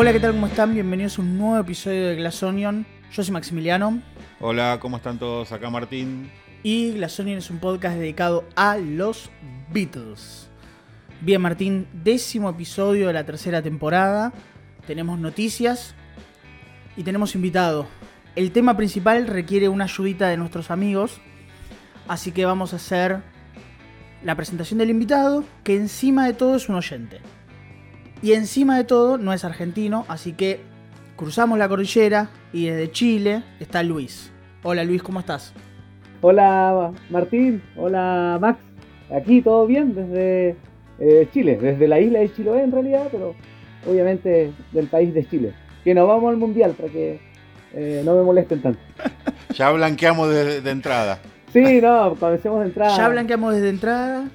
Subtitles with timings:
[0.00, 0.30] Hola, ¿qué tal?
[0.30, 0.74] ¿Cómo están?
[0.74, 2.86] Bienvenidos a un nuevo episodio de Glass Onion.
[3.10, 4.00] Yo soy Maximiliano.
[4.38, 5.50] Hola, ¿cómo están todos?
[5.50, 6.30] Acá Martín.
[6.62, 9.28] Y Glass Onion es un podcast dedicado a los
[9.72, 10.50] Beatles.
[11.20, 14.32] Bien, Martín, décimo episodio de la tercera temporada.
[14.86, 15.96] Tenemos noticias
[16.96, 17.88] y tenemos invitado.
[18.36, 21.20] El tema principal requiere una ayudita de nuestros amigos.
[22.06, 23.20] Así que vamos a hacer
[24.22, 27.18] la presentación del invitado, que encima de todo es un oyente.
[28.20, 30.60] Y encima de todo no es argentino, así que
[31.16, 34.32] cruzamos la cordillera y desde Chile está Luis.
[34.64, 35.52] Hola Luis, ¿cómo estás?
[36.20, 38.58] Hola Martín, hola Max.
[39.14, 40.56] Aquí todo bien desde
[40.98, 43.36] eh, Chile, desde la isla de Chiloé en realidad, pero
[43.88, 45.54] obviamente del país de Chile.
[45.84, 47.20] Que nos vamos al mundial para que
[47.72, 48.80] eh, no me molesten tanto.
[49.54, 51.18] Ya blanqueamos de, de entrada.
[51.52, 52.96] Sí, no, comencemos de entrada.
[52.96, 54.28] Ya blanqueamos desde entrada.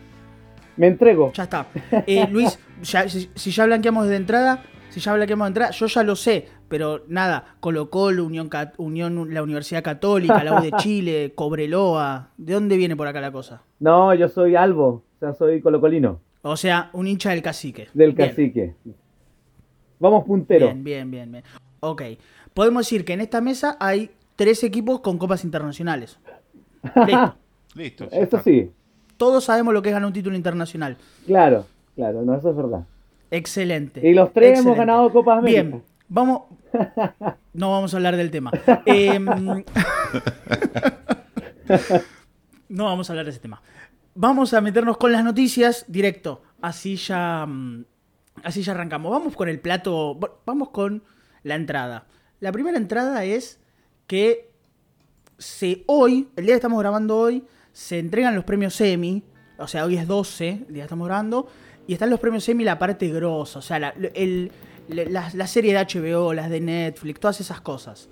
[0.75, 1.31] Me entrego.
[1.33, 1.67] Ya está.
[2.07, 5.87] Eh, Luis, ya- si, si ya blanqueamos desde entrada, si ya blanqueamos de entrada, yo
[5.87, 11.31] ya lo sé, pero nada, Colo Colo, Unión, la Universidad Católica, la U de Chile,
[11.35, 13.61] Cobreloa, ¿de dónde viene por acá la cosa?
[13.79, 17.87] No, yo soy Albo, o sea, soy colocolino, O sea, un hincha del cacique.
[17.93, 18.75] del Bien, cacique.
[19.99, 20.65] Vamos puntero.
[20.67, 21.43] Bien, bien, bien, bien.
[21.79, 22.01] Ok,
[22.53, 26.17] podemos decir que en esta mesa hay tres equipos con copas internacionales.
[27.05, 27.35] Listo.
[27.75, 28.07] Listo.
[28.11, 28.69] Eso sí,
[29.17, 30.97] Todos sabemos lo que es ganar un título internacional.
[31.25, 32.85] claro, claro, no, eso es verdad.
[33.31, 34.07] Excelente.
[34.07, 35.61] Y los tres hemos ganado Copas América.
[35.63, 36.41] Bien, vamos.
[37.53, 38.49] No vamos a hablar del tema.
[38.87, 39.25] Em,
[42.69, 43.61] no vamos a hablar de ese tema.
[44.15, 46.41] Vamos a meternos con las noticias directo.
[46.61, 47.45] Así ya.
[47.47, 47.85] mm,
[48.43, 49.11] Así ya arrancamos.
[49.11, 50.17] Vamos con el plato.
[50.45, 51.03] Vamos con
[51.43, 52.07] la entrada.
[52.39, 53.59] La primera entrada es
[54.07, 54.51] que
[55.37, 59.23] se, hoy, el día que estamos grabando hoy, se entregan los premios Emmy.
[59.59, 61.47] O sea, hoy es 12, el día que estamos grabando.
[61.87, 63.59] Y están los premios Emmy la parte grosa.
[63.59, 64.51] O sea, la, el-
[64.87, 68.09] la, serie de HBO, las de Netflix, todas esas cosas.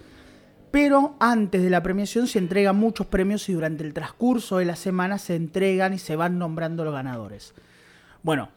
[0.71, 4.75] Pero antes de la premiación se entregan muchos premios y durante el transcurso de la
[4.75, 7.53] semana se entregan y se van nombrando los ganadores.
[8.23, 8.49] Bueno,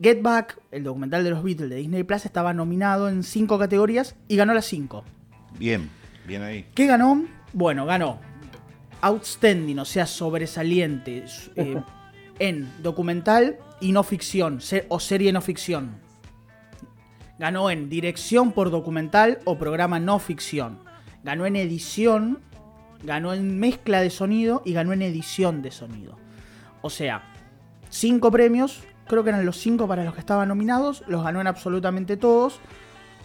[0.00, 4.16] Get Back, el documental de los Beatles de Disney Plus, estaba nominado en cinco categorías
[4.26, 5.04] y ganó las cinco.
[5.58, 5.88] Bien,
[6.26, 6.66] bien ahí.
[6.74, 7.24] ¿Qué ganó?
[7.52, 8.18] Bueno, ganó
[9.02, 11.80] Outstanding, o sea, sobresaliente eh,
[12.40, 15.96] en documental y no ficción, o serie no ficción.
[17.38, 20.78] Ganó en dirección por documental o programa no ficción.
[21.24, 22.38] Ganó en edición,
[23.02, 26.16] ganó en mezcla de sonido y ganó en edición de sonido.
[26.80, 27.22] O sea,
[27.90, 31.48] cinco premios, creo que eran los cinco para los que estaban nominados, los ganó en
[31.48, 32.60] absolutamente todos.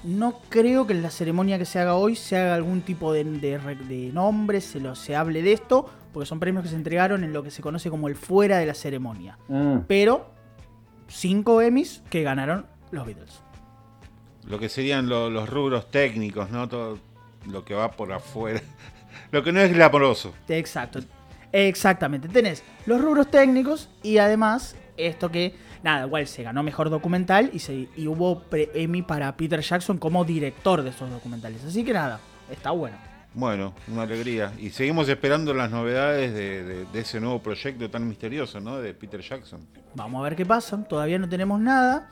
[0.03, 3.23] No creo que en la ceremonia que se haga hoy se haga algún tipo de,
[3.23, 7.23] de de nombre, se, lo, se hable de esto, porque son premios que se entregaron
[7.23, 9.37] en lo que se conoce como el fuera de la ceremonia.
[9.49, 10.36] Ah, Pero,
[11.07, 13.39] cinco Emmys que ganaron los Beatles.
[14.47, 16.67] Lo que serían lo- los rubros técnicos, ¿no?
[16.69, 16.99] Todo
[17.49, 18.61] lo que va por afuera.
[19.31, 20.33] Lo que no es glamoroso.
[20.47, 20.99] Exacto.
[21.51, 22.27] Exactamente.
[22.29, 27.59] Tenés los rubros técnicos y además esto que, nada, igual se ganó mejor documental y,
[27.59, 31.63] se, y hubo pre- Emmy para Peter Jackson como director de estos documentales.
[31.65, 32.19] Así que nada,
[32.51, 32.95] está bueno.
[33.37, 34.51] Bueno, una alegría.
[34.57, 38.79] Y seguimos esperando las novedades de, de- de ese nuevo proyecto tan misterioso, ¿no?
[38.79, 39.59] De Peter Jackson.
[39.93, 40.83] Vamos a ver qué pasa.
[40.83, 42.09] Todavía no tenemos nada.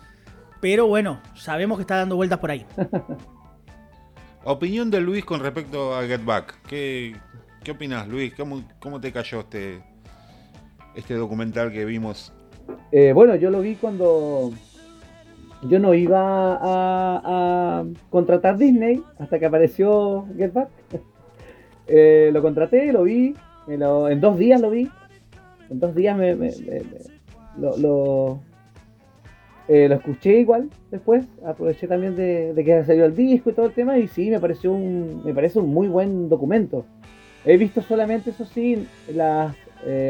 [0.62, 2.64] Pero bueno, sabemos que está dando vueltas por ahí.
[4.44, 6.62] Opinión de Luis con respecto a Get Back.
[6.68, 7.16] ¿Qué,
[7.64, 8.36] qué opinas, Luis?
[8.36, 9.82] ¿Cómo, ¿Cómo te cayó este,
[10.94, 12.32] este documental que vimos?
[12.92, 14.52] Eh, bueno, yo lo vi cuando
[15.64, 20.70] yo no iba a, a contratar Disney hasta que apareció Get Back.
[21.88, 23.36] Eh, lo contraté, lo vi,
[23.68, 24.90] en dos días lo vi.
[25.70, 26.82] En dos días me, me- me-
[27.60, 28.40] lo, lo,
[29.68, 31.26] eh, lo escuché igual después.
[31.46, 34.72] Aproveché también de, que salió el disco y todo el tema y sí, me pareció
[34.74, 36.86] un, me parece un muy buen documento.
[37.46, 39.56] He visto solamente, eso sí, las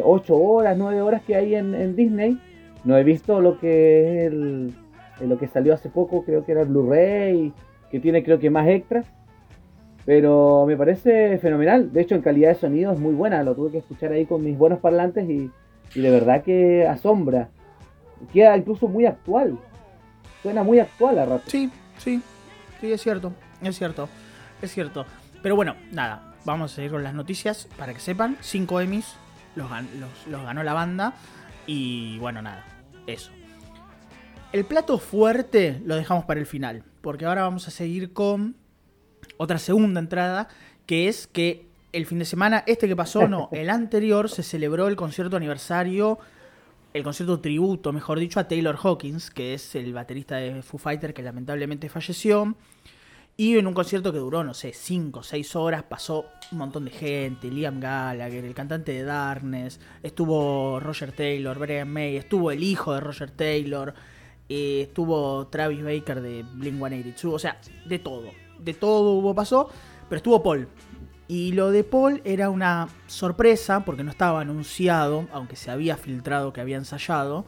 [0.03, 2.39] 8 horas, 9 horas que hay en, en Disney.
[2.85, 4.73] No he visto lo que es el,
[5.19, 7.51] eh, lo que salió hace poco, creo que era el Blu-ray,
[7.91, 9.05] que tiene creo que más extras.
[10.05, 11.91] Pero me parece fenomenal.
[11.91, 13.41] De hecho, en calidad de sonido es muy buena.
[13.43, 15.49] Lo tuve que escuchar ahí con mis buenos parlantes y,
[15.95, 17.49] y de verdad que asombra.
[18.31, 19.57] Queda incluso muy actual.
[20.43, 21.43] Suena muy actual a rato.
[21.47, 22.21] Sí, sí,
[22.79, 24.07] sí, es cierto, es cierto,
[24.61, 25.07] es cierto.
[25.41, 28.37] Pero bueno, nada, vamos a seguir con las noticias para que sepan.
[28.41, 29.15] Cinco Emmys
[29.55, 31.13] los ganó la banda
[31.65, 32.63] y bueno, nada,
[33.07, 33.31] eso.
[34.53, 38.55] El plato fuerte lo dejamos para el final, porque ahora vamos a seguir con
[39.37, 40.47] otra segunda entrada,
[40.85, 44.87] que es que el fin de semana, este que pasó, no, el anterior, se celebró
[44.87, 46.19] el concierto aniversario
[46.95, 51.13] el concierto tributo, mejor dicho, a Taylor Hawkins, que es el baterista de Foo Fighter
[51.13, 52.55] que lamentablemente falleció.
[53.35, 56.23] Y en un concierto que duró, no sé, 5 o 6 horas, pasó
[56.53, 62.15] un montón de gente, Liam Gallagher, el cantante de Darkness, estuvo Roger Taylor, Brian May,
[62.15, 63.93] estuvo el hijo de Roger Taylor,
[64.47, 69.69] eh, estuvo Travis Baker de Blink-182, o sea, de todo, de todo hubo pasó,
[70.09, 70.67] pero estuvo Paul.
[71.27, 76.53] Y lo de Paul era una sorpresa porque no estaba anunciado, aunque se había filtrado
[76.53, 77.45] que había ensayado.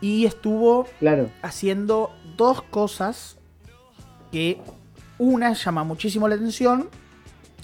[0.00, 1.30] Y estuvo Claro.
[1.42, 3.36] haciendo dos cosas
[4.32, 4.60] que
[5.18, 6.88] una llama muchísimo la atención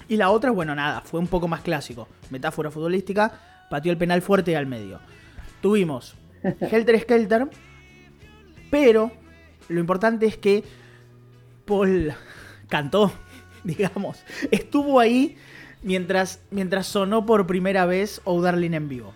[0.07, 2.07] y la otra, bueno, nada, fue un poco más clásico.
[2.29, 3.39] Metáfora futbolística,
[3.69, 4.99] pateó el penal fuerte al medio.
[5.61, 6.15] Tuvimos
[6.61, 7.49] Helter Skelter,
[8.69, 9.11] pero
[9.69, 10.63] lo importante es que
[11.65, 12.13] Paul
[12.67, 13.11] cantó,
[13.63, 15.37] digamos, estuvo ahí
[15.81, 19.13] mientras, mientras sonó por primera vez Oh Darling en vivo.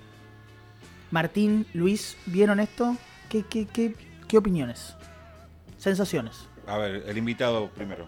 [1.12, 2.96] Martín, Luis, ¿vieron esto?
[3.30, 3.96] ¿Qué, qué, qué,
[4.28, 4.96] qué opiniones?
[5.78, 6.48] Sensaciones.
[6.68, 8.08] A ver, el invitado primero.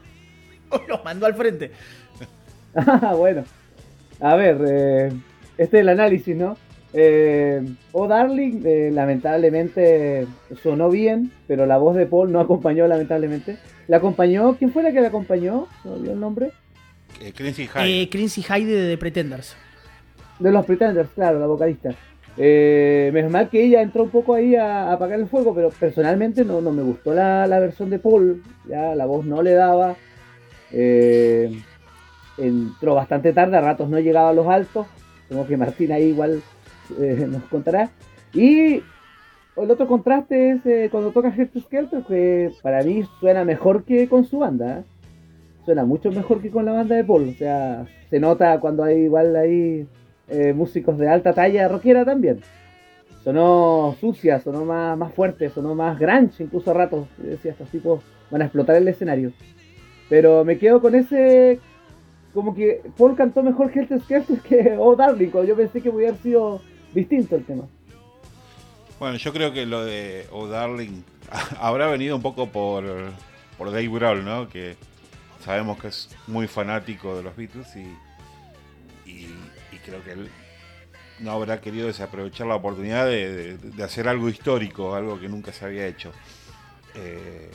[0.88, 1.72] Lo mandó al frente.
[2.76, 3.44] Ah, bueno.
[4.20, 5.12] A ver, eh,
[5.58, 6.58] este es el análisis, ¿no?
[6.94, 10.28] Eh, oh Darling, eh, lamentablemente
[10.62, 13.58] sonó bien, pero la voz de Paul no acompañó, lamentablemente.
[13.88, 14.56] ¿La acompañó?
[14.58, 15.68] ¿Quién fue la que la acompañó?
[15.84, 16.52] ¿No olvidó el nombre?
[17.20, 18.02] Eh, Crazy High.
[18.04, 19.56] Eh, Crincy Hyde de The Pretenders.
[20.40, 21.94] De los Pretenders, claro, la vocalista.
[22.38, 25.70] Eh, menos mal que ella entró un poco ahí a, a apagar el fuego, pero
[25.70, 28.42] personalmente no, no me gustó la, la versión de Paul.
[28.68, 29.96] Ya la voz no le daba.
[30.72, 31.62] Eh,
[32.38, 34.88] entró bastante tarde, a ratos no llegaba a los altos.
[35.28, 36.42] Como que Martín ahí igual
[37.00, 37.92] eh, nos contará.
[38.34, 38.82] Y
[39.58, 44.08] el otro contraste es eh, cuando toca Helter Skelter, que para mí suena mejor que
[44.08, 44.80] con su banda.
[44.80, 44.84] ¿eh?
[45.66, 47.30] Suena mucho mejor que con la banda de Paul.
[47.30, 49.88] O sea, se nota cuando hay igual ahí
[50.30, 52.40] eh, músicos de alta talla rockera también.
[53.24, 57.08] Sonó sucia, sonó más, más fuerte, sonó más grunge, incluso a ratos.
[57.18, 58.02] Decía, estos tipos
[58.32, 59.32] van a explotar el escenario.
[60.10, 61.60] Pero me quedo con ese.
[62.34, 66.62] Como que Paul cantó mejor Helter Skelter que Oh Darling, yo pensé que hubiera sido
[66.94, 67.64] distinto el tema.
[69.02, 71.02] Bueno, yo creo que lo de Oh Darling
[71.60, 72.84] habrá venido un poco por,
[73.58, 74.48] por Dave Grohl, ¿no?
[74.48, 74.76] Que
[75.44, 79.36] sabemos que es muy fanático de los Beatles y, y,
[79.72, 80.30] y creo que él
[81.18, 85.52] no habrá querido desaprovechar la oportunidad de, de- de hacer algo histórico, algo que nunca
[85.52, 86.12] se había hecho.
[86.94, 87.50] Eh,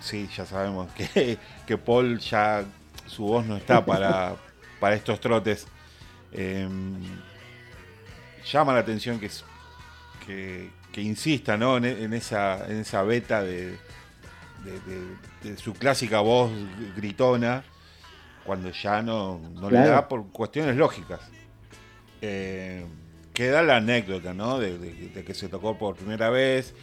[0.00, 1.36] sí, ya sabemos que,
[1.66, 2.64] que Paul ya
[3.06, 4.36] su voz no está para,
[4.80, 5.66] para estos trotes.
[6.32, 6.66] Eh,
[8.50, 9.44] llama la atención que, es-
[10.26, 11.76] que, que insista ¿no?
[11.76, 13.70] en, en esa, en esa beta de,
[14.64, 16.50] de- de- de su clásica voz
[16.96, 17.64] gritona,
[18.44, 21.20] cuando ya no, no le da por cuestiones lógicas.
[22.20, 22.84] Eh,
[23.32, 24.58] queda la anécdota, ¿no?
[24.58, 26.74] De, de- de que se tocó por primera vez.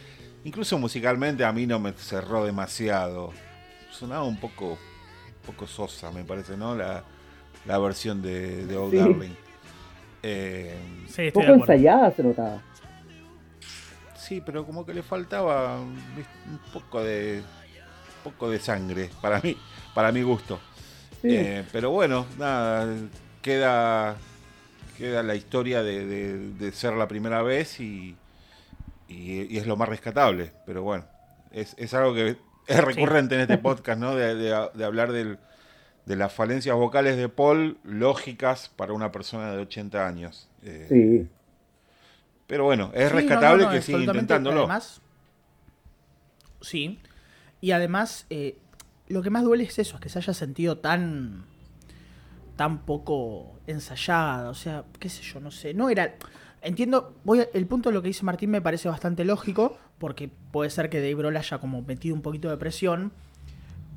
[0.44, 3.32] Incluso musicalmente a mí no me cerró demasiado.
[3.90, 6.74] Sonaba un poco, un poco sosa, me parece, ¿no?
[6.74, 7.04] La,
[7.66, 8.96] la versión de, de Old Sí.
[8.98, 9.34] Darling.
[10.22, 10.74] Eh,
[11.08, 12.62] Sí, estoy Poco ensayada se notaba.
[14.30, 15.98] Sí, pero como que le faltaba un
[16.72, 17.42] poco de,
[18.24, 19.56] un poco de sangre para mí,
[19.94, 20.60] para mi gusto.
[21.20, 21.28] Sí.
[21.36, 22.86] Eh, pero bueno, nada,
[23.42, 24.16] queda,
[24.96, 28.16] queda la historia de, de- de ser la primera vez y,
[29.08, 30.52] y- y es lo más rescatable.
[30.64, 31.04] Pero bueno,
[31.50, 32.36] es, es algo que
[32.68, 34.14] es recurrente en este podcast, ¿no?
[34.14, 35.38] De, de- de hablar del-
[36.06, 40.48] de las falencias vocales de Paul, lógicas para una persona de 80 años.
[40.62, 41.28] Eh, Sí.
[42.50, 44.58] Pero bueno, es Sí, rescatable no, no, que siga intentándolo.
[44.62, 45.00] Además,
[46.60, 46.98] sí.
[47.60, 48.58] Y además, eh,
[49.06, 51.44] lo que más duele es eso, es que se haya sentido tan
[52.56, 56.16] tan poco ensayada, o sea, qué sé yo, no sé, no era
[56.60, 60.28] entiendo, voy a- el punto de lo que dice Martín me parece bastante lógico, porque
[60.50, 63.12] puede ser que Dave Grohl haya como metido un poquito de presión,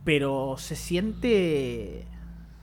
[0.06, 2.06] pero se siente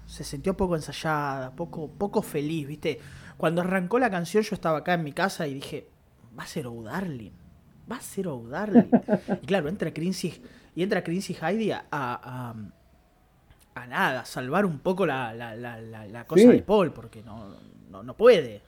[0.07, 3.01] se sintió poco ensayada, poco poco feliz, ¿viste?
[3.41, 5.89] Cuando arrancó la canción yo estaba acá en mi casa y dije,
[6.39, 7.31] va a ser Oh Darling.
[7.91, 8.91] Va a ser Oh Darling.
[9.43, 10.43] y claro, entra Crincy
[10.77, 12.55] y entra Crincy Heidi a, a, a-
[13.73, 16.49] a nada, salvar un poco la, la, la, la, la cosa Sí.
[16.49, 17.55] de Paul, porque no,
[17.89, 18.61] no, no puede.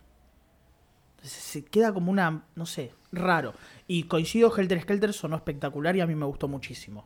[1.17, 3.52] Entonces, se queda como una, no sé, raro.
[3.87, 7.05] Y coincido, Helter Skelter sonó espectacular y a mí me gustó muchísimo.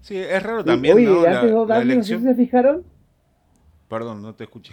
[0.00, 1.22] Sí, es raro también, Oye, ¿no?
[1.22, 1.40] La,
[1.76, 2.84] antes de no se fijaron.
[3.88, 4.72] Perdón, no te escuché.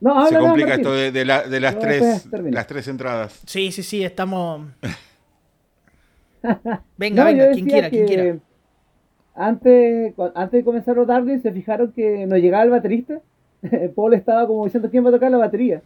[0.00, 0.84] No, Se habla, complica Martín.
[0.86, 3.40] esto de, de la- de las, No, tres, las entradas.
[3.46, 4.62] Sí, sí, sí, estamos.
[6.96, 8.38] Venga, venga, quien quiera, quien quiera.
[9.34, 13.20] Antes, antes de comenzar a Darling, se fijaron que no llegaba el baterista.
[13.94, 15.82] Paul estaba como diciendo quién va a tocar la batería.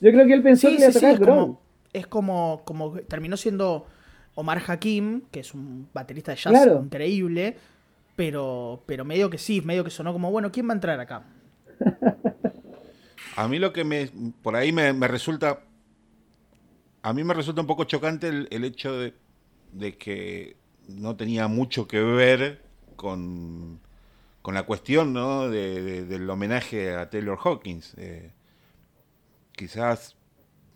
[0.00, 1.60] Yo creo que él pensó Sí, que sí, iba a sí, tocar es como,
[1.92, 3.86] es como, como terminó siendo
[4.34, 6.80] Omar Hakim, que es un baterista de jazz Claro.
[6.84, 7.56] increíble,
[8.16, 11.24] pero, pero medio que sí, medio que sonó como, bueno, ¿quién va a entrar acá?
[13.36, 14.10] A mí lo que me.
[14.42, 15.60] Por ahí me, me resulta.
[17.02, 19.14] A mí me resulta un poco chocante el, el hecho de,
[19.72, 20.56] de que
[20.88, 22.62] no tenía mucho que ver
[22.96, 23.78] con,
[24.42, 25.48] con la cuestión ¿no?
[25.48, 27.94] de- de- del homenaje a Taylor Hawkins.
[27.96, 28.32] Eh,
[29.52, 30.16] quizás,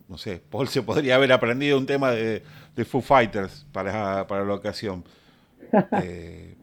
[0.09, 2.43] no sé, Paul se podría haber aprendido un tema de,
[2.77, 5.05] de Foo Fighters para, para la ocasión.
[6.03, 6.55] Eh,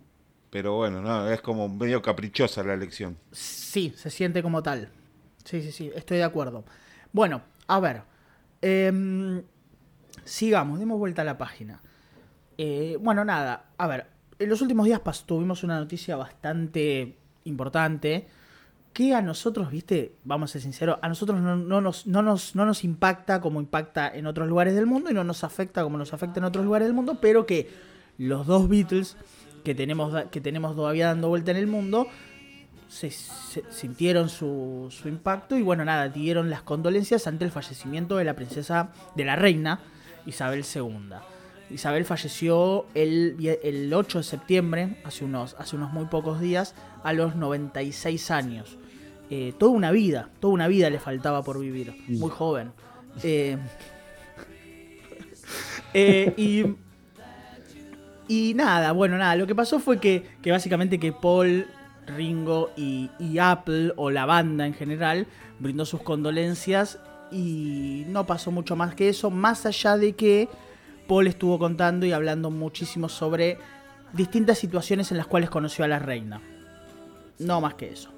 [0.50, 3.18] pero bueno, no, es como medio caprichosa la elección.
[3.32, 4.90] Sí, se siente como tal.
[5.48, 6.66] Sí, sí, sí, estoy de acuerdo.
[7.14, 8.02] Bueno, a ver.
[8.62, 9.42] em,
[10.26, 11.82] sigamos, demos vuelta a la página.
[12.58, 14.08] Eh, bueno, nada, a ver.
[14.40, 18.28] En los últimos días tuvimos una noticia bastante importante
[18.92, 22.54] que a nosotros, viste, vamos a ser sinceros, a nosotros no, no nos, no, nos,
[22.56, 25.98] no nos impacta como impacta en otros lugares del mundo y no nos afecta como
[25.98, 27.70] nos afecta en otros lugares del mundo, pero que
[28.18, 29.16] los dos Beatles
[29.64, 32.08] que tenemos, que tenemos todavía dando vuelta en el mundo
[32.88, 38.18] se, se- sintieron su, su impacto y bueno, nada, dieron las condolencias ante el fallecimiento
[38.18, 39.80] de la princesa, de la reina
[40.26, 41.16] Isabel II.
[41.70, 46.76] Isabel falleció el, vie- el 8 de septiembre, hace unos, hace unos muy pocos días,
[47.04, 48.78] a los 96 años.
[49.30, 52.72] Eh, toda una vida, toda una vida le faltaba por vivir, muy joven.
[53.24, 53.58] Eh,
[55.94, 56.66] eh, y
[58.28, 61.66] y nada, bueno, nada, lo que pasó fue que, que básicamente que Paul,
[62.08, 63.10] Ringo y,
[63.40, 65.28] Apple, o la banda en general,
[65.60, 67.00] brindó sus condolencias
[67.32, 70.50] y no pasó mucho más que eso, más allá de que
[71.08, 73.58] Paul estuvo contando y hablando muchísimo sobre
[74.14, 76.42] distintas situaciones en las cuales conoció a la reina.
[77.40, 78.12] No más que eso.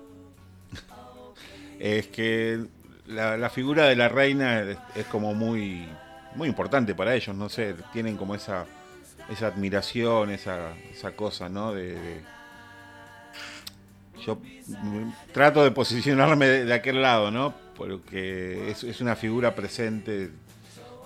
[1.80, 2.66] Es que
[3.08, 4.62] la, figura de la reina
[4.96, 5.88] es, como muy,
[6.36, 8.66] muy importante para ellos, no sé, tienen como esa,
[9.30, 11.74] esa admiración, esa, esa cosa, ¿no?
[11.74, 12.22] De-
[14.26, 14.38] Yo
[15.34, 17.54] trato de posicionarme de, de aquel lado, ¿no?
[17.76, 20.32] Porque es, es una figura presente.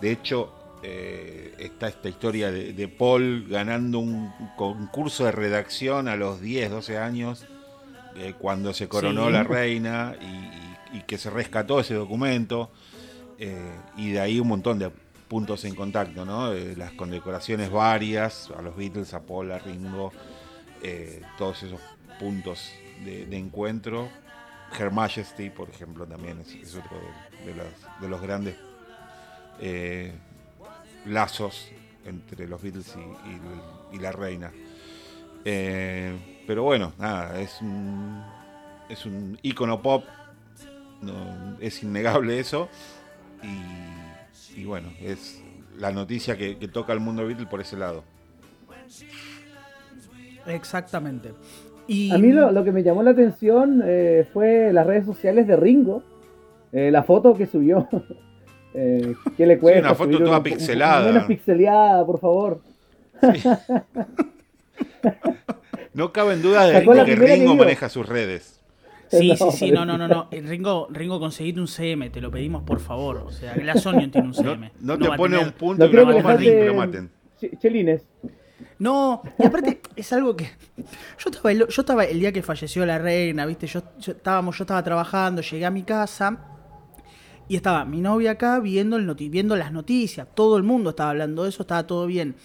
[0.01, 0.53] De hecho,
[0.83, 6.69] eh, está esta historia de, de Paul ganando un concurso de redacción a los 10,
[6.71, 7.45] 12 años
[8.17, 9.31] eh, cuando se coronó Sí.
[9.33, 12.69] la reina y, y- y que se rescató ese documento
[13.39, 13.57] eh,
[13.97, 14.91] y de ahí un montón de
[15.27, 16.53] puntos en contacto, ¿no?
[16.53, 20.11] Las condecoraciones varias a los Beatles, a Paul, a Ringo,
[21.39, 21.79] todos esos
[22.19, 22.71] puntos
[23.03, 24.09] de, encuentro.
[24.77, 27.67] Her Majesty, por ejemplo, también es, otro de, de los,
[28.01, 28.55] de los grandes
[29.59, 30.11] eh,
[31.05, 31.69] lazos
[32.05, 32.95] entre los Beatles
[33.91, 34.51] y, la reina.
[35.45, 38.23] Eh, pero bueno, nada, es un,
[38.89, 40.05] es un ícono pop,
[41.59, 42.69] es innegable eso.
[43.43, 45.41] Y, y bueno, es
[45.77, 48.03] la noticia que, toca al mundo Beatle por ese lado.
[50.45, 51.33] Exactamente.
[51.87, 55.47] Y A mí lo, lo que me llamó la atención eh, fue las redes sociales
[55.47, 56.03] de Ringo.
[56.71, 57.87] Eh, la foto que subió.
[58.75, 59.81] Eh, ¿Qué le cuesta?
[59.81, 61.05] una foto subir toda pixelada.
[61.11, 62.59] Menos pixeleada, por favor.
[65.93, 68.59] No cabe en duda de, que Ringo maneja sus redes.
[69.09, 70.27] Sí, No, sí, sí, no, no, no, no.
[70.31, 73.17] Eh, Ringo, Ringo, conseguite un CM, te lo pedimos por favor.
[73.17, 74.71] O sea, Glass Onion tiene un No, CM.
[74.81, 77.11] no te pone tener- un punto No y creo una que lo maten.
[77.39, 78.07] Ch- Chelines.
[78.79, 82.85] No, y aparte es algo que yo estaba el, yo estaba el día que falleció
[82.85, 83.67] la reina, ¿viste?
[83.67, 86.45] Yo, estábamos yo estaba trabajando, llegué a mi casa
[87.47, 91.11] y estaba mi novia acá viendo el noti- viendo las noticias, todo el mundo estaba
[91.11, 92.35] hablando de eso, estaba todo bien.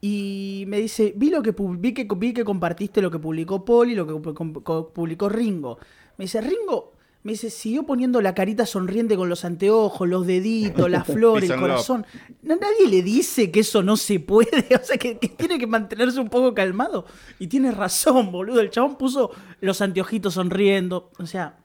[0.00, 3.94] Y me dice, vi lo que vi que vi que compartiste lo que publicó y
[3.94, 5.78] lo que publicó Ringo.
[6.16, 6.92] Me dice, Ringo,
[7.24, 11.54] me dice, siguió poniendo la carita sonriente con los anteojos, los deditos, las flores, Peace
[11.54, 12.06] el corazón.
[12.42, 15.66] No, nadie le dice que eso no se puede, o sea, que, que tiene que
[15.66, 17.04] mantenerse un poco calmado.
[17.38, 18.60] Y tiene razón, boludo.
[18.60, 21.10] El chabón puso los anteojitos sonriendo.
[21.18, 21.58] O sea,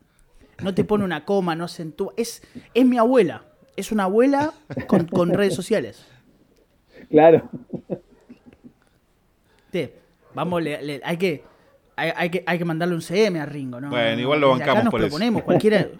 [0.61, 2.13] no te pone una coma, no acentúa.
[2.17, 2.41] Es,
[2.73, 3.45] es mi abuela.
[3.75, 4.53] Es una abuela
[4.87, 6.05] con, con redes sociales.
[7.09, 7.49] Claro.
[9.71, 9.93] Te,
[10.33, 11.43] vamos, le- le- hay que.
[11.95, 13.89] Hay, hay que, hay que mandarle un CM a Ringo, ¿no?
[13.89, 15.07] Bueno, No, igual lo desde acá bancamos nos por eso.
[15.09, 15.87] proponemos, cualquiera.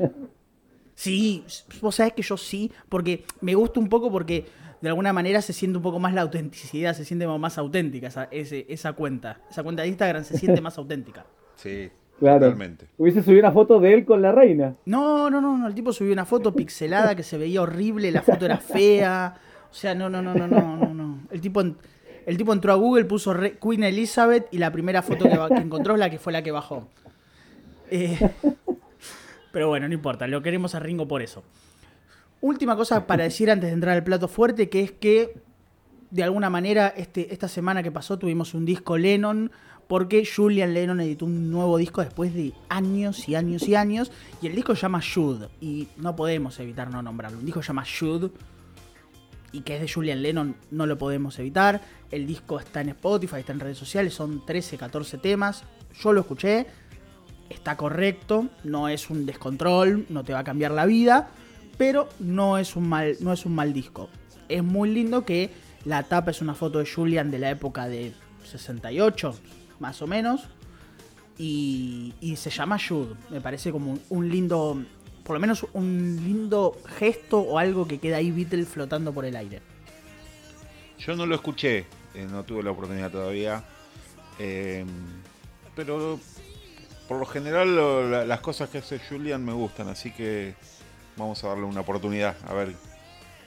[0.95, 1.43] Sí,
[1.81, 4.45] vos sabés que yo sí, porque me gusta un poco porque
[4.79, 8.25] de alguna manera se siente un poco más la autenticidad, se siente más auténtica esa,
[8.25, 9.39] ese- esa cuenta.
[9.49, 11.25] Esa cuenta de Instagram se siente más auténtica.
[11.55, 12.41] Sí, Claro.
[12.45, 12.87] totalmente.
[12.97, 14.75] Hubiese subido una foto de él con la reina.
[14.85, 18.21] No, no, no, no, el tipo subió una foto pixelada que se veía horrible, la
[18.21, 19.35] foto era fea.
[19.71, 21.19] O sea, no, no, no, no, no, no, no.
[21.31, 21.75] El tipo, en-
[22.25, 25.99] el tipo entró a Google, puso Queen Elizabeth y la primera foto que encontró es
[25.99, 26.87] la que fue la que bajó.
[27.89, 28.17] Eh,
[29.51, 31.43] pero bueno, no importa, lo queremos a Ringo por eso.
[32.41, 35.41] Última cosa para decir antes de entrar al plato fuerte, que es que
[36.11, 39.51] de alguna manera este, esta semana que pasó tuvimos un disco Lennon,
[39.87, 44.11] porque Julian Lennon editó un nuevo disco después de años y años y años,
[44.41, 47.39] y el disco se llama Should, y no podemos evitar no nombrarlo.
[47.39, 48.31] Un disco se llama Should,
[49.53, 51.81] y que es de Julian Lennon, no lo podemos evitar.
[52.11, 55.63] El disco está en Spotify, está en redes sociales, son 13, 14 temas.
[56.01, 56.65] Yo lo escuché,
[57.49, 61.29] está correcto, no es un descontrol, no te va a cambiar la vida,
[61.77, 64.09] pero no es un mal, no es un mal disco.
[64.49, 65.51] Es muy lindo que
[65.85, 68.11] la tapa es una foto de Julian de la época de
[68.43, 69.35] 68,
[69.79, 70.41] más o menos.
[71.37, 73.15] Y, y se llama Jude.
[73.29, 74.83] Me parece como un lindo
[75.23, 79.35] por lo menos un lindo gesto o algo que queda ahí Beatle flotando por el
[79.35, 79.61] aire.
[80.99, 83.63] Yo no lo escuché, eh, no tuve la oportunidad todavía.
[84.39, 84.85] Eh,
[85.75, 86.19] pero
[87.07, 90.55] por lo general las cosas que hace Julian me gustan, así que
[91.15, 92.73] vamos a darle una oportunidad a ver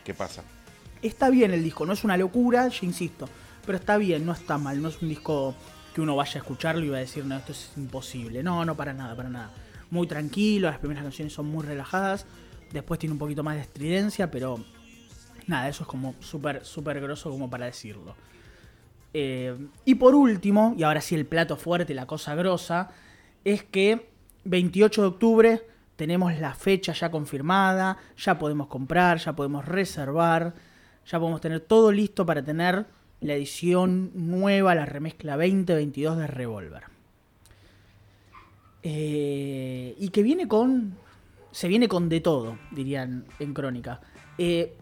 [0.04, 0.42] qué pasa.
[1.02, 3.28] Está bien el disco, no es una locura, yo insisto,
[3.64, 5.54] pero está bien, no está mal, no es un disco
[5.95, 8.42] que uno vaya a escucharlo y va a decir, no, esto es imposible.
[8.42, 9.50] No, no, para nada, para nada
[9.90, 12.26] muy tranquilo, las primeras canciones son muy relajadas,
[12.73, 14.59] después tiene un poquito más de estridencia, pero
[15.47, 18.14] nada, eso es como súper, súper grosso como para decirlo.
[19.14, 22.90] Eh, y por último, y ahora sí el plato fuerte, la cosa grosa,
[23.45, 24.11] es que
[24.45, 25.66] 28 de octubre
[25.97, 30.55] tenemos la fecha ya confirmada, ya podemos comprar, ya podemos reservar,
[31.07, 32.87] ya podemos tener todo listo para tener
[33.21, 36.95] la edición nueva, la remezcla 2022 de Revolver.
[38.88, 40.97] Eh, y que viene con.
[41.50, 44.00] Se viene con de todo, dirían en Crónica.
[44.38, 44.76] Eh,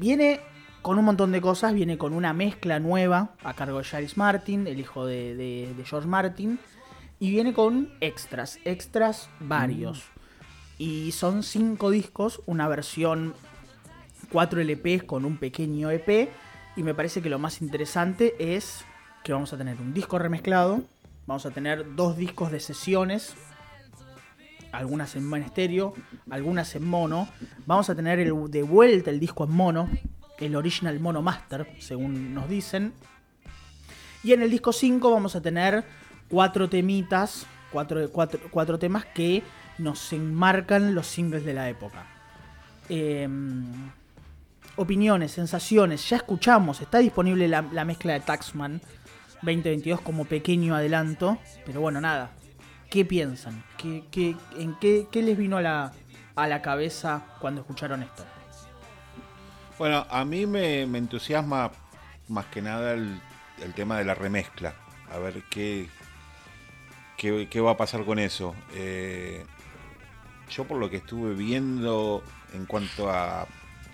[0.00, 0.40] viene
[0.80, 4.66] con un montón de cosas, viene con una mezcla nueva a cargo de Charles Martin,
[4.66, 6.58] el hijo de, George Martin,
[7.20, 9.98] y viene con extras, extras varios.
[9.98, 10.82] Mm.
[10.82, 13.34] Y son cinco discos, una versión
[14.32, 16.30] 4 LPs con un pequeño EP,
[16.74, 18.86] y me parece que lo más interesante es
[19.24, 20.82] que vamos a tener un disco remezclado,
[21.26, 23.34] Vamos a tener dos discos de sesiones,
[24.70, 25.92] algunas en estéreo,
[26.30, 27.28] algunas en mono.
[27.66, 29.90] Vamos a tener de vuelta el disco en mono,
[30.38, 32.92] el original mono master, según nos dicen.
[34.22, 35.84] Y en el disco 5 vamos a tener
[36.28, 38.08] cuatro temitas, cuatro,
[38.50, 39.42] cuatro, temas que
[39.78, 42.06] nos enmarcan los singles de la época.
[42.88, 43.90] Em,
[44.76, 48.80] opiniones, sensaciones, ya escuchamos, está disponible la mezcla de Taxman
[49.46, 51.38] 2022 como pequeño adelanto.
[51.64, 52.32] Pero bueno, nada.
[52.90, 53.62] ¿Qué piensan?
[53.76, 55.92] ¿Qué, en qué, les vino a la,
[56.34, 58.24] a la cabeza cuando escucharon esto?
[59.78, 61.70] Bueno, a mí me, entusiasma
[62.28, 63.20] más que nada el,
[63.74, 64.74] tema de la remezcla.
[65.10, 65.88] A ver qué,
[67.16, 68.54] qué, va a pasar con eso.
[68.74, 69.44] Eh,
[70.50, 73.46] yo por lo que estuve viendo en cuanto a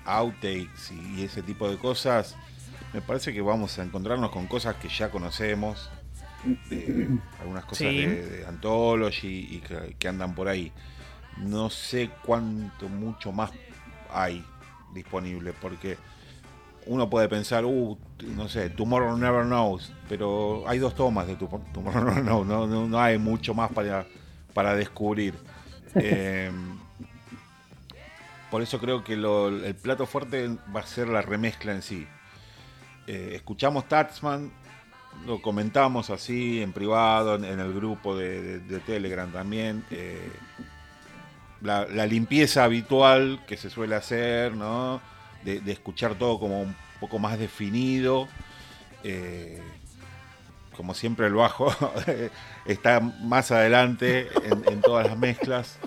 [0.05, 2.37] outtakes y ese tipo de cosas,
[2.93, 5.91] me parece que vamos a encontrarnos con cosas que ya conocemos,
[7.41, 10.73] algunas cosas de, Anthology y que, andan por ahí.
[11.39, 13.51] No sé cuánto, mucho más
[14.13, 14.45] hay
[14.93, 15.97] disponible, porque
[16.85, 17.99] uno puede pensar, uh,
[18.35, 23.17] no sé, Tomorrow Never Knows, pero hay dos tomas de Tomorrow Never Knows, no, hay
[23.17, 24.07] mucho más para,
[24.53, 25.35] para descubrir.
[25.95, 26.79] Em,
[28.51, 32.07] por eso creo que el plato fuerte va a ser la remezcla en sí.
[33.07, 34.53] Eh, escuchamos Taxman,
[35.27, 39.85] lo comentamos así en privado, en, el grupo de, Telegram también.
[39.91, 40.31] Eh,
[41.63, 45.01] la, limpieza habitual que se suele hacer, ¿no?
[45.45, 48.29] De, escuchar todo como un poco más definido.
[49.05, 49.61] Eh,
[50.77, 51.75] como siempre el bajo
[52.67, 55.79] está más adelante en, todas las mezclas.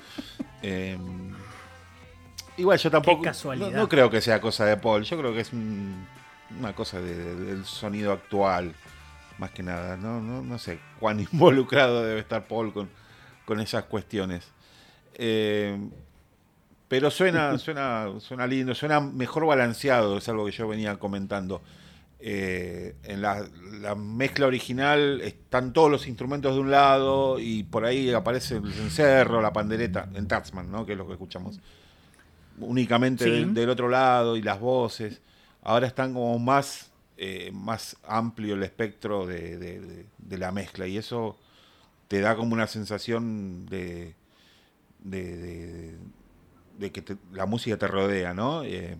[2.57, 3.23] igual yo tampoco
[3.55, 6.05] no, creo que sea cosa de Paul, yo creo que es un,
[6.59, 8.73] una cosa del sonido actual,
[9.37, 9.97] más que nada.
[9.97, 12.89] No, no, no sé cuán involucrado debe estar Paul con,
[13.45, 14.47] con esas cuestiones.
[15.13, 15.77] Eh,
[16.87, 21.61] pero suena, suena, suena lindo, suena mejor balanceado, es algo que yo venía comentando.
[22.27, 23.45] Eh, en la,
[23.95, 29.41] mezcla original están todos los instrumentos de un lado y por ahí aparece el cencerro,
[29.41, 30.85] la pandereta, en Tatsman, ¿no?
[30.85, 31.59] que es lo que escuchamos
[32.57, 35.21] únicamente del, otro lado y las voces
[35.65, 41.37] ahora están como más, eh, más amplio el espectro de, la mezcla y eso
[42.07, 44.15] te da como una sensación de,
[44.99, 45.97] de,
[46.91, 48.63] que la música te rodea, ¿no?
[48.63, 48.97] Eh,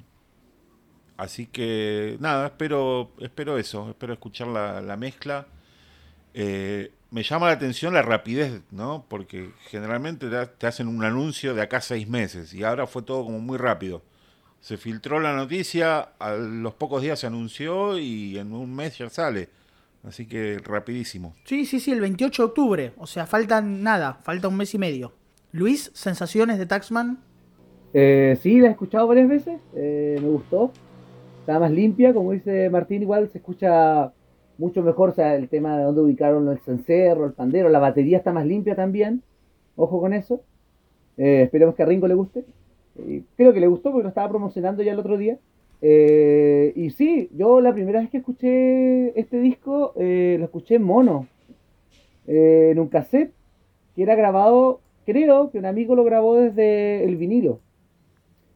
[1.17, 5.47] así que nada, espero, espero eso, espero escuchar la, mezcla.
[6.33, 9.05] Eh, me llama la atención la rapidez, ¿no?
[9.07, 13.39] Porque generalmente te hacen un anuncio de acá seis meses y ahora fue todo como
[13.39, 14.01] muy rápido
[14.65, 19.11] se filtró la noticia, a los pocos días se anunció y en un mes ya
[19.11, 19.49] sale.
[20.03, 21.35] Así que rapidísimo.
[21.43, 22.91] Sí, sí, sí, el 28 de octubre.
[22.97, 25.13] O sea, faltan nada, falta un mes y medio.
[25.51, 27.19] Luis, ¿sensaciones de Taxman?
[27.93, 30.71] Eh, sí, la he escuchado varias veces, eh, me gustó.
[31.41, 34.13] Está más limpia, como dice Martín, igual se escucha
[34.57, 38.17] mucho mejor, o sea, el tema de dónde ubicaron el cencerro, el pandero, la batería
[38.17, 39.21] está más limpia también.
[39.75, 40.41] Ojo con eso.
[41.17, 42.45] Eh, esperemos que a Ringo le guste.
[43.35, 45.37] Creo que le gustó porque lo estaba promocionando ya el otro día.
[45.81, 50.83] Eh, y sí, yo la primera vez que escuché este disco eh, lo escuché en
[50.83, 51.27] mono,
[52.27, 53.33] eh, en un cassette
[53.95, 57.59] que era grabado, creo que un amigo lo grabó desde el vinilo,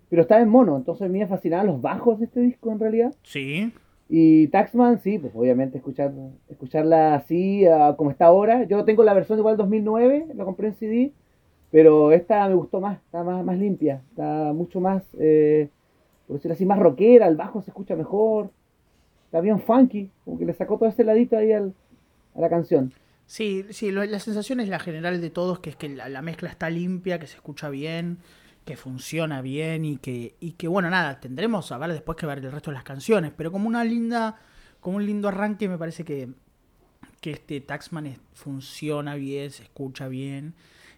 [0.10, 3.14] pero estaba en mono, entonces me fascinaban los bajos de este disco en realidad.
[3.24, 3.72] Sí.
[4.10, 6.12] Y Taxman, sí, pues obviamente escuchar,
[6.50, 8.64] escucharla así ah, como está ahora.
[8.64, 11.12] Yo tengo la versión igual 2009, la compré en CD,
[11.72, 15.04] pero esta me gustó más, está más, más limpia, está mucho más
[16.30, 18.52] por decirlo así, más rockera, el bajo se escucha mejor,
[19.26, 21.72] está bien funky, como que le sacó todo ese ladito ahí a
[22.36, 22.94] la canción.
[23.26, 26.70] Sí, sí, la sensación es la general de todos, que es que la, mezcla está
[26.70, 28.20] limpia, que se escucha bien,
[28.64, 32.38] que funciona bien y que, y que bueno, nada, tendremos a ver después que ver
[32.38, 34.36] el resto de las canciones, pero como una linda,
[34.82, 36.30] como un lindo arranque me parece que,
[37.22, 40.54] que este Taxman funciona bien, se escucha bien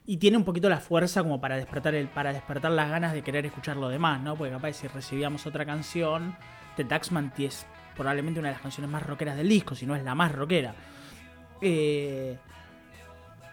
[0.06, 3.22] y tiene un poquito la fuerza como para despertar el para despertar las ganas de
[3.22, 4.36] querer escuchar lo demás, ¿no?
[4.36, 6.36] Porque capaz si recibíamos otra canción,
[6.76, 10.04] The Taxman es probablemente una de las canciones más rockeras del disco, si no es
[10.04, 10.74] la más rockera.
[11.62, 12.38] Eh,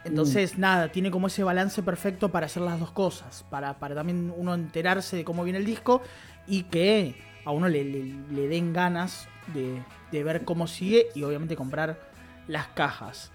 [0.05, 0.61] entonces, mm.
[0.61, 4.55] nada, tiene como ese balance perfecto para hacer las dos cosas, para, para también uno
[4.55, 6.01] enterarse de cómo viene el disco
[6.47, 9.83] y que a uno le, le, den ganas de,
[10.13, 12.01] de ver cómo sigue y obviamente comprar
[12.47, 13.33] las cajas.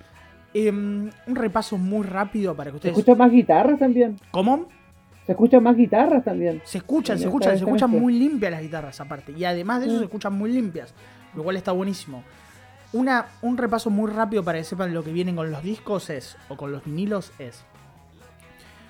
[0.54, 2.96] Em, un repaso muy rápido para que ustedes.
[2.96, 4.18] ¿Se escuchan más guitarras también?
[4.32, 4.68] ¿Cómo?
[5.26, 6.62] Se escuchan más guitarras también.
[6.66, 9.32] Se escuchan, se escuchan, se escuchan muy limpias las guitarras aparte.
[9.32, 10.94] Y además de eso se escuchan muy limpias.
[11.36, 12.24] Lo cual está buenísimo.
[12.92, 16.38] Una, un repaso muy rápido para que sepan lo que vienen con los discos es,
[16.50, 17.64] o con los vinilos es.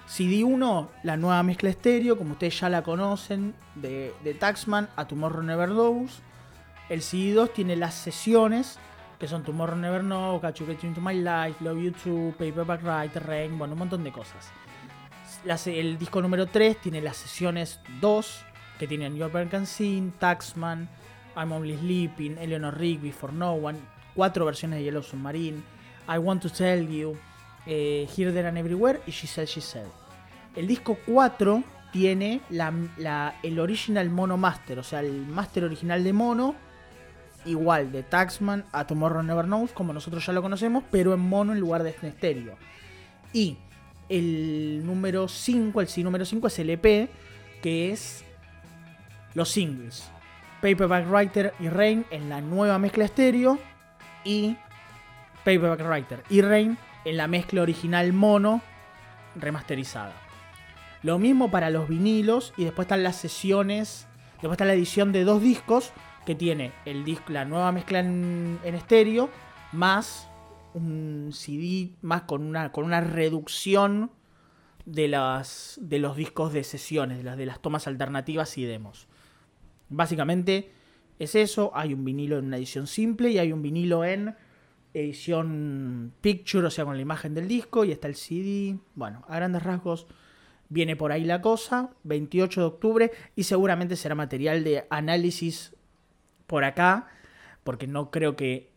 [0.10, 5.44] CD1, la nueva mezcla estéreo, como ustedes ya la conocen, de, de Taxman a Tomorrow
[5.44, 6.22] Never Knows.
[6.90, 8.78] El CD2 tiene las sesiones
[9.24, 13.26] que son Tomorrow Never Know, Catch You Into My Life, Love You Too, Paperback Writer,
[13.26, 14.52] Rain, bueno, un montón de cosas.
[15.66, 18.42] el disco número 3 tiene las sesiones 2,
[18.78, 20.90] que tienen Your Can Scene, Taxman,
[21.38, 23.80] I'm Only Sleeping, Eleanor Rigby, For No One,
[24.14, 25.64] cuatro versiones de Yellow Submarine,
[26.14, 27.18] I Want to Tell You,
[27.66, 29.88] eh, Here, There and Everywhere y She Said, She Said.
[30.54, 36.56] El disco 4 tiene el original mono master, o sea, el master original de mono
[37.46, 41.54] igual de Taxman a Tomorrow Never Knows, como nosotros ya lo conocemos, pero en mono
[41.54, 42.56] en lugar de en estéreo.
[43.32, 43.58] Y
[44.10, 47.10] el número 5, el sí número 5 es el EP,
[47.62, 48.24] que es
[49.34, 50.10] los singles.
[50.62, 53.60] Paperback Writer y Rain en la nueva mezcla estéreo
[54.24, 54.56] y
[55.44, 58.62] Paperback Writer y Rain en la mezcla original mono
[59.36, 60.14] remasterizada.
[61.02, 65.26] Lo mismo para los vinilos y después están las sesiones, después está la edición de
[65.26, 65.92] dos discos
[66.26, 69.30] que tiene el disco, la nueva mezcla en, estéreo,
[69.72, 70.30] más
[70.74, 74.12] un CD, más con una, con una reducción
[74.86, 79.08] de, las, de los discos de sesiones, de las, de las tomas alternativas y demos.
[79.90, 80.72] Básicamente
[81.20, 84.36] es eso, hay un vinilo en una edición simple y hay un vinilo en
[84.94, 88.78] edición picture, o sea, con la imagen del disco y está el CD.
[88.96, 90.08] Bueno, a grandes rasgos
[90.70, 95.76] viene por ahí la cosa, 28 de octubre y seguramente será material de análisis
[96.54, 97.08] por acá,
[97.64, 98.70] porque no creo que,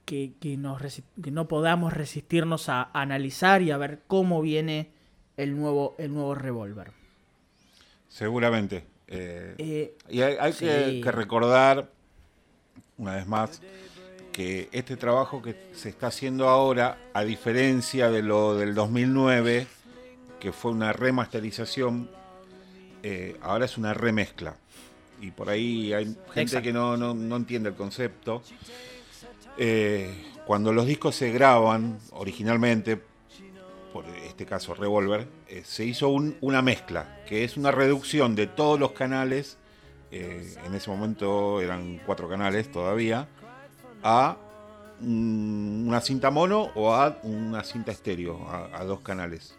[0.57, 4.89] nos no podamos resistirnos a, analizar y a ver cómo viene
[5.37, 6.93] el nuevo, el nuevo revólver.
[8.09, 8.87] Seguramente.
[9.09, 11.91] Eh, eh, y hay, que, recordar,
[12.97, 13.61] una vez más,
[14.33, 19.67] que este trabajo que se está haciendo ahora, a diferencia de lo del 2009,
[20.41, 22.09] que fue una remasterización,
[23.03, 24.57] eh, ahora es una remezcla
[25.21, 28.43] y por ahí hay gente que no, entiende el concepto.
[29.59, 33.01] Eh, cuando los discos se graban originalmente,
[33.93, 38.79] por este caso Revolver, eh, se hizo una mezcla, que es una reducción de todos
[38.79, 39.59] los canales,
[40.11, 43.29] eh, en ese momento eran cuatro canales todavía,
[44.03, 44.37] a
[45.01, 49.59] una cinta mono o a una cinta estéreo, a, dos canales,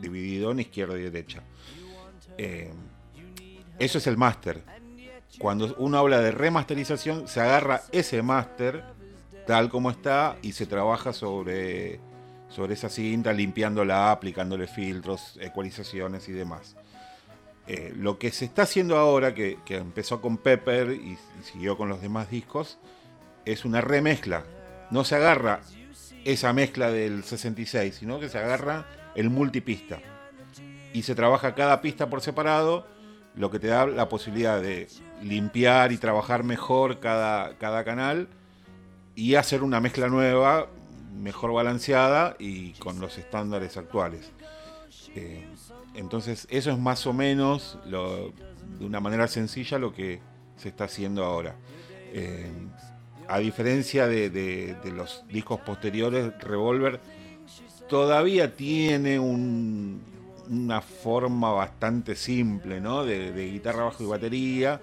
[0.00, 1.42] dividido en izquierda y derecha.
[2.36, 4.62] eso es el máster
[5.38, 8.84] cuando uno habla de remasterización, se agarra ese máster
[9.46, 12.00] tal como está y se trabaja sobre,
[12.48, 16.76] sobre esa cinta, limpiándola, aplicándole filtros, ecualizaciones y demás.
[17.66, 21.88] Eh, lo que se está haciendo ahora, que, empezó con Pepper y, y siguió con
[21.88, 22.78] los demás discos,
[23.44, 24.44] es una remezcla.
[24.90, 25.60] No se agarra
[26.24, 30.00] esa mezcla del 66, sino que se agarra el multipista.
[30.92, 32.86] Y se trabaja cada pista por separado,
[33.34, 34.88] lo que te da la posibilidad de
[35.22, 38.28] limpiar y trabajar mejor cada, cada canal
[39.14, 40.68] y hacer una mezcla nueva,
[41.18, 44.30] mejor balanceada y con los estándares actuales.
[45.14, 45.44] Eh,
[45.94, 48.32] entonces eso es más o menos, lo,
[48.78, 50.20] de una manera sencilla, lo que
[50.56, 51.56] se está haciendo ahora.
[52.12, 52.50] Eh,
[53.28, 57.00] a diferencia de, los discos posteriores, Revolver
[57.88, 60.02] todavía tiene un,
[60.48, 63.04] una forma bastante simple, ¿no?
[63.04, 64.80] De, de, guitarra, bajo y batería,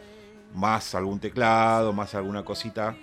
[0.53, 2.95] más algún teclado, más alguna cosita,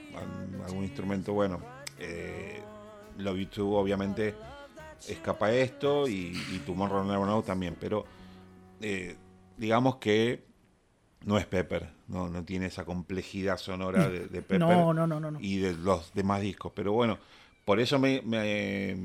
[0.67, 1.61] algún instrumento, bueno.
[1.99, 2.61] Eh,
[3.19, 4.35] lo YouTube obviamente
[5.09, 8.05] escapa a esto y, y Tomorrow Never Know también, pero
[8.81, 9.17] eh,
[9.57, 10.45] digamos que
[11.25, 15.21] no es Pepper, no, no tiene esa complejidad sonora de, de Pepper no, no, no,
[15.21, 16.73] no, y de los demás discos.
[16.75, 17.19] Pero bueno,
[17.65, 18.97] por eso me, me,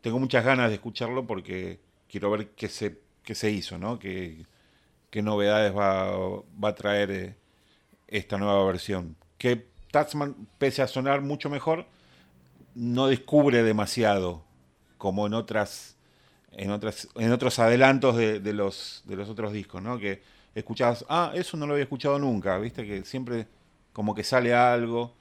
[0.00, 3.98] tengo muchas ganas de escucharlo porque quiero ver qué se, qué se hizo, ¿no?
[3.98, 4.46] Qué,
[5.10, 7.36] qué novedades va, va, a traer eh,
[8.08, 9.16] esta nueva versión.
[9.38, 11.86] Que Tatsman, pese a sonar mucho mejor,
[12.74, 14.44] no descubre demasiado
[14.98, 15.96] como en otras
[16.52, 19.98] en otras en otros adelantos de, de los de los otros discos, ¿no?
[19.98, 20.22] Que
[20.54, 23.46] escuchabas, ah, eso no lo había escuchado nunca, viste que siempre
[23.92, 25.14] como que sale algo.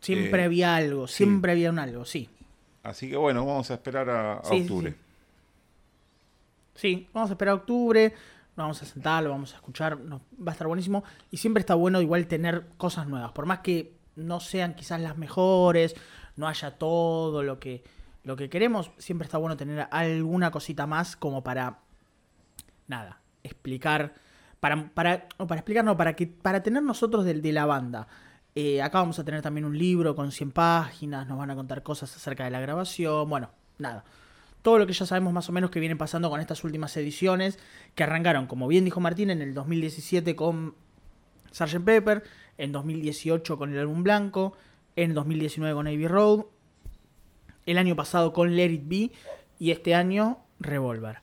[0.00, 1.52] Siempre eh, había algo, siempre sí.
[1.52, 2.28] había un algo, sí.
[2.82, 4.94] Así que bueno, vamos a esperar a, a sí, octubre.
[6.74, 8.14] Sí, sí, vamos a esperar a octubre,
[8.56, 11.04] nos vamos a sentar, lo vamos a escuchar, nos, va a estar buenísimo.
[11.30, 15.18] Y siempre está bueno igual tener cosas nuevas, por más que no sean quizás las
[15.18, 15.94] mejores,
[16.36, 17.82] no haya todo lo que,
[18.22, 21.80] lo que queremos, siempre está bueno tener alguna cosita más como para,
[22.86, 24.14] nada, explicar
[24.60, 28.08] para, para, no, para explicar, no, para, que, para tener nosotros de, de la banda.
[28.54, 31.82] Eh, acá vamos a tener también un libro con 100 páginas, nos van a contar
[31.82, 34.04] cosas acerca de la grabación, bueno, nada.
[34.64, 37.58] Todo lo que ya sabemos más o menos que viene pasando con estas últimas ediciones,
[37.94, 40.74] que arrancaron, como bien dijo Martín, en el 2017 con
[41.52, 41.84] Sgt.
[41.84, 42.24] Pepper,
[42.56, 44.54] en 2018 con el álbum blanco,
[44.96, 46.46] en 2019 con Abbey Road,
[47.66, 49.10] el año pasado con Let It Be
[49.58, 51.18] y este año Revolver.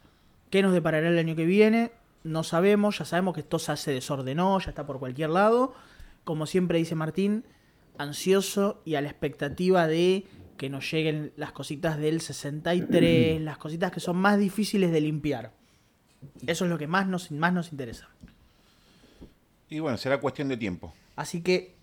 [0.51, 1.91] ¿Qué nos deparará el año que viene?
[2.23, 5.73] no sabemos, ya sabemos que esto se desordenó, ya está por cualquier lado.
[6.23, 7.45] Como siempre dice Martín,
[7.97, 10.25] ansioso y a la expectativa de
[10.61, 15.53] que nos lleguen las cositas del 63, las cositas que son más difíciles de limpiar.
[16.45, 18.09] Eso es lo que más nos, más nos interesa.
[19.69, 20.93] Y bueno, será cuestión de tiempo.
[21.15, 21.77] Así que,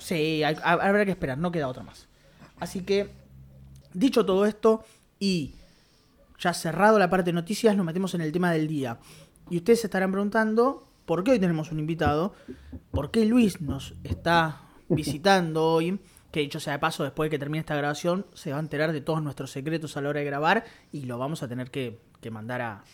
[0.00, 2.08] sí, hay, habrá que esperar, no queda otra más.
[2.58, 3.12] Así que,
[3.94, 4.84] dicho todo esto
[5.20, 5.54] y
[6.36, 8.98] ya cerrado la parte de noticias, nos metemos en el tema del día.
[9.50, 12.34] Y ustedes se estarán preguntando por qué hoy tenemos un invitado,
[12.90, 16.00] por qué Luis nos está visitando hoy.
[16.30, 18.92] Que dicho sea de paso, después de que termine esta grabación, se va a enterar
[18.92, 21.98] de todos nuestros secretos a la hora de grabar y lo vamos a tener que,
[22.20, 22.84] que mandar a,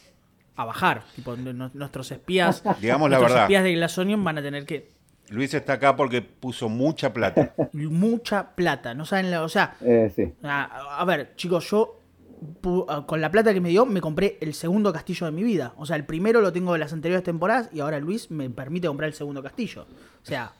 [0.57, 1.05] a, bajar.
[1.15, 3.43] Tipo, nuestros espías, Digamos nuestros la verdad.
[3.45, 4.91] espías de Glasonion van a tener que.
[5.29, 7.55] Luis está acá porque puso mucha plata.
[7.73, 9.43] mucha plata, no saben la.
[9.43, 10.33] O sea, eh, sí.
[10.43, 12.01] a, a ver, chicos, yo
[13.07, 15.73] con la plata que me dio, me compré el segundo castillo de mi vida.
[15.77, 18.89] O sea, el primero lo tengo de las anteriores temporadas y ahora Luis me permite
[18.89, 19.87] comprar el segundo castillo.
[20.23, 20.53] O sea,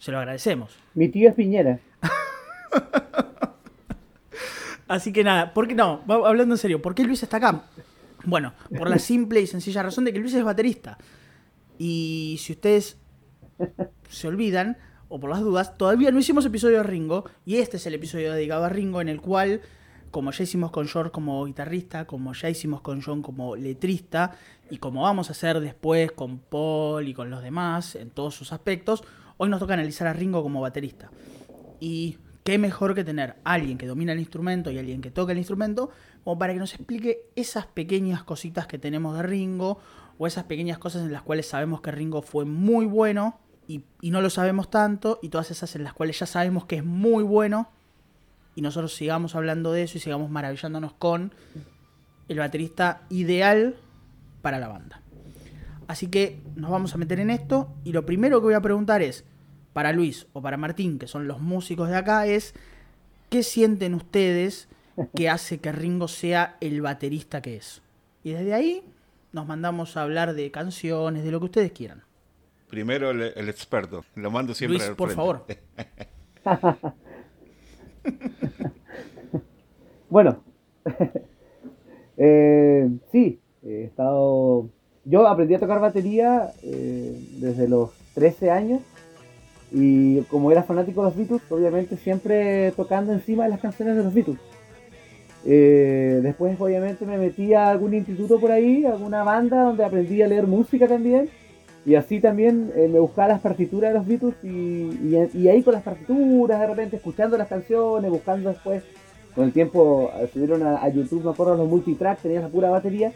[0.00, 0.76] se lo agradecemos.
[0.94, 1.78] Mi tío es Piñera.
[4.88, 6.02] Así que nada, ¿por qué no?
[6.08, 7.66] Hablando en serio, ¿por qué Luis está acá?
[8.24, 10.98] Bueno, por la simple y sencilla razón de que Luis es baterista.
[11.78, 12.98] Y si ustedes
[14.08, 17.24] se olvidan, o por las dudas, todavía no hicimos episodio de Ringo.
[17.44, 19.60] Y este es el episodio dedicado a Ringo en el cual
[20.10, 24.36] como ya hicimos con George como guitarrista, como ya hicimos con John como letrista,
[24.70, 28.52] y como vamos a hacer después con Paul y con los demás, en todos sus
[28.52, 29.04] aspectos,
[29.42, 31.10] hoy nos toca analizar a Ringo como baterista.
[31.80, 35.32] Y qué mejor que tener a alguien que domina el instrumento y alguien que toca
[35.32, 35.88] el instrumento,
[36.24, 39.78] como para que nos explique esas pequeñas cositas que tenemos de Ringo,
[40.18, 44.10] o esas pequeñas cosas en las cuales sabemos que Ringo fue muy bueno, y, y
[44.10, 47.24] no lo sabemos tanto, y todas esas en las cuales ya sabemos que es muy
[47.24, 47.70] bueno,
[48.54, 51.32] y nosotros sigamos hablando de eso y sigamos maravillándonos con
[52.28, 53.76] el baterista ideal
[54.42, 55.00] para la banda.
[55.90, 59.02] Así que nos vamos a meter en esto y lo primero que voy a preguntar
[59.02, 59.24] es,
[59.72, 62.54] para Luis o para Martín, que son los músicos de acá, es
[63.28, 64.68] ¿qué sienten ustedes
[65.16, 67.82] que hace que Ringo sea el baterista que es?
[68.22, 68.84] Y desde ahí
[69.32, 72.04] nos mandamos a hablar de canciones, de lo que ustedes quieran.
[72.68, 75.44] Primero el, el experto, lo mando siempre Luis, al por favor.
[80.08, 80.40] bueno,
[82.16, 84.70] eh, sí, he estado
[85.10, 88.80] yo aprendí a tocar batería eh, desde los 13 años
[89.72, 94.04] y como era fanático de los Beatles, obviamente siempre tocando encima de las canciones de
[94.04, 94.38] los Beatles.
[95.44, 100.28] Eh, después obviamente me metí a algún instituto por ahí, alguna banda donde aprendí a
[100.28, 101.28] leer música también.
[101.84, 105.82] Y así también eh, me buscaba las partituras de los Beatles y, ahí con las
[105.82, 108.84] partituras, de repente escuchando las canciones, buscando después,
[109.34, 113.12] con el tiempo subieron a, a YouTube, me acuerdo los multitracks, tenía la pura batería.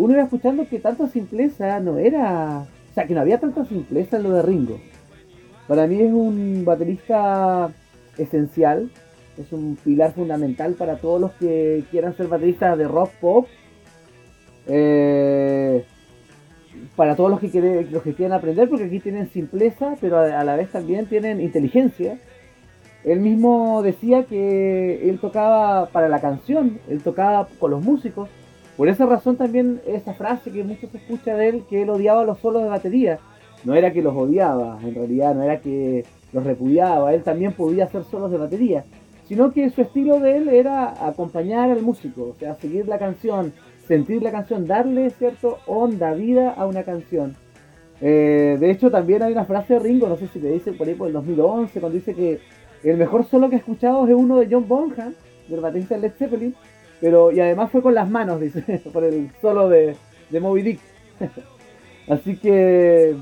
[0.00, 4.16] Uno iba escuchando que tanta simpleza no era, o sea, que no había tanta simpleza
[4.16, 4.80] en lo de Ringo.
[5.68, 7.70] Para mí es un baterista
[8.16, 8.90] esencial,
[9.36, 13.46] es un pilar fundamental para todos los que quieran ser bateristas de rock pop.
[14.66, 15.84] Eh,
[16.96, 20.42] para todos los que, quieren, los que quieran aprender, porque aquí tienen simpleza, pero a,
[20.44, 22.18] la vez también tienen inteligencia.
[23.04, 28.30] Él mismo decía que él tocaba para la canción, él tocaba con los músicos.
[28.80, 32.24] Por esa razón también esa frase que mucho se escucha de él, que él odiaba
[32.24, 33.18] los solos de batería.
[33.62, 37.84] No era que los odiaba, en realidad, no era que los repudiaba, él también podía
[37.84, 38.84] hacer solos de batería
[39.28, 43.52] sino que su estilo de él era acompañar al músico, o sea, seguir la canción,
[43.86, 47.36] sentir la canción, darle cierto onda, vida a una canción.
[48.00, 50.88] Eh, de hecho, también hay una frase de Ringo, no sé si le dice por
[50.88, 52.40] ahí por el 2011, cuando dice que
[52.82, 55.14] el mejor solo que he escuchado es uno de John Bonham,
[55.48, 56.52] del baterista Led Zeppelin,
[57.00, 59.96] pero y además fue con las manos, dice, por el solo de,
[60.30, 60.80] de Moby Dick.
[62.08, 63.14] Así que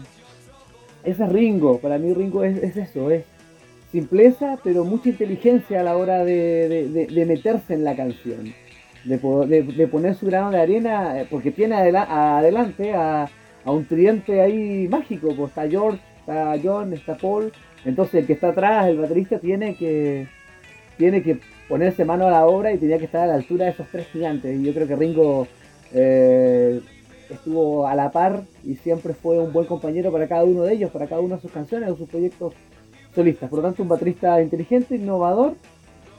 [1.04, 3.24] ese es Ringo, para mí Ringo es, es eso, es
[3.90, 8.52] simpleza, pero mucha inteligencia a la hora de, meterse en la canción.
[9.04, 13.28] De, poner su grano de arena, eh, porque tiene adelante a,
[13.64, 17.52] un tridente ahí mágico, pues está George, está John, está Paul,
[17.84, 20.26] entonces el que está atrás, el baterista, tiene que,
[20.96, 21.38] tiene que
[21.68, 24.06] ponerse mano a la obra y tenía que estar a la altura de esos tres
[24.08, 24.58] gigantes.
[24.58, 25.46] Y yo creo que Ringo
[25.92, 26.80] eh,
[27.30, 30.90] estuvo a la par y siempre fue un buen compañero para cada uno de ellos,
[30.90, 32.54] para cada uno de sus canciones o sus proyectos
[33.14, 33.50] solistas.
[33.50, 35.54] Por lo tanto, un baterista inteligente, innovador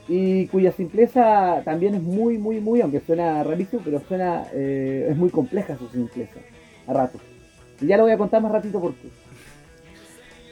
[0.07, 5.17] y cuya simpleza también es muy, muy, muy, aunque suena rarísimo, pero suena, eh, es
[5.17, 6.39] muy compleja su simpleza,
[6.87, 7.21] a ratos.
[7.79, 9.07] Y ya lo voy a contar más ratito por qué.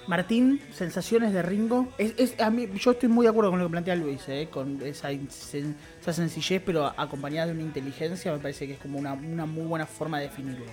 [0.08, 1.92] Martín, sensaciones de Ringo.
[1.98, 4.82] Es, a mí, yo estoy muy de acuerdo con lo que plantea Luis, eh, con
[4.82, 9.46] esa, esa, sencillez, pero acompañada de una inteligencia, me parece que es como una, una
[9.46, 10.66] muy buena forma de definirlo.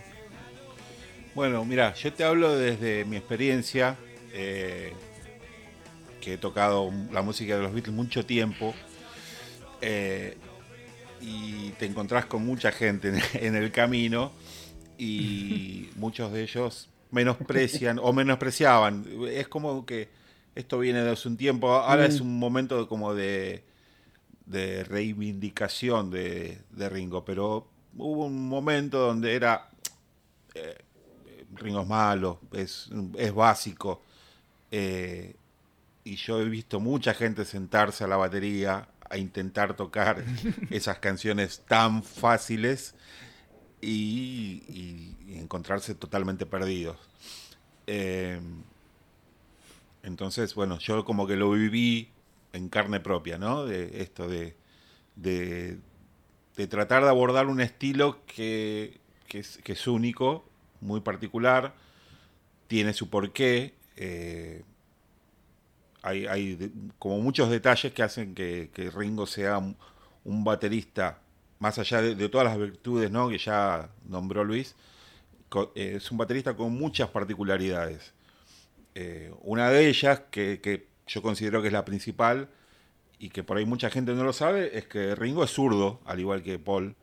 [1.35, 3.97] Bueno, mira, yo te hablo desde mi experiencia.
[4.33, 4.93] Eh,
[6.25, 8.75] que he tocado la música de los Beatles mucho tiempo,
[9.83, 10.39] eh,
[11.21, 14.33] y te encontrás con mucha gente en, el camino
[14.97, 19.07] y muchos de ellos menosprecian o menospreciaban.
[19.29, 20.09] Es como que
[20.55, 22.25] esto viene de hace un tiempo, ahora es mm.
[22.25, 23.65] un momento como de,
[24.47, 29.71] de reivindicación de, Ringo, pero hubo un momento donde era
[30.55, 30.79] eh,
[31.55, 34.03] Ringo es malo, es, es básico.
[34.71, 35.37] Eh,
[36.05, 40.25] y yo he visto mucha gente sentarse a la batería a intentar tocar
[40.71, 42.95] esas canciones tan fáciles
[43.81, 46.99] y, encontrarse totalmente perdidos.
[47.87, 48.41] Eh,
[50.03, 52.11] entonces, bueno, yo como que lo viví
[52.53, 53.65] en carne propia, ¿no?
[53.65, 54.55] De esto de,
[55.17, 55.79] de,
[56.69, 60.45] tratar de abordar un estilo que, es, único,
[60.81, 61.75] muy particular,
[62.67, 63.75] tiene su porqué.
[63.97, 64.63] Eh,
[66.03, 71.21] hay, como muchos detalles que hacen que, Ringo sea un, baterista,
[71.59, 73.29] más allá de, todas las virtudes ¿no?
[73.29, 74.77] que ya nombró Luis,
[75.75, 78.13] es un baterista con muchas particularidades.
[78.95, 82.49] Eh, una de ellas, que, yo considero que es la principal,
[83.19, 86.21] y que por ahí mucha gente no lo sabe, es que Ringo es zurdo, al
[86.21, 86.97] igual que Paul,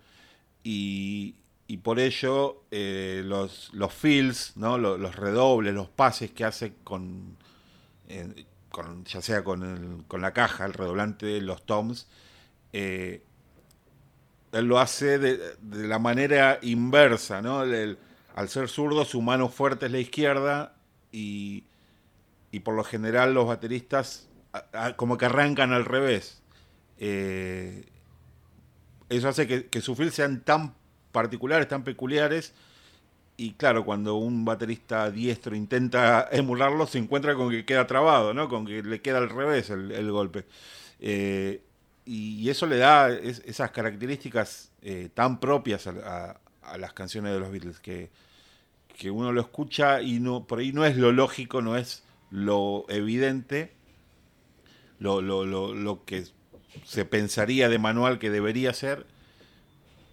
[0.63, 1.35] y,
[1.83, 4.77] por ello eh, los, los fills, ¿no?
[4.77, 7.37] los, redobles, los pases que hace con
[9.05, 12.07] ya sea con, la caja, el redoblante, los toms,
[12.73, 13.23] eh,
[14.51, 15.55] él lo hace de,
[15.87, 17.65] la manera inversa, ¿no?
[18.35, 20.75] Al ser zurdo, su mano fuerte es la izquierda
[21.11, 21.63] y,
[22.63, 24.27] por lo general los bateristas
[24.95, 26.41] como que arrancan al revés.
[26.97, 27.85] Eh,
[29.09, 30.75] eso hace que, que sus feels sean tan
[31.11, 32.53] particulares, tan peculiares,
[33.41, 38.47] y claro, cuando un baterista diestro intenta emularlo, se encuentra con que queda trabado, ¿no?
[38.47, 40.45] Con que le queda al revés el, golpe.
[40.99, 41.63] Eh,
[42.05, 46.39] y, eso le da esas características eh, tan propias a,
[46.77, 48.09] las canciones de los Beatles, que,
[48.97, 52.85] que, uno lo escucha y no por ahí no es lo lógico, no es lo
[52.89, 53.73] evidente,
[54.99, 56.25] lo, lo, lo, lo que
[56.85, 59.05] se pensaría de manual que debería ser,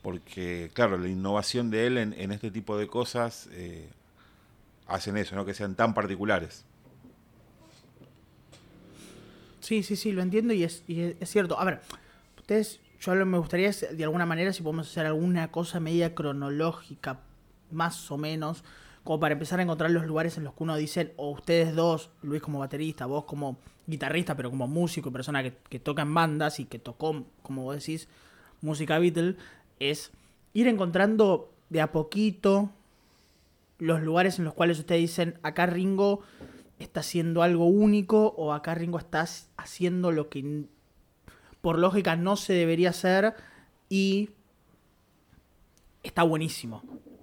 [0.02, 3.88] porque, claro, la innovación de él en, este tipo de cosas eh,
[4.86, 5.44] hacen eso, ¿no?
[5.44, 6.64] Que sean tan particulares.
[9.60, 11.58] Sí, sí, sí, lo entiendo y es, y es cierto.
[11.58, 11.80] A ver,
[12.38, 17.20] ustedes, yo me gustaría de alguna manera si podemos hacer alguna cosa media cronológica,
[17.70, 18.64] más o menos,
[19.04, 22.10] como para empezar a encontrar los lugares en los que uno dice, o ustedes dos,
[22.22, 26.60] Luis como baterista, vos como guitarrista, pero como músico y persona que, toca en bandas
[26.60, 28.08] y que tocó, como vos decís,
[28.60, 29.36] música Beatle,
[29.78, 30.10] es
[30.52, 32.70] ir encontrando de a poquito
[33.78, 36.20] los lugares en los cuales ustedes dicen, acá Ringo
[36.78, 39.24] está haciendo algo único o acá Ringo está
[39.56, 40.66] haciendo lo que
[41.60, 43.34] por lógica no se debería hacer
[43.88, 44.30] y
[46.02, 46.82] está buenísimo.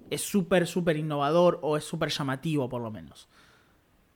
[0.09, 3.27] Es súper, súper innovador o es súper llamativo por lo menos.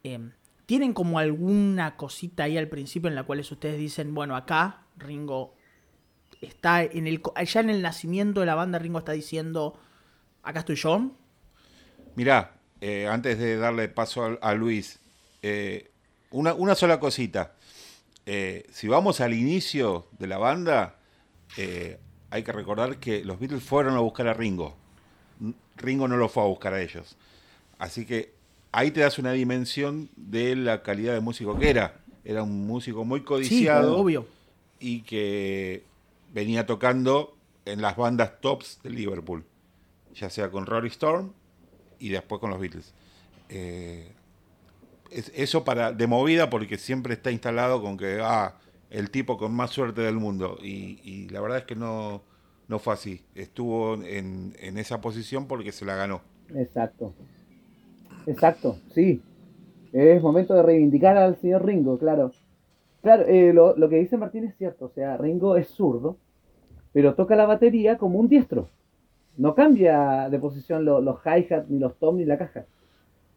[0.03, 0.32] Em,
[0.65, 5.55] ¿Tienen como alguna cosita ahí al principio en la cual ustedes dicen, bueno, acá Ringo
[6.41, 9.78] está en el en el nacimiento de la banda Ringo está diciendo
[10.43, 11.11] acá estoy yo
[12.15, 14.99] mirá eh, antes de darle paso a, Luis
[15.41, 15.91] eh,
[16.32, 17.55] una, una, sola cosita
[18.32, 20.96] eh, si vamos al inicio de la banda
[22.32, 24.76] hay que recordar que los Beatles fueron a buscar a Ringo.
[25.78, 27.18] Ringo no lo fue a buscar a ellos.
[27.78, 28.34] Así que
[28.72, 32.02] ahí te das una dimensión de la calidad de músico que era.
[32.24, 34.28] Era un músico muy codiciado obvio.
[34.80, 35.84] y que
[36.34, 39.44] venía tocando en las bandas tops de Liverpool,
[40.14, 41.34] ya sea con Rory Storm
[41.98, 42.94] y después con los Beatles.
[43.48, 44.12] Eh,
[45.12, 48.55] eso para de movida porque siempre está instalado con que ah,
[48.89, 52.22] el tipo con más suerte del mundo y, la verdad es que no,
[52.68, 53.22] no fue así.
[53.36, 56.22] Estuvo en, esa posición porque se la ganó.
[56.55, 57.14] Exacto.
[58.26, 59.22] Exacto, sí.
[59.91, 62.32] Es momento de reivindicar al señor Ringo, claro.
[63.01, 66.18] Claro, eh, lo, lo, que dice Martín es cierto, o sea, Ringo es zurdo,
[66.91, 68.70] pero toca la batería como un diestro.
[69.38, 72.66] No cambia de posición los hi-hat, ni los tom, ni la caja.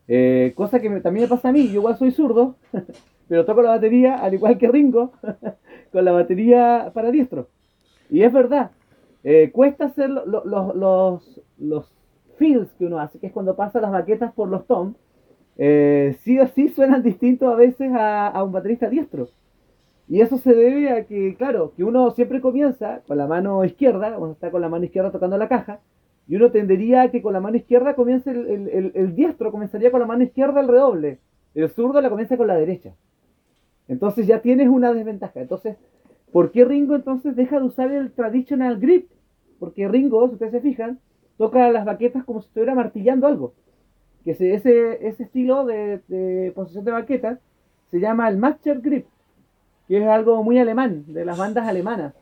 [0.09, 2.57] Eh, cosa que también me pasa a mí, yo igual soy zurdo,
[3.28, 5.12] pero toco la batería al igual que Ringo,
[5.92, 7.48] con la batería para diestro.
[8.11, 8.72] Y es verdad,
[9.24, 11.92] eh, cuesta hacer los, los
[12.36, 14.94] fills que uno hace, que es cuando pasa las baquetas por los tom,
[15.57, 19.28] sí o sí suenan distintos a veces a, un baterista diestro.
[20.09, 24.18] Y eso se debe a que, claro, que uno siempre comienza con la mano izquierda,
[24.18, 25.80] uno está con la mano izquierda tocando la caja,
[26.28, 30.22] y uno tendería que con la mano izquierda comience el, diestro, comenzaría con la mano
[30.22, 31.18] izquierda el redoble,
[31.54, 32.94] el zurdo la comienza con la derecha.
[33.88, 35.40] Entonces ya tienes una desventaja.
[35.40, 35.76] Entonces,
[36.30, 39.10] ¿por qué Ringo entonces deja de usar el traditional grip?
[39.58, 40.98] Porque Ringo, si ustedes se fijan,
[41.36, 43.52] toca las baquetas como si estuviera martillando algo.
[44.24, 47.38] Que ese, ese estilo de, de posición de baquetas
[47.90, 49.06] se llama el master grip
[49.88, 52.14] que es algo muy alemán, de las bandas alemanas.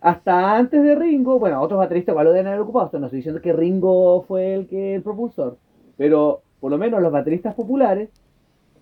[0.00, 3.42] Hasta antes de Ringo, bueno, otros bateristas igual lo deben haber ocupado, no estoy diciendo
[3.42, 5.58] que Ringo fue el que el propulsor,
[5.98, 8.08] pero por lo menos los bateristas populares,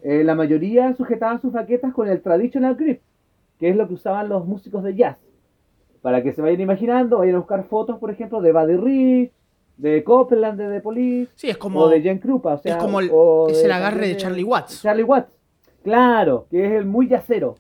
[0.03, 3.01] eh, la mayoría sujetaban sus baquetas con el traditional grip,
[3.59, 5.19] que es lo que usaban los músicos de jazz.
[6.03, 9.33] Para que se vayan imaginando, vayan a buscar fotos, por ejemplo, de Buddy Rich,
[9.77, 12.55] de Copeland, de The Police, sí, es como, o de Jen Krupa.
[12.55, 13.11] O sea, es como el,
[13.51, 14.83] es el agarre de, de Charlie Watts.
[14.83, 15.37] Charlie Watts,
[15.83, 17.57] claro, que es el muy yacero.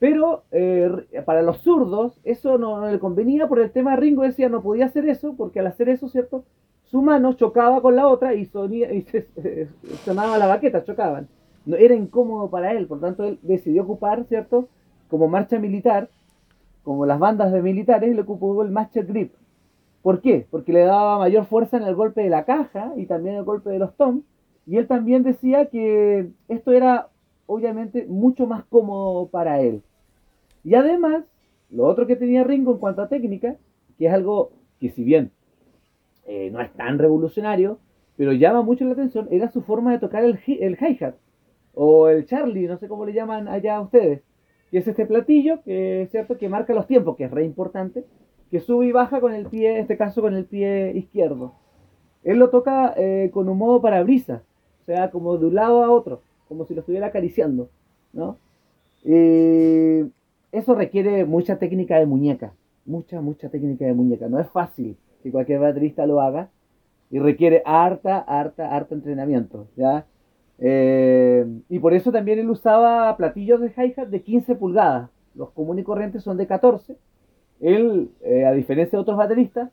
[0.00, 4.62] Pero eh, para los zurdos eso no, le convenía por el tema Ringo decía no
[4.62, 6.44] podía hacer eso porque al hacer eso, ¿cierto?
[6.84, 9.06] Su mano chocaba con la otra y, sonía, y
[10.04, 11.28] sonaba la baqueta, chocaban.
[11.66, 14.68] No, era incómodo para él, por tanto él decidió ocupar, ¿cierto?
[15.10, 16.08] Como marcha militar,
[16.82, 19.34] como las bandas de militares, le ocupó el master grip.
[20.00, 20.46] ¿Por qué?
[20.50, 23.68] Porque le daba mayor fuerza en el golpe de la caja y también el golpe
[23.68, 24.24] de los toms.
[24.66, 27.08] Y él también decía que esto era
[27.44, 29.82] obviamente mucho más cómodo para él.
[30.64, 31.24] Y además,
[31.70, 33.56] lo otro que tenía Ringo en cuanto a técnica,
[33.98, 35.30] que es algo que si bien
[36.26, 37.78] eh, no es tan revolucionario,
[38.16, 41.14] pero llama mucho la atención, era su forma de tocar el, el hi-hat,
[41.74, 44.22] o el Charlie, no sé cómo le llaman allá ustedes,
[44.70, 48.04] que es este platillo, que es cierto, que marca los tiempos, que es re importante,
[48.50, 51.54] que sube y baja con el pie, en este caso con el pie izquierdo.
[52.22, 54.42] Él lo toca eh, con un modo para brisa,
[54.82, 57.70] o sea, como de un lado a otro, como si lo estuviera acariciando,
[58.12, 58.36] ¿no?
[59.04, 60.06] Eh,
[60.52, 62.52] eso requiere mucha técnica de muñeca,
[62.84, 64.28] mucha, mucha técnica de muñeca.
[64.28, 66.50] No es fácil que cualquier baterista lo haga
[67.10, 70.06] y requiere harta, harta, harta entrenamiento, ¿ya?
[70.58, 75.10] Eh, y por eso también él usaba platillos de hi-hat de 15 pulgadas.
[75.34, 76.96] Los comunes y corrientes son de 14.
[77.60, 79.70] Él, eh, a diferencia de otros bateristas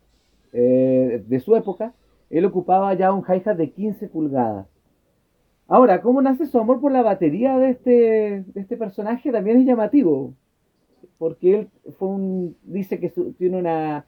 [0.54, 1.94] eh, de su época,
[2.30, 4.68] él ocupaba ya un hi-hat de 15 pulgadas.
[5.68, 7.92] Ahora, ¿cómo nace su amor por la batería de este,
[8.48, 9.32] de este personaje?
[9.32, 10.34] También es llamativo
[11.18, 14.06] porque él fue un, dice que tiene una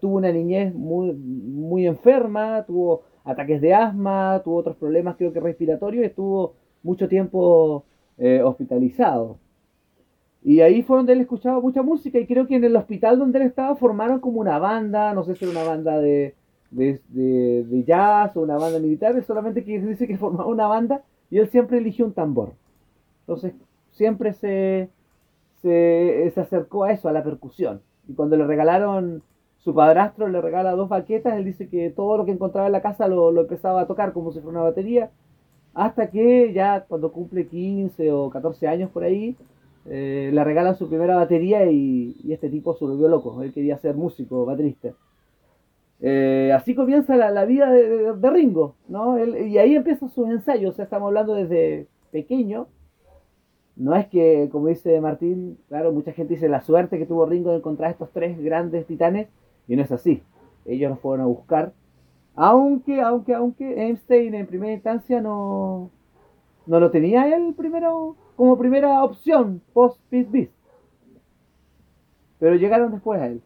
[0.00, 5.40] tuvo una niñez muy, muy enferma, tuvo ataques de asma, tuvo otros problemas creo que
[5.40, 7.84] respiratorios estuvo mucho tiempo
[8.18, 9.38] eh, hospitalizado.
[10.42, 13.38] Y ahí fue donde él escuchaba mucha música y creo que en el hospital donde
[13.38, 16.34] él estaba formaron como una banda, no sé si era una banda de,
[16.70, 21.48] de, jazz o una banda militar, solamente que dice que formaba una banda y él
[21.48, 22.52] siempre eligió un tambor.
[23.20, 23.54] Entonces
[23.92, 24.90] siempre se,
[25.64, 27.80] se, se acercó a eso, a la percusión.
[28.06, 29.22] Y cuando le regalaron
[29.64, 32.82] su padrastro le regala dos baquetas, él dice que todo lo que encontraba en la
[32.82, 35.10] casa lo, empezaba a tocar como si fuera una batería,
[35.72, 39.36] hasta que ya cuando cumple 15 o 14 años por ahí,
[39.86, 43.94] eh, le regalan su primera batería y, este tipo se volvió loco, él quería ser
[43.96, 44.90] músico, baterista.
[46.00, 49.16] Eh, así comienza la, vida de, Ringo, ¿no?
[49.18, 52.66] y ahí empiezan sus ensayos, o sea, estamos hablando desde pequeño.
[53.76, 57.50] No es que, como dice Martín, claro, mucha gente dice la suerte que tuvo Ringo
[57.50, 59.28] de encontrar estos tres grandes titanes,
[59.66, 60.22] y no es así.
[60.64, 61.72] Ellos los fueron a buscar.
[62.36, 65.90] Aunque, aunque, aunque Einstein en primera instancia no,
[66.66, 70.52] no lo tenía él primero como primera opción post Beast.
[72.38, 73.42] Pero llegaron después a él.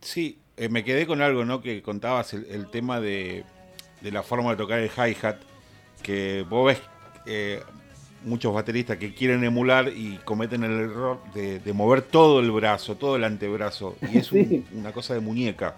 [0.00, 1.60] Sí, eh, me quedé con algo, ¿no?
[1.60, 3.44] Que contabas el, tema de,
[4.00, 5.36] de, la forma de tocar el hi-hat.
[6.02, 6.80] Que vos ves
[7.26, 7.60] eh,
[8.26, 13.16] muchos bateristas que quieren emular y cometen el error de, mover todo el brazo, todo
[13.16, 13.96] el antebrazo.
[14.12, 14.30] Y es
[14.72, 15.74] una cosa de muñeca.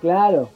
[0.00, 0.50] Claro.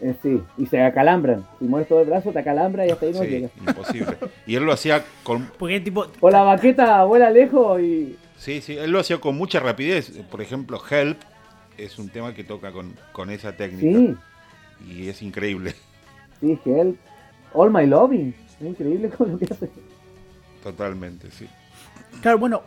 [0.00, 1.46] Eh, sí, y se acalambran.
[1.58, 4.18] Si mueves todo el brazo, te acalambra y hasta ahí no sí, Imposible.
[4.46, 5.50] Y él lo hacía con.
[5.82, 6.06] tipo...
[6.20, 8.18] O la baqueta vuela lejos y.
[8.36, 10.10] Sí, sí, él lo hacía con mucha rapidez.
[10.30, 11.18] Por ejemplo, Help
[11.78, 13.98] es un tema que toca con, con esa técnica.
[13.98, 14.92] Sí.
[14.92, 15.74] Y es increíble.
[16.40, 16.98] Sí, Help.
[17.54, 18.34] All My Loving.
[18.60, 19.70] Es increíble con lo que hace.
[20.66, 21.46] Totalmente, sí.
[22.22, 22.60] Claro, bueno,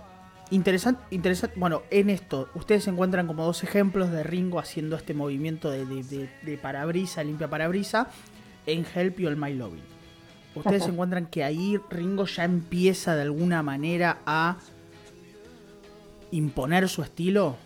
[0.52, 1.60] interesante, interesante.
[1.60, 6.58] Bueno, en esto, ustedes encuentran como dos ejemplos de Ringo haciendo este movimiento de, de,
[6.58, 8.08] parabrisa, limpia parabrisa,
[8.66, 9.84] en Help You All My Loving.
[10.56, 14.56] Ustedes encuentran que ahí Ringo ya empieza de alguna manera a
[16.32, 17.58] imponer su estilo.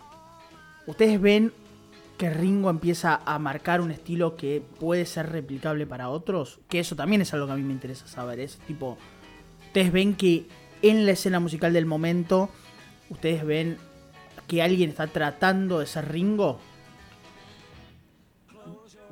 [0.88, 1.52] Ustedes ven
[2.18, 6.96] que Ringo empieza a marcar un estilo que puede ser replicable para otros, que eso
[6.96, 8.98] también es algo que a mí me interesa saber, es tipo
[9.74, 10.46] ustedes ven que
[10.82, 12.48] en la escena musical del momento,
[13.10, 13.76] ustedes ven
[14.46, 16.60] que alguien está tratando de ser Ringo.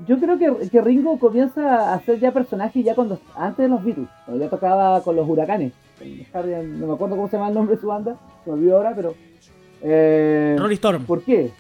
[0.07, 4.07] Yo creo que, Ringo comienza a ser ya personaje ya cuando antes de los Beatles,
[4.25, 5.73] cuando ya tocaba con los huracanes.
[6.01, 8.93] No me acuerdo cómo se llama el nombre de su banda, se me olvidó ahora,
[8.95, 9.15] pero.
[9.83, 11.05] Eh, Rolling Storm.
[11.07, 11.51] ¿Por qué?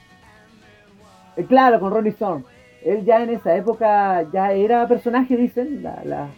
[1.36, 2.44] Eh, claro, con Rolling Storm.
[2.84, 5.84] Él ya en esa época ya era personaje, dicen,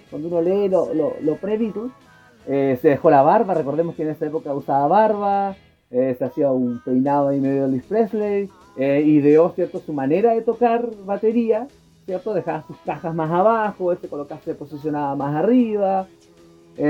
[0.08, 1.92] cuando uno lee lo, lo, lo pre-Beatles.
[2.46, 5.56] Eh, se dejó la barba, recordemos que en esa época usaba barba,
[5.90, 9.80] eh, se hacía un peinado ahí medio de Elvis Presley, eh, ideó ¿cierto?
[9.80, 11.66] su manera de tocar batería,
[12.04, 12.34] ¿cierto?
[12.34, 14.08] dejaba sus cajas más abajo, este
[14.44, 16.06] se posicionaba más arriba.
[16.76, 16.82] y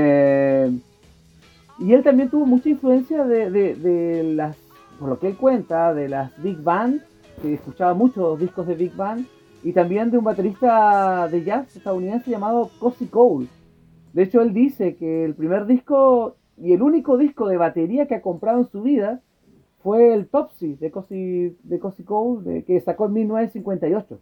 [1.93, 4.57] él también tuvo mucha influencia de, las,
[4.99, 7.01] por lo que él cuenta, de las big band,
[7.41, 9.25] que escuchaba muchos discos de big band,
[9.63, 13.47] y también de un baterista de jazz estadounidense llamado Cozy Cole
[14.15, 18.15] de hecho, él dice que el primer disco y el único disco de batería que
[18.15, 19.19] ha comprado en su vida
[19.83, 24.17] fue el Topsy de Cozy, de Cole, que sacó en 1958.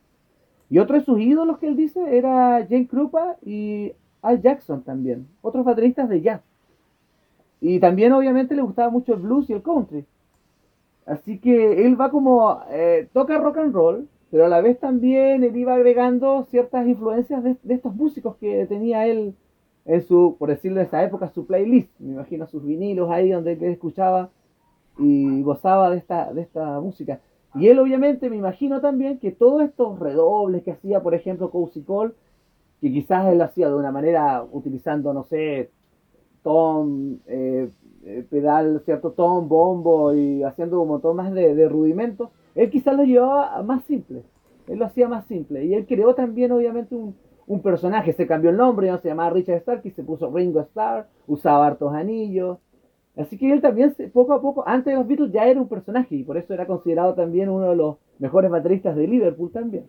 [0.72, 3.92] Y otro de sus ídolos que él dice era Jane Krupa y
[4.24, 6.42] Al Jackson también, otros bateristas de jazz.
[7.62, 10.06] Y también obviamente le gustaba mucho el blues y el country.
[11.06, 15.44] Así que él va como, eh, toca rock and roll, pero a la vez también
[15.44, 19.36] él iba agregando ciertas influencias de estos músicos que tenía él
[19.86, 21.90] en su, por decirlo de esa época, su playlist.
[22.00, 24.30] Me imagino sus vinilos ahí donde él escuchaba
[24.98, 27.20] y gozaba de esta, de esta música.
[27.56, 31.84] Y él obviamente me imagino también que todos estos redobles que hacía, por ejemplo, Cozy
[32.82, 35.70] que quizás él hacía de una manera utilizando, no sé,
[36.42, 37.70] tom, eh,
[38.06, 42.96] eh, pedal, cierto tom, bombo y haciendo un montón más de, de rudimentos, él quizás
[42.96, 44.24] lo llevaba más simple.
[44.68, 45.66] Él lo hacía más simple.
[45.66, 47.16] Y él creó también, obviamente, un,
[47.48, 50.62] un personaje, se cambió el nombre, no se llamaba Richard Stark y se puso Ringo
[50.62, 52.58] Starr, usaba hartos anillos.
[53.16, 56.16] Así que él también, poco a poco, antes de los Beatles ya era un personaje
[56.16, 59.86] y por eso era considerado también uno de los mejores bateristas de Liverpool también.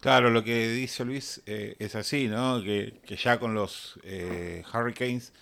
[0.00, 2.60] Claro, lo que dice Luis eh, es así, ¿no?
[2.62, 5.32] Que, ya con los eh, Hurricanes,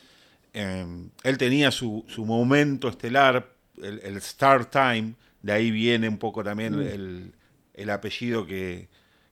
[0.52, 3.48] em, él tenía su, su momento estelar,
[3.82, 6.82] el, Star Time, de ahí viene un poco también mm.
[6.82, 7.32] el,
[7.72, 8.88] el apellido que,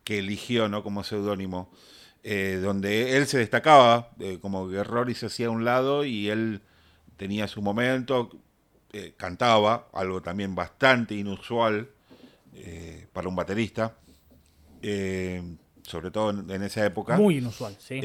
[0.09, 0.83] que eligió ¿no?
[0.83, 1.71] como seudónimo,
[2.23, 6.31] eh, donde él se destacaba, eh, como que Rory se hacía a un lado y
[6.31, 6.63] él
[7.19, 8.31] tenía su momento,
[8.95, 11.91] eh, cantaba, algo también bastante inusual
[13.13, 13.99] para un baterista,
[15.83, 17.19] sobre todo en, esa época.
[17.19, 18.01] Muy inusual, sí.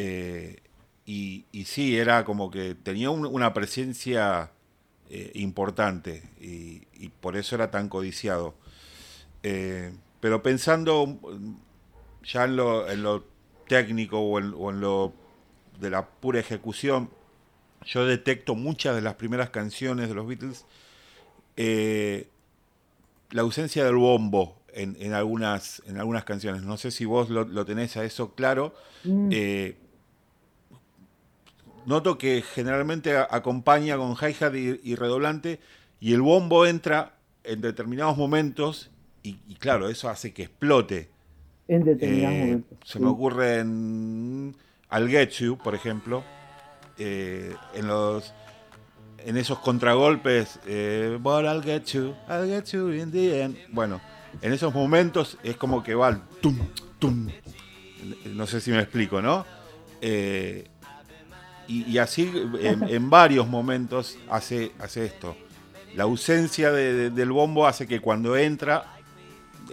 [1.06, 4.52] Y, y, sí, era como que tenía una presencia
[5.34, 8.56] importante y, por eso era tan codiciado.
[9.42, 11.20] pero pensando
[12.24, 13.26] ya en lo, en lo
[13.68, 15.14] técnico o en, lo
[15.80, 17.10] de la pura ejecución,
[17.86, 20.66] yo detecto muchas de las primeras canciones de los Beatles
[23.34, 26.64] la ausencia del bombo en, algunas, en algunas canciones.
[26.64, 28.74] No sé si vos lo, tenés a eso claro.
[29.04, 29.30] Mm.
[29.32, 29.78] Eh,
[31.86, 35.60] noto que generalmente acompaña con hi-hat y, redoblante
[36.00, 38.90] y el bombo entra en determinados momentos
[39.22, 41.10] y, claro, eso hace que explote.
[41.68, 42.78] En determinados eh, momentos.
[42.84, 44.56] Se me ocurre en
[44.92, 46.24] I'll Get You, por ejemplo,
[46.98, 48.34] eh, en los
[49.26, 50.60] en esos contragolpes,
[51.22, 53.58] But I'll get you, I'll get you in the end.
[53.72, 54.02] Bueno,
[54.42, 56.58] en esos momentos es como que va al tum,
[57.00, 57.30] tum.
[58.34, 59.46] No sé si me explico, ¿no?
[60.02, 60.68] Eh,
[61.68, 65.38] y, así en, varios momentos hace, hace esto.
[65.96, 68.98] La ausencia del bombo hace que cuando entra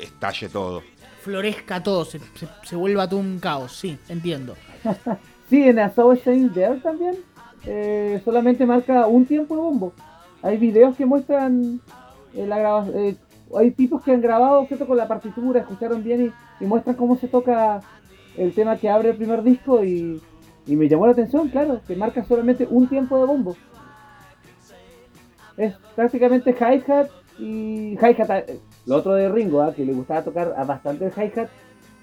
[0.01, 0.83] estalle todo.
[1.21, 4.57] Florezca todo, se, vuelva todo un caos, sí, entiendo.
[5.51, 7.17] sí, en Association There también
[7.67, 9.93] eh, solamente marca un tiempo de bombo.
[10.43, 11.81] Hay videos que muestran
[12.35, 13.19] eh, la grabación
[13.57, 14.87] hay tipos que han grabado ¿cierto?
[14.87, 17.81] con la partitura, escucharon bien y, muestran cómo se toca
[18.37, 20.21] el tema que abre el primer disco y,
[20.67, 23.57] me llamó la atención, claro, que marca solamente un tiempo de bombo.
[25.57, 27.09] Es prácticamente hi-hat
[27.41, 29.75] y hi-hat, eh, lo otro de Ringo, ¿ah?
[29.75, 31.49] que le gustaba tocar bastante el hi-hat,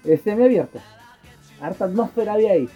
[0.04, 0.78] es semi-abierto.
[1.60, 2.68] Harta atmósfera había ahí.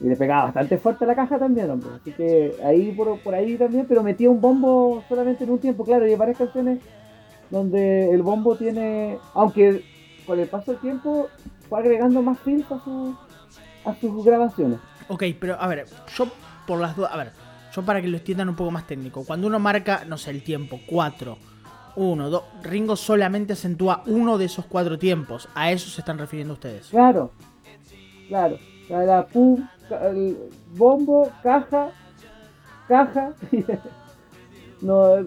[0.00, 1.90] Y le pegaba bastante fuerte a la caja también, hombre.
[2.00, 5.84] Así que ahí por, por ahí también, pero metía un bombo solamente en un tiempo,
[5.84, 6.80] claro, y hay varias canciones
[7.50, 9.84] donde el bombo tiene, aunque
[10.26, 11.28] con el paso del tiempo
[11.68, 13.16] fue agregando más films a, su,
[13.84, 14.78] a sus grabaciones.
[15.08, 16.26] Ok, pero a ver, yo
[16.66, 17.32] por las dudas, a ver,
[17.74, 20.42] yo para que lo entiendan un poco más técnico, cuando uno marca, no sé, el
[20.42, 21.38] tiempo, 4,
[21.96, 26.54] 1, 2, Ringo solamente acentúa uno de esos cuatro tiempos, a eso se están refiriendo
[26.54, 26.88] ustedes.
[26.88, 27.30] Claro,
[28.28, 29.66] claro, la pum,
[30.02, 30.36] el
[30.76, 31.90] bombo, caja,
[32.88, 33.34] caja,
[34.80, 35.24] no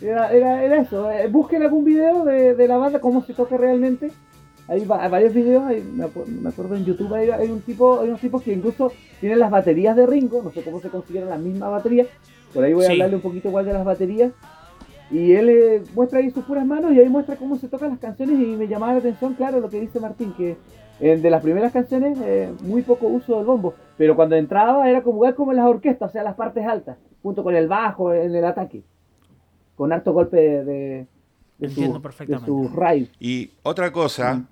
[0.00, 1.10] era, era, eso.
[1.10, 4.10] Eh, busquen algún video de, la banda, cómo se toca realmente.
[4.66, 8.92] Hay, varios videos, me, acuerdo en YouTube hay, un tipo, hay unos tipos que incluso
[9.20, 12.06] tienen las baterías de Ringo, no sé cómo se consiguieron las mismas baterías,
[12.54, 14.32] por ahí voy a hablarle un poquito igual de las baterías.
[15.14, 17.98] Y él eh, muestra ahí sus puras manos y ahí muestra cómo se tocan las
[18.00, 20.56] canciones y me llamaba la atención, claro, lo que dice Martín, que
[21.00, 22.18] eh, de las primeras canciones
[22.62, 26.12] muy poco uso del bombo, pero cuando entraba era como, como en las orquestas, o
[26.12, 28.82] sea, las partes altas, junto con el bajo en el ataque
[29.76, 31.06] con harto golpe de,
[31.58, 33.10] de, su, raíz.
[33.18, 34.44] Y otra cosa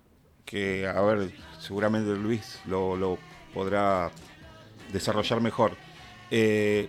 [0.44, 3.18] que, a ver, seguramente Luis lo,
[3.54, 4.10] podrá
[4.92, 5.72] desarrollar mejor.
[6.30, 6.88] Eh,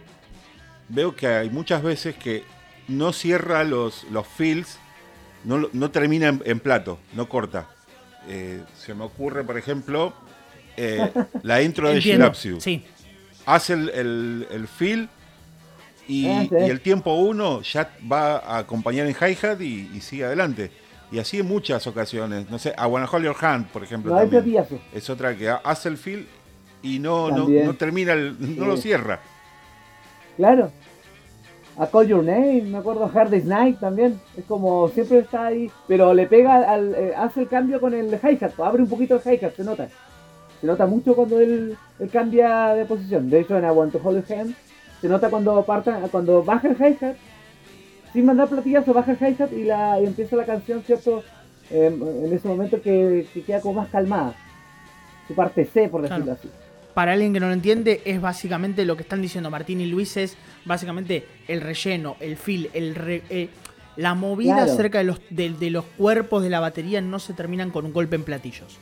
[0.89, 2.43] veo que hay muchas veces que
[2.87, 4.77] no cierra los, los fills,
[5.43, 7.67] no, no termina en, plato, no corta.
[8.27, 10.13] Eh, se me ocurre, por ejemplo,
[10.77, 11.11] eh,
[11.43, 12.85] la intro de She Sí.
[13.45, 15.09] Hace el, el, el fill
[16.07, 20.71] y, el tiempo uno ya va a acompañar en hi-hat y, sigue adelante.
[21.11, 22.49] Y así en muchas ocasiones.
[22.49, 24.17] No sé, a Wanna Hold Your Hand, por ejemplo.
[24.93, 26.27] es otra que hace el feel
[26.81, 29.19] y no, no, termina, no lo cierra.
[30.37, 30.71] Claro.
[31.77, 34.19] A Call Your Name, me acuerdo, Hard Day's Night también.
[34.37, 38.13] Es como siempre está ahí, pero le pega, al, eh, hace el cambio con el
[38.13, 39.87] hi-hat, abre un poquito el hi-hat, se nota.
[40.61, 41.77] Se nota mucho cuando él,
[42.11, 43.29] cambia de posición.
[43.29, 44.55] De hecho, en I Want to Hold Your Hand
[45.01, 47.15] se nota cuando parta, cuando baja el hi-hat,
[48.13, 51.23] sin mandar platillazo, baja el hi-hat y, la, y empieza la canción, ¿cierto?
[51.71, 54.35] en ese momento que, queda como más calmada.
[55.27, 56.49] Su parte C, por decirlo así.
[56.93, 60.15] Para alguien que no lo entiende, es básicamente lo que están diciendo Martín y Luis,
[60.17, 62.95] es básicamente el relleno, el feel, el
[63.29, 63.49] eh,
[63.95, 67.85] la movida acerca de los, de los cuerpos de la batería no se terminan con
[67.85, 68.77] un golpe en platillos.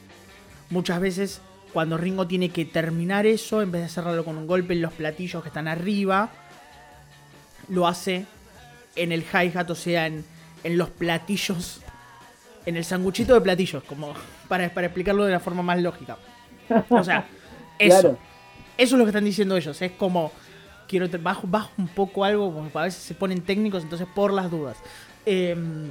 [0.69, 1.41] Muchas veces
[1.73, 4.93] cuando Ringo tiene que terminar eso, en vez de cerrarlo con un golpe en los
[4.93, 6.29] platillos que están arriba,
[7.69, 8.25] lo hace
[8.95, 10.23] en el hi-hat, o sea, en,
[10.63, 11.81] los platillos,
[12.65, 14.13] en el sanguchito de platillos, como
[14.47, 16.17] para, para explicarlo de la forma más lógica.
[16.89, 17.25] O sea,
[17.79, 18.17] eso.
[18.77, 19.81] Eso es lo que están diciendo ellos.
[19.81, 20.31] Es como,
[20.87, 24.49] quiero bajo, bajo un poco algo, porque a veces se ponen técnicos, entonces por las
[24.49, 24.77] dudas.
[25.25, 25.89] Em,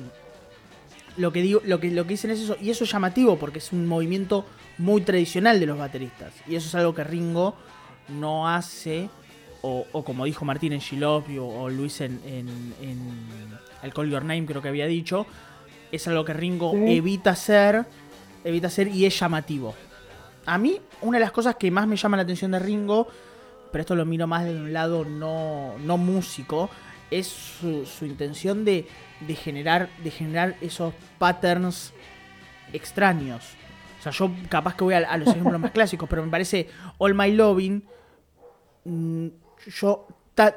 [1.16, 3.58] lo que digo, lo que, lo que dicen es eso, y eso es llamativo porque
[3.58, 4.44] es un movimiento
[4.78, 6.32] muy tradicional de los bateristas.
[6.48, 7.54] Y eso es algo que Ringo
[8.08, 9.08] no hace,
[9.62, 14.68] o, como dijo Martín en She o, Luis en, en, Call Your Name, creo que
[14.68, 15.26] había dicho,
[15.92, 16.96] es algo que Ringo Sí.
[16.96, 17.84] evita hacer,
[18.44, 19.74] evita hacer y es llamativo.
[20.52, 23.06] A mí, una de las cosas que más me llama la atención de Ringo,
[23.70, 26.68] pero esto lo miro más de un lado no, no músico,
[27.08, 28.86] es su, su intención de,
[29.20, 31.92] de generar, de generar esos patterns
[32.72, 33.44] extraños.
[34.00, 36.68] O sea, yo capaz que voy a, a los ejemplos más clásicos, pero me parece
[36.98, 37.84] All My Loving.
[38.84, 39.26] mm,
[39.78, 40.06] yo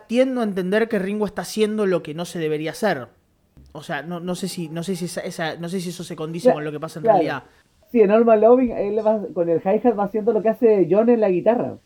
[0.07, 3.09] tiendo a entender que Ringo está haciendo lo que no se debería hacer.
[3.73, 6.03] O sea, no, no sé si, no sé si esa, esa- no sé si eso
[6.03, 7.17] se condice con lo que pasa en claro.
[7.17, 7.43] realidad.
[7.93, 11.09] Sí, en My Loving, él va- con el hi-hat va haciendo lo que hace John
[11.09, 11.77] en la guitarra.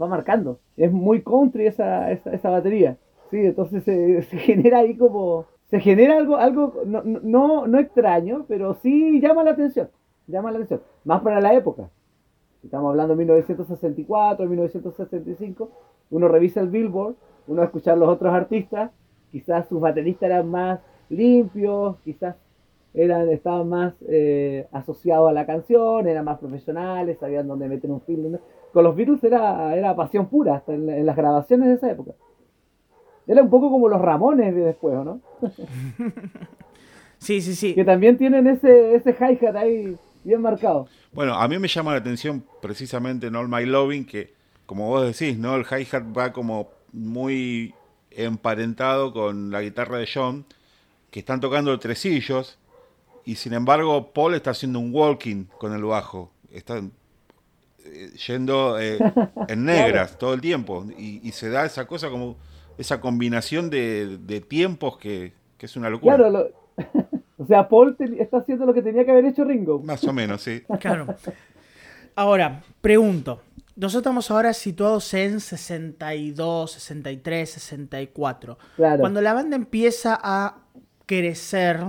[0.00, 0.60] Va marcando.
[0.76, 2.98] Es muy country esa, esa, esa batería.
[3.32, 5.46] Sí, entonces se, se genera ahí como...
[5.70, 9.90] Se genera algo, algo no, no, no extraño, pero sí llama la atención.
[10.28, 10.82] Llama la atención.
[11.04, 11.90] Más para la época.
[12.62, 15.68] Estamos hablando de 1964, 1965.
[16.10, 17.16] Uno revisa el Billboard,
[17.48, 18.92] uno va a escuchar los otros artistas.
[19.32, 20.78] Quizás sus bateristas eran más
[21.08, 22.36] limpios, quizás
[22.94, 28.00] eran, estaban más eh, asociados a la canción, eran más profesionales, sabían dónde meter un
[28.00, 28.22] film.
[28.22, 28.40] dónde-
[28.72, 31.90] Con los Beatles era, era pasión pura, hasta en, la- en las grabaciones de esa
[31.90, 32.12] época.
[33.26, 35.20] Era un poco como los Ramones de después, ¿o ¿no?
[37.18, 37.74] Sí, sí, sí.
[37.74, 40.86] Que también tienen ese, ese hi-hat ahí bien marcado.
[41.12, 44.34] Bueno, a mí me llama la atención precisamente en All My Loving que,
[44.66, 45.54] como vos decís, ¿no?
[45.56, 47.74] El hi-hat va como muy
[48.10, 50.44] emparentado con la guitarra de John,
[51.10, 52.58] que están tocando tresillos,
[53.24, 56.30] y sin embargo Paul está haciendo un walking con el bajo.
[56.52, 56.92] Están
[57.84, 58.98] eh, yendo eh,
[59.48, 62.36] en negras todo el tiempo, y, y se da esa cosa como
[62.78, 66.16] esa combinación de, de tiempos que, que es una locura.
[66.16, 66.48] Claro, lo-
[67.38, 69.80] o sea, Paul te- está haciendo lo que tenía que haber hecho Ringo.
[69.80, 70.62] Más o menos, sí.
[70.80, 71.14] Claro.
[72.16, 73.42] Ahora, pregunto.
[73.76, 78.58] Nosotros estamos ahora situados en 62, 63, 64.
[78.76, 79.00] Claro.
[79.00, 80.58] Cuando la banda empieza a
[81.06, 81.80] crecer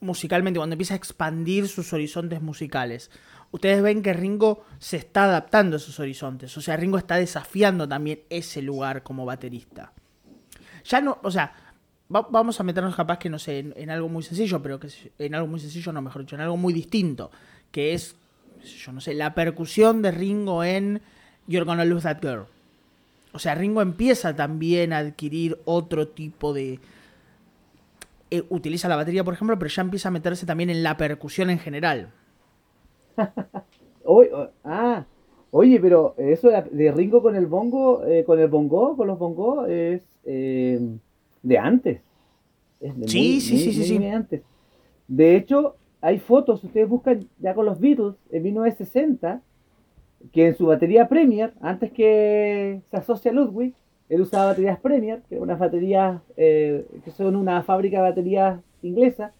[0.00, 3.10] musicalmente, cuando empieza a expandir sus horizontes musicales,
[3.50, 6.56] ustedes ven que Ringo se está adaptando a esos horizontes.
[6.56, 9.92] O sea, Ringo está desafiando también ese lugar como baterista.
[10.84, 11.52] Ya no, o sea,
[12.14, 14.88] va- vamos a meternos capaz que no sé, en, en algo muy sencillo, pero que
[15.18, 17.30] en algo muy sencillo, no, mejor dicho, en algo muy distinto,
[17.70, 18.14] que es,
[18.84, 21.02] yo no sé, la percusión de Ringo en
[21.46, 22.46] You're Gonna Lose That Girl.
[23.32, 26.80] O sea, Ringo empieza también a adquirir otro tipo de...
[28.30, 31.50] eh, utiliza la batería, por ejemplo, pero ya empieza a meterse también en la percusión
[31.50, 32.12] en general.
[34.04, 35.04] Oye, o- ah,
[35.50, 39.68] oye, pero eso de, Ringo con el bongo, eh, con el bongo, con los bongos,
[39.68, 40.80] es eh,
[41.42, 42.00] de antes.
[42.80, 43.98] Es de Sí, muy- sí, muy- sí, sí, muy sí.
[43.98, 44.42] de antes.
[45.08, 49.42] De hecho, hay fotos, ustedes buscan ya con los Beatles en 1960,
[50.32, 53.74] que en su batería Premier, antes que se asocie a Ludwig,
[54.10, 58.60] él usaba baterías Premier, que son unas baterías eh, que son una fábrica de baterías
[58.82, 59.32] inglesa.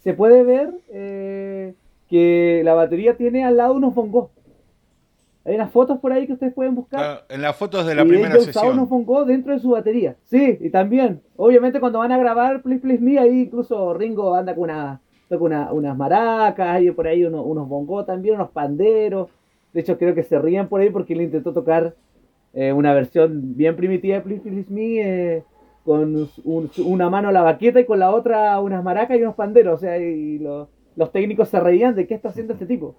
[0.00, 1.74] Se puede ver eh,
[2.10, 4.30] que la batería tiene al lado unos bongos.
[5.44, 6.98] Hay unas fotos por ahí que ustedes pueden buscar.
[7.00, 10.16] Claro, en las fotos de la y primera usaba unos bongos dentro de su batería.
[10.24, 14.54] Sí, y también, obviamente cuando van a grabar Please Please Me, ahí incluso Ringo anda
[14.56, 19.28] con una, toca una- unas maracas, hay por ahí uno- unos bongos también, unos panderos.
[19.72, 21.94] De hecho, creo que se ríen por ahí porque él intentó tocar
[22.56, 25.00] eh, una versión bien primitiva de Please Please Me
[25.36, 25.44] eh,
[25.84, 29.74] con un- una mano la baqueta y con la otra unas maracas y unos panderos.
[29.74, 32.96] O sea, y lo- los técnicos se reían de qué está haciendo este tipo.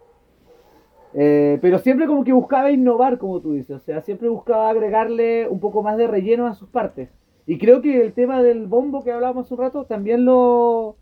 [1.13, 3.75] Eh, pero siempre como que buscaba innovar, como tú dices.
[3.77, 7.09] O sea, siempre buscaba agregarle un poco más de relleno a sus partes.
[7.45, 10.97] Y creo que el tema del bombo que hablábamos hace un rato también lo,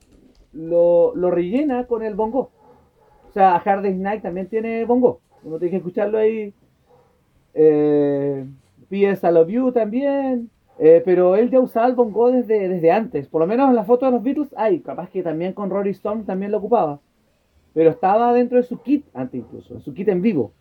[0.54, 2.52] lo, lo rellena con el bongo.
[3.30, 5.20] O sea, Hard Day's Night también tiene bongo.
[5.44, 6.54] Uno tiene que escucharlo ahí.
[7.56, 8.46] Eh,
[8.90, 9.28] P.S.
[9.28, 10.50] I Love You también.
[10.78, 13.28] Eh, pero él ya usaba el bongo desde, desde antes.
[13.28, 14.82] Por lo menos en la foto de los Beatles hay.
[14.82, 17.00] Capaz que también con Rory Stone también lo ocupaba.
[17.74, 19.74] Pero estaba dentro de su kit antes incluso.
[19.76, 20.52] En su kit en vivo.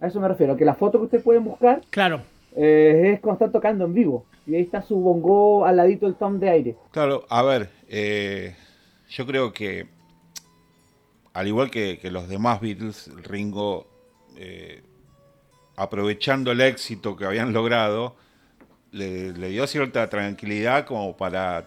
[0.00, 0.56] A eso me refiero.
[0.56, 2.22] Que la foto que ustedes pueden buscar Claro.
[2.56, 4.24] eh, es cuando están tocando en vivo.
[4.46, 6.76] Y ahí está su bongo al ladito del tom de aire.
[6.92, 8.54] Claro, a ver, eh,
[9.08, 9.86] yo creo que
[11.32, 13.86] al igual que, que los demás Beatles, Ringo,
[14.36, 14.82] eh,
[15.76, 18.16] aprovechando el éxito que habían logrado,
[18.92, 21.66] le, dio cierta tranquilidad como para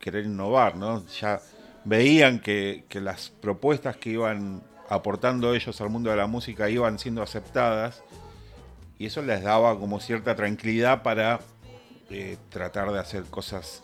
[0.00, 1.04] querer innovar, ¿no?
[1.20, 1.40] Ya
[1.84, 6.98] veían que, que las propuestas que iban aportando ellos al mundo de la música iban
[6.98, 8.02] siendo aceptadas
[8.98, 11.40] y eso les daba como cierta tranquilidad para
[12.10, 13.82] eh, tratar de hacer cosas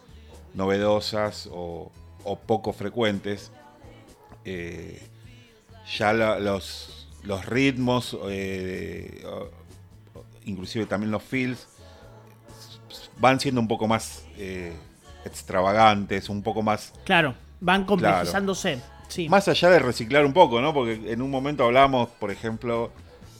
[0.54, 1.90] novedosas o,
[2.24, 3.50] o poco frecuentes.
[4.44, 5.02] Eh,
[5.98, 9.24] ya los, los ritmos, eh,
[10.44, 11.66] inclusive también los feels,
[13.18, 14.72] van siendo un poco más eh,
[15.24, 17.34] extravagantes, un poco más Claro.
[17.60, 18.80] van complejizándose.
[19.08, 19.28] Sí.
[19.28, 20.72] Más allá de reciclar un poco, ¿no?
[20.72, 22.92] Porque en un momento hablamos, por ejemplo,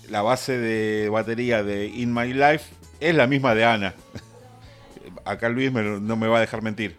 [0.09, 3.95] la base de batería de In My Life es la misma de Ana.
[5.25, 6.97] Acá Luis no me va a dejar mentir.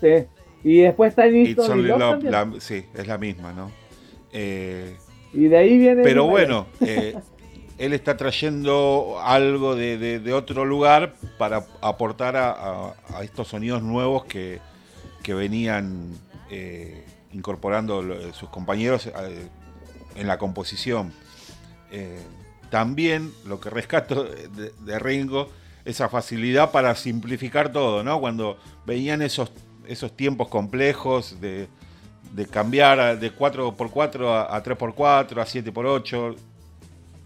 [0.00, 0.26] sí.
[0.62, 3.70] Y después está It's Only Love, sí, es la misma, ¿no?
[4.32, 4.96] Eh,
[5.32, 6.02] y de ahí viene.
[6.02, 7.14] Pero bueno, eh,
[7.78, 14.60] él está trayendo algo de, otro lugar para aportar a, estos sonidos nuevos que,
[15.28, 16.08] venían
[16.50, 18.02] eh, incorporando
[18.32, 19.08] sus compañeros
[20.16, 21.12] en la composición.
[22.68, 25.48] también lo que rescato de, de Ringo,
[25.84, 28.20] esa facilidad para simplificar todo, ¿no?
[28.20, 29.52] Cuando venían esos,
[29.86, 31.68] esos tiempos complejos de,
[32.32, 36.36] de cambiar de 4x4 a, 3x4, a 7x8.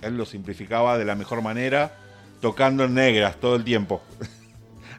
[0.02, 1.92] Él lo simplificaba de la mejor manera,
[2.40, 4.02] tocando en negras todo el tiempo.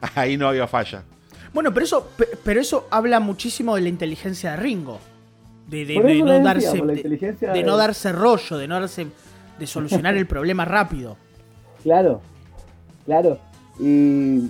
[0.14, 1.02] Ahí no había falla.
[1.52, 2.10] Bueno, pero eso,
[2.44, 5.00] pero eso habla muchísimo de la inteligencia de Ringo.
[5.68, 5.84] De,
[6.22, 9.08] no, darse, de, no darse rollo, de no darse.
[9.58, 11.16] de solucionar el problema rápido.
[11.82, 12.20] Claro,
[13.04, 13.38] claro.
[13.80, 14.48] Y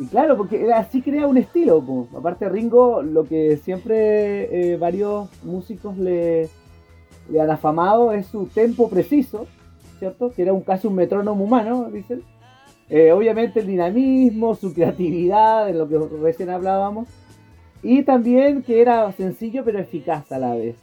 [0.00, 2.08] y claro, porque así crea un estilo.
[2.16, 6.48] Aparte Ringo, lo que siempre eh, varios músicos le,
[7.38, 9.46] han afamado es su tempo preciso,
[9.98, 10.32] ¿cierto?
[10.32, 12.22] Que era un casi un metrónomo humano, dicen.
[12.88, 17.06] Eh, obviamente el dinamismo, su creatividad, de lo que recién hablábamos.
[17.82, 20.76] Y también que era sencillo pero eficaz a la vez.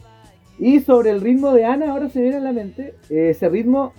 [0.59, 3.93] Y sobre el ritmo de Ana, ahora se viene a la mente, eh, ese ritmo,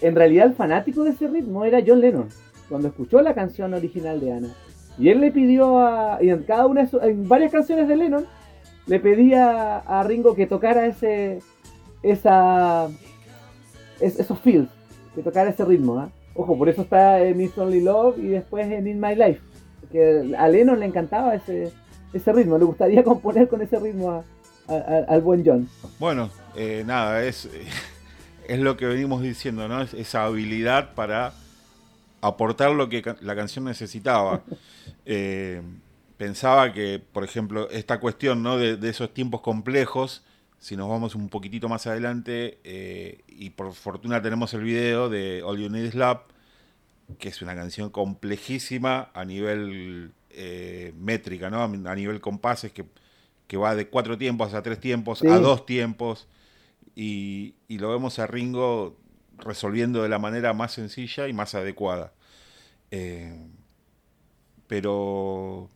[0.00, 2.28] en realidad el fanático de ese ritmo era John Lennon
[2.68, 4.48] cuando escuchó la canción original de Ana.
[4.98, 6.18] Y él le pidió a.
[6.22, 8.26] Y en cada una en varias canciones de Lennon,
[8.86, 11.40] le pedía a Ringo que tocara ese.
[12.02, 12.88] esa.
[14.00, 14.68] esos feels,
[15.14, 15.98] que tocara ese ritmo.
[15.98, 16.10] ¿ah?
[16.34, 19.40] Ojo, por eso está en Miss Only Love y después en In My Life.
[19.90, 21.72] Que a Lennon le encantaba ese,
[22.12, 24.24] ese ritmo, le gustaría componer con ese ritmo
[24.66, 25.68] al buen John.
[25.98, 27.48] Bueno, eh, nada, es,
[28.48, 29.82] es lo que venimos diciendo, ¿no?
[29.82, 31.32] esa habilidad para
[32.26, 34.42] aportar lo que la canción necesitaba.
[35.06, 35.60] Eh,
[36.16, 38.56] pensaba que, por ejemplo, esta cuestión ¿no?
[38.56, 40.24] de, esos tiempos complejos,
[40.58, 45.42] si nos vamos un poquitito más adelante, eh, y por fortuna tenemos el video de
[45.42, 46.20] All You Need Is Love,
[47.18, 51.62] que es una canción complejísima a nivel eh, métrica, ¿no?
[51.62, 52.86] a nivel compases, que,
[53.46, 56.28] que, va de cuatro tiempos a tres tiempos, a dos tiempos,
[56.96, 58.96] y, y lo vemos a Ringo
[59.38, 62.12] resolviendo de la manera más sencilla y más adecuada.
[62.90, 63.36] Eh,
[64.66, 65.70] pero,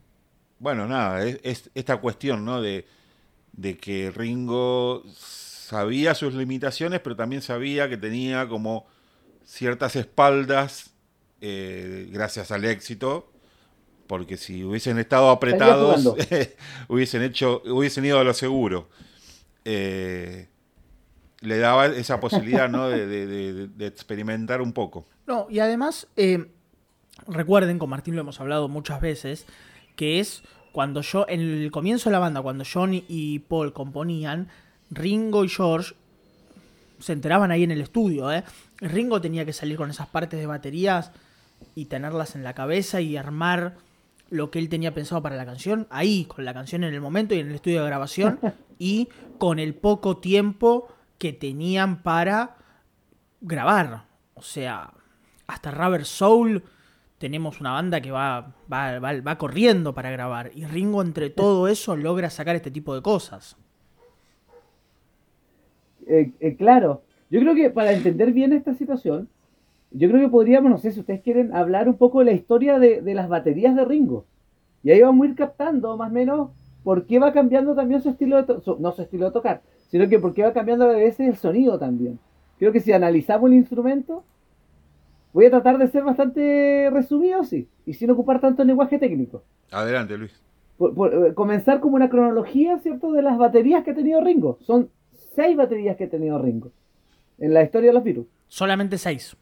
[0.59, 2.61] bueno, nada, es, esta cuestión, ¿no?
[2.62, 2.86] De,
[3.80, 8.86] que Ringo sabía sus limitaciones, pero también sabía que tenía como
[9.44, 10.92] ciertas espaldas
[11.40, 13.32] eh, gracias al éxito,
[14.06, 16.14] porque si hubiesen estado apretados,
[16.88, 18.88] hubiesen hecho, hubiesen ido a lo seguro.
[19.64, 20.48] Eh,
[21.41, 22.89] le daba esa posibilidad ¿no?
[22.89, 25.07] de, experimentar un poco.
[25.26, 26.51] No, y además, eh,
[27.26, 29.47] recuerden, con Martín lo hemos hablado muchas veces,
[29.97, 34.49] que es cuando yo, en el comienzo de la banda, cuando Johnny y Paul componían,
[34.91, 35.95] Ringo y George
[36.99, 38.32] se enteraban ahí en el estudio.
[38.32, 38.45] ¿eh?
[38.78, 41.12] Ringo tenía que salir con esas partes de baterías
[41.74, 43.76] y tenerlas en la cabeza y armar
[44.30, 47.34] lo que él tenía pensado para la canción, ahí, con la canción en el momento
[47.34, 48.39] y en el estudio de grabación,
[48.78, 49.09] y
[49.39, 52.56] con el poco tiempo que tenían para
[53.40, 54.04] grabar.
[54.34, 54.92] O sea,
[55.46, 56.62] hasta Rubber Soul
[57.18, 60.50] tenemos una banda que va, va, va, corriendo para grabar.
[60.54, 63.56] Y Ringo entre todo eso logra sacar este tipo de cosas.
[66.06, 69.28] Eh, eh, claro, yo creo que para entender bien esta situación,
[69.90, 72.78] yo creo que podríamos, no sé si ustedes quieren hablar un poco de la historia
[72.78, 74.24] de, las baterías de Ringo.
[74.82, 76.50] Y ahí vamos a ir captando más o menos
[76.84, 80.18] por qué va cambiando también su estilo de no su estilo de tocar, sino que
[80.18, 82.18] porque va cambiando a veces el sonido también.
[82.59, 84.24] Creo que si analizamos el instrumento,
[85.32, 89.43] voy a tratar de ser bastante resumido, sí, y sin ocupar tanto lenguaje técnico.
[89.70, 90.41] Adelante, Luis.
[90.80, 94.59] Eh, comenzar como una cronología, ¿cierto?, de las baterías que ha tenido Ringo.
[94.62, 94.91] Son
[95.34, 96.70] seis baterías que ha tenido Ringo
[97.39, 98.26] en la historia de los virus.
[98.49, 99.36] Solamente seis.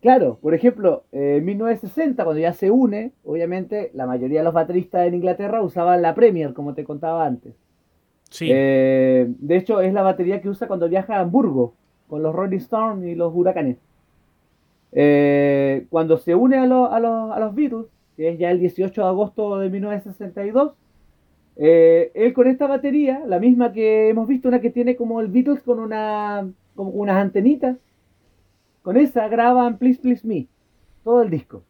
[0.00, 5.06] Claro, por ejemplo, en 1960, cuando ya se une, obviamente la mayoría de los bateristas
[5.06, 7.54] en Inglaterra usaban la Premier, como te contaba antes.
[8.40, 11.74] Eh, de hecho, es la batería que usa cuando viaja a Hamburgo
[12.08, 13.78] con los Rolling Stones y los huracanes.
[14.92, 19.70] Eh, cuando se une a, los Beatles, que es ya el 18 de agosto de
[19.70, 20.72] 1962,
[21.56, 25.28] eh, él con esta batería, la misma que hemos visto, una que tiene como el
[25.28, 27.76] Beatles con una como unas antenitas,
[28.82, 30.46] con esa graban Please Please Me,
[31.04, 31.62] todo el disco.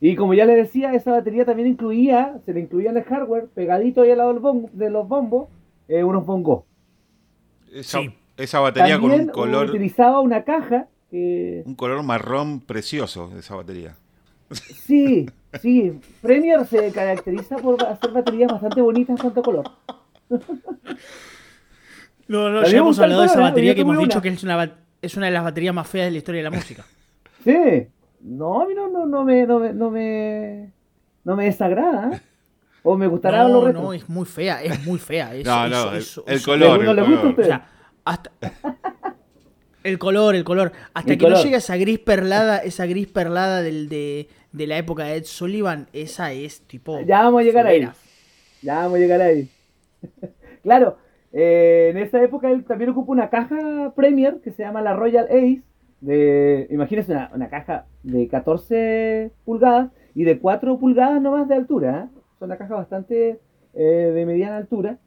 [0.00, 3.48] Y como ya les decía, esa batería también incluía, se le incluía en el hardware,
[3.54, 5.48] pegadito ahí al lado del bombo- de los bombos,
[5.88, 6.64] eh, unos bongos.
[7.72, 8.14] Esa, Sí.
[8.38, 13.56] esa batería También con un color, utilizaba una caja que un color marrón precioso, esa
[13.56, 13.96] batería.
[14.86, 15.26] Sí,
[15.60, 15.92] sí.
[16.22, 19.70] Premier se caracteriza por hacer baterías bastante bonitas en cuanto a color.
[22.28, 23.42] No, no, ya hemos hablado de esa ¿eh?
[23.42, 24.22] batería que hemos dicho una.
[24.22, 26.56] que es una, es una de las baterías más feas de la historia de la
[26.56, 26.84] música.
[27.44, 27.86] Sí.
[28.22, 30.72] No, a mí no, no, no me, no me, no me,
[31.24, 32.20] no me desagrada.
[32.82, 33.82] O me gustará lo No, retro.
[33.82, 35.34] no, es muy fea, es muy fea.
[35.34, 36.84] Es, No, es- no, el, es- el es- color.
[36.84, 37.40] ¿No el le gusta a color.
[37.40, 37.68] O sea,
[38.04, 38.30] hasta.
[39.82, 40.72] El color, el color.
[40.92, 41.44] Hasta El que no color.
[41.44, 45.88] llega esa gris perlada, esa gris perlada del, de, de la época de Ed Sullivan,
[45.94, 47.00] esa es tipo.
[47.06, 47.88] Ya vamos a llegar ahí.
[48.62, 49.48] Ya vamos a llegar ahí.
[50.62, 50.98] claro,
[51.32, 55.26] eh, en esa época él también ocupa una caja Premier que se llama la Royal
[55.30, 55.62] Ace.
[56.00, 62.08] De, imagínense una, una caja de 14 pulgadas y de 4 pulgadas nomás de altura.
[62.08, 62.18] ¿eh?
[62.36, 63.40] Es una caja bastante
[63.74, 64.98] eh, de mediana altura.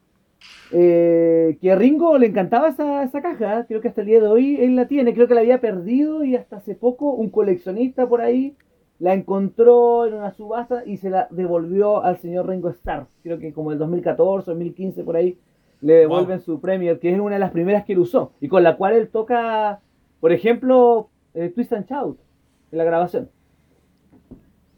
[0.72, 3.66] Eh, que a Ringo le encantaba esa, esa caja.
[3.66, 5.14] Creo que hasta el día de hoy él la tiene.
[5.14, 8.56] Creo que la había perdido y hasta hace poco un coleccionista por ahí
[9.00, 13.08] la encontró en una subasta y se la devolvió al señor Ringo Starr.
[13.22, 15.38] Creo que como el 2014 o 2015 por ahí
[15.82, 18.64] le devuelven su Premier, que es una de las primeras que él usó y con
[18.64, 19.82] la cual él toca,
[20.24, 22.18] por ejemplo, eh, Twist and Shout
[22.72, 23.30] en la grabación.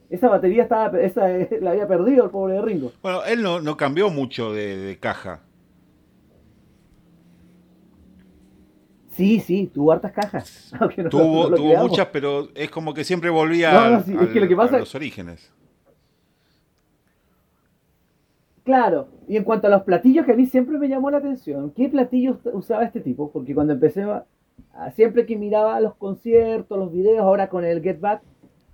[0.09, 2.91] Esa batería estaba, esa eh, la había perdido el pobre Ringo.
[3.03, 5.43] Bueno, él no, no cambió mucho de, de caja.
[9.09, 10.73] Sí, sí, tuvo hartas cajas.
[10.81, 14.13] no- tuvo lo tuvo muchas, pero es como que siempre volvía No, no, al- sí,
[14.15, 15.53] es al- que lo que pasa- a los orígenes.
[18.63, 21.69] Claro, y en cuanto a los platillos que a mí siempre me llamó la atención,
[21.75, 23.31] ¿qué platillos usaba este tipo?
[23.31, 24.25] Porque cuando empecé, a-
[24.93, 28.21] siempre que miraba los conciertos, los videos, ahora con el Get Back,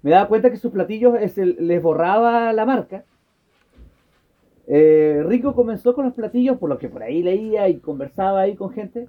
[0.01, 3.03] me daba cuenta que sus platillos es el- les borraba la marca.
[4.67, 8.55] Eh, Rico comenzó con los platillos, por lo que por ahí leía y conversaba ahí
[8.55, 9.07] con gente,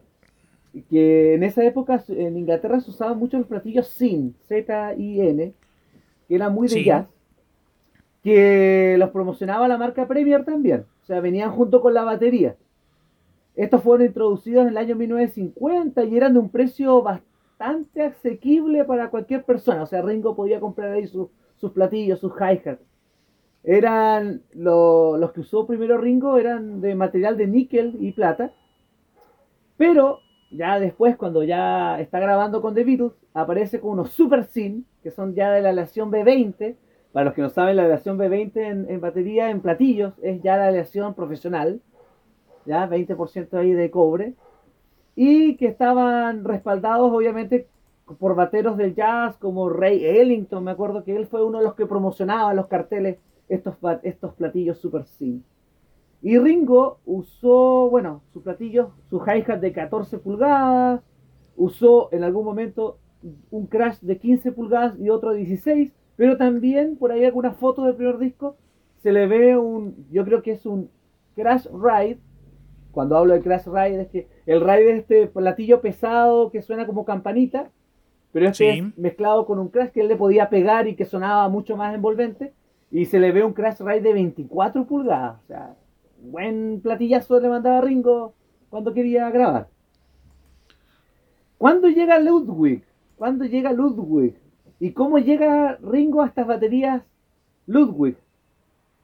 [0.91, 5.53] que en esa época en Inglaterra se usaban mucho los platillos SIN, Z-I-N,
[6.29, 6.85] que eran muy de Sí.
[6.85, 7.07] jazz
[8.23, 10.85] que los promocionaba la marca Premier también.
[11.03, 12.55] O sea, venían junto con la batería.
[13.55, 19.11] Estos fueron introducidos en el año 1950 y eran de un precio bastante asequible para
[19.11, 19.83] cualquier persona.
[19.83, 22.81] O sea, Ringo podía comprar ahí su- sus platillos, sus hi-hats.
[23.65, 28.53] Eran lo- los que usó primero Ringo eran de material de níquel y plata.
[29.77, 30.19] Pero
[30.51, 35.11] ya después, cuando ya está grabando con The Beatles, aparece con unos Super Sin, que
[35.11, 36.77] son ya de la aleación B20.
[37.13, 40.57] Para los que no saben, la aleación B20 en, en batería, en platillos, es ya
[40.57, 41.81] la aleación profesional.
[42.67, 44.35] Ya, 20% ahí de cobre.
[45.15, 47.69] Y que estaban respaldados, obviamente,
[48.19, 50.65] por bateros del jazz como Ray Ellington.
[50.65, 54.79] Me acuerdo que él fue uno de los que promocionaba los carteles, estos, estos platillos
[54.79, 55.45] Super Sin.
[56.23, 61.03] Y Ringo usó, bueno, sus platillos, su hi-hat de 14 pulgadas,
[61.57, 62.99] usó en algún momento
[63.51, 67.87] un crash de 15 pulgadas y otro de 16, pero también por ahí algunas fotos
[67.87, 68.57] del primer disco
[69.03, 70.91] se le ve un, yo creo que es un
[71.35, 72.19] crash ride.
[72.93, 76.87] Cuando hablo de crash ride es que el ride es este platillo pesado que suena
[76.87, 77.71] como campanita,
[78.33, 78.79] pero este Sí.
[78.81, 81.95] es mezclado con un crash que él le podía pegar y que sonaba mucho más
[81.95, 82.53] envolvente.
[82.91, 85.41] Y se le ve un crash ride de 24 pulgadas.
[85.43, 85.75] O sea,
[86.23, 88.35] buen platillazo le mandaba Ringo
[88.69, 89.69] cuando quería grabar.
[91.59, 92.83] ¿Cuándo llega Ludwig?
[93.17, 94.35] ¿Cuándo llega Ludwig?
[94.81, 97.03] ¿Y cómo llega Ringo a estas baterías
[97.67, 98.17] Ludwig?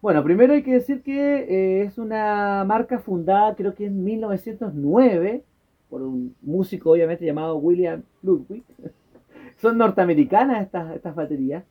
[0.00, 5.42] Bueno, primero hay que decir que eh, es una marca fundada creo que en 1909
[5.90, 8.62] por un músico obviamente llamado William Ludwig.
[9.56, 11.64] Son norteamericanas estas, estas baterías.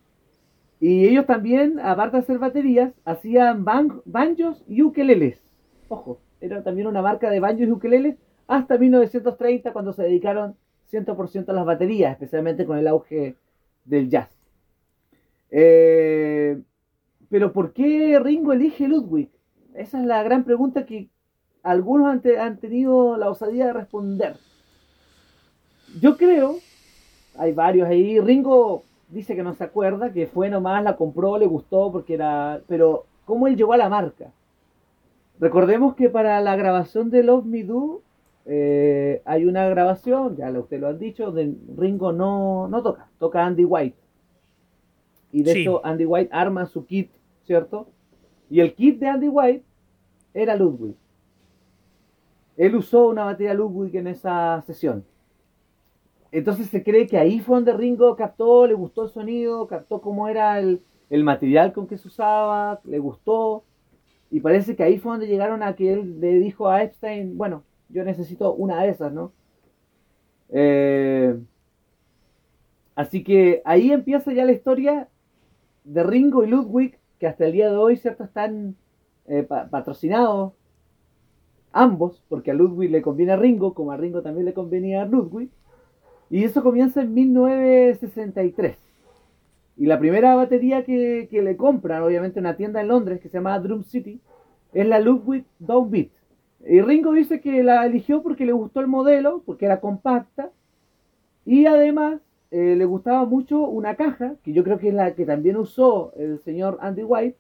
[0.80, 5.42] Y ellos también, aparte de hacer baterías, hacían ban- banjos y ukeleles.
[5.88, 8.18] Ojo, era también una marca de banjos y ukeleles
[8.48, 10.56] hasta 1930 cuando se dedicaron
[10.92, 13.36] 100% a las baterías, especialmente con el auge
[13.86, 14.30] del jazz.
[15.52, 16.60] Eh,
[17.30, 19.30] pero ¿por qué Ringo elige Ludwig?
[19.74, 21.10] Esa es la gran pregunta que
[21.64, 24.36] algunos han, han tenido la osadía de responder.
[26.02, 26.56] Yo creo,
[27.38, 31.48] hay varios ahí, Ringo dice que no se acuerda, que fue nomás, la compró, le
[31.48, 32.62] gustó porque era...
[32.68, 34.32] Pero, ¿cómo él llegó a la marca?
[35.40, 38.02] Recordemos que para la grabación de Love Me Do
[38.46, 43.46] eh, hay una grabación, ya usted lo han dicho, de Ringo no, no toca, toca
[43.46, 43.98] Andy White.
[45.32, 45.62] Y de Sí.
[45.62, 47.12] hecho Andy White arma su kit,
[47.44, 47.90] ¿cierto?
[48.50, 49.64] Y el kit de Andy White
[50.34, 50.96] era Ludwig.
[52.56, 55.06] Él usó una batería Ludwig en esa sesión.
[56.32, 60.28] Entonces se cree que ahí fue donde Ringo captó, le gustó el sonido, captó cómo
[60.28, 63.64] era el, el material con que se usaba, le gustó,
[64.30, 67.64] y parece que ahí fue donde llegaron a que él le dijo a Epstein, bueno,
[67.90, 69.32] yo necesito una de esas, ¿no?
[70.50, 71.38] Eh,
[72.96, 75.08] así que ahí empieza ya la historia
[75.88, 78.26] de Ringo y Ludwig, que hasta el día de hoy, ¿cierto?
[78.26, 78.76] Están
[79.28, 80.54] eh, patrocinados
[81.72, 85.06] ambos, porque a Ludwig le conviene a Ringo, como a Ringo también le convenía a
[85.06, 85.50] Ludwig.
[86.30, 88.78] Y eso comienza en 1963.
[89.78, 93.38] Y la primera batería que, le compran, obviamente, en una tienda en Londres que se
[93.38, 94.20] llama Drum City,
[94.74, 96.10] es la Ludwig Downbeat.
[96.68, 100.52] Y Ringo dice que la eligió porque le gustó el modelo, porque era compacta.
[101.46, 102.20] Y además
[102.52, 106.14] eh, le gustaba mucho una caja, que yo creo que es la que también usó
[106.16, 107.38] el señor Andy White,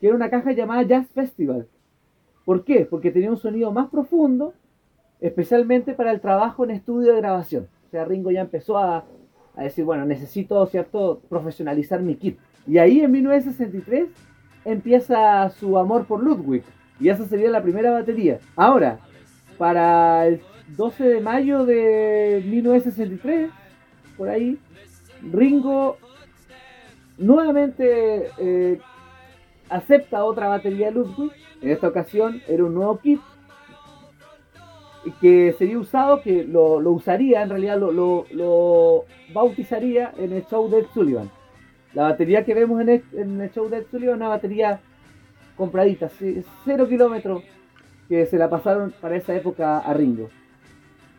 [0.00, 1.66] que era una caja llamada Jazz Festival.
[2.44, 2.86] ¿Por qué?
[2.86, 4.54] Porque tenía un sonido más profundo,
[5.20, 7.68] especialmente para el trabajo en estudio de grabación.
[7.86, 9.04] O sea, Ringo ya empezó a,
[9.56, 12.38] a decir, bueno, necesito, ¿cierto?, profesionalizar mi kit.
[12.66, 14.08] Y ahí en 1963
[14.64, 16.62] empieza su amor por Ludwig.
[16.98, 18.38] Y esa sería la primera batería.
[18.56, 18.98] Ahora,
[19.58, 20.40] para el
[20.76, 23.50] 12 de mayo de 1963,
[24.20, 24.58] por ahí,
[25.32, 25.96] Ringo
[27.16, 28.78] nuevamente eh,
[29.70, 31.32] acepta otra batería Ludwig.
[31.62, 33.18] En esta ocasión era un nuevo kit
[35.22, 41.30] que sería usado, que lo, usaría, en realidad lo, bautizaría en el show de Sullivan.
[41.94, 44.80] La batería que vemos en el, show de Sullivan es una batería
[45.56, 46.10] compradita,
[46.66, 47.42] cero kilómetros,
[48.06, 50.28] que se la pasaron para esa época a Ringo.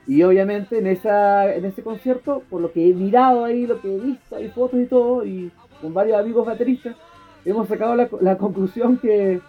[0.08, 3.96] Y obviamente en, esa, en ese concierto, por lo que he mirado ahí, lo que
[3.96, 6.96] he visto, hay fotos y todo, y con varios amigos bateristas,
[7.46, 9.40] hemos sacado la, la conclusión que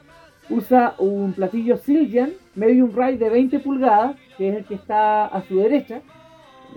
[0.50, 5.42] usa un platillo Siljan Medium Ride de 20 pulgadas, que es el que está a
[5.42, 6.02] su derecha,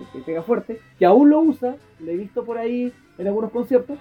[0.00, 3.50] el que pega fuerte, que aún lo usa, lo he visto por ahí en algunos
[3.50, 3.98] conciertos.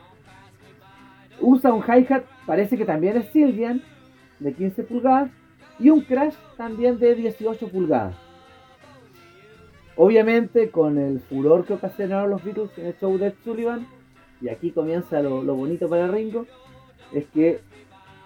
[1.41, 3.81] Usa un hi-hat, parece que también es Siljan,
[4.39, 5.31] de 15 pulgadas,
[5.79, 8.24] y un crash también de 18 pulgadas.
[9.97, 13.87] Obviamente con el furor que ocasionaron los Beatles en el show de Ed Sullivan,
[14.41, 16.45] y aquí comienza lo, lo bonito para Ringo,
[17.13, 17.61] es que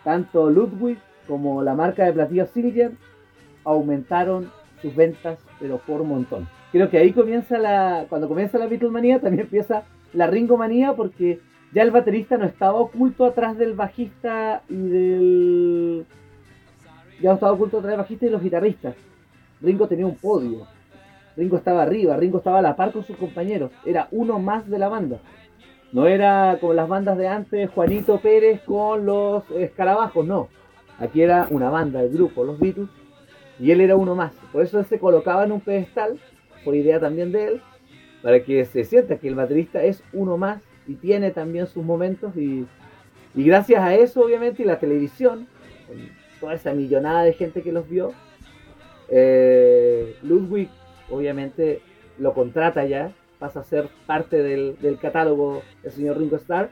[0.04, 0.98] tanto Ludwig
[1.28, 2.92] como la marca de platillos Silver
[3.64, 4.52] aumentaron
[4.82, 6.48] sus ventas, pero por montón.
[6.72, 8.06] Creo que ahí comienza la.
[8.10, 11.40] Cuando comienza la Beatlemanía, también empieza la Ringomanía, porque
[11.74, 16.06] ya el baterista no estaba oculto atrás del bajista y del.
[17.22, 18.96] Ya no estaba oculto atrás del bajista y los guitarristas.
[19.62, 20.66] Ringo tenía un podio.
[21.40, 23.72] Ringo estaba arriba, Ringo estaba a la par con sus compañeros.
[23.86, 25.20] Era uno más de la banda.
[25.94, 30.50] No era como las bandas de antes, Juanito Pérez con los escarabajos, no.
[31.00, 32.90] Aquí era una banda, el grupo, los Beatles,
[33.58, 34.34] y él era uno más.
[34.52, 36.20] Por eso se colocaba en un pedestal,
[36.66, 37.62] por idea también de él,
[38.22, 42.36] para que se sienta que el baterista es uno más y tiene también sus momentos.
[42.36, 42.68] Y,
[43.34, 45.48] gracias a eso, obviamente, y la televisión,
[46.42, 48.12] toda esa millonada de gente que los vio,
[49.08, 50.70] eh, Ludwig,
[51.10, 51.82] obviamente,
[52.18, 56.70] lo contrata ya, pasa a ser parte del, catálogo del señor Ringo Starr.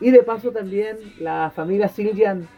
[0.00, 2.48] Y de paso también la familia Siljan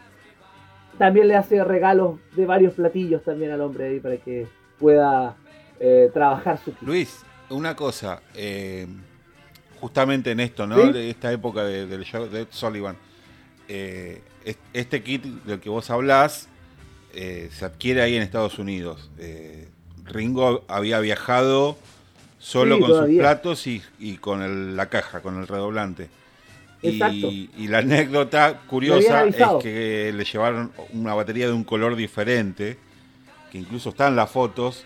[0.97, 4.47] también le hace regalos de varios platillos también al hombre ahí para que
[4.77, 5.37] pueda
[5.79, 6.81] eh, trabajar su kit.
[6.81, 8.85] Luis, una cosa, eh,
[9.79, 10.91] justamente en esto, ¿no?
[10.91, 12.97] De esta época del show de Sullivan,
[13.69, 14.21] eh,
[14.73, 16.49] este kit del que vos hablás
[17.13, 19.09] se adquiere ahí en Estados Unidos.
[20.09, 21.77] Ringo había viajado
[22.39, 23.81] solo con sus platos y,
[24.19, 26.09] con la caja, con el redoblante.
[26.81, 32.77] Y, la anécdota curiosa es que le llevaron una batería de un color diferente,
[33.51, 34.85] que incluso está en las fotos,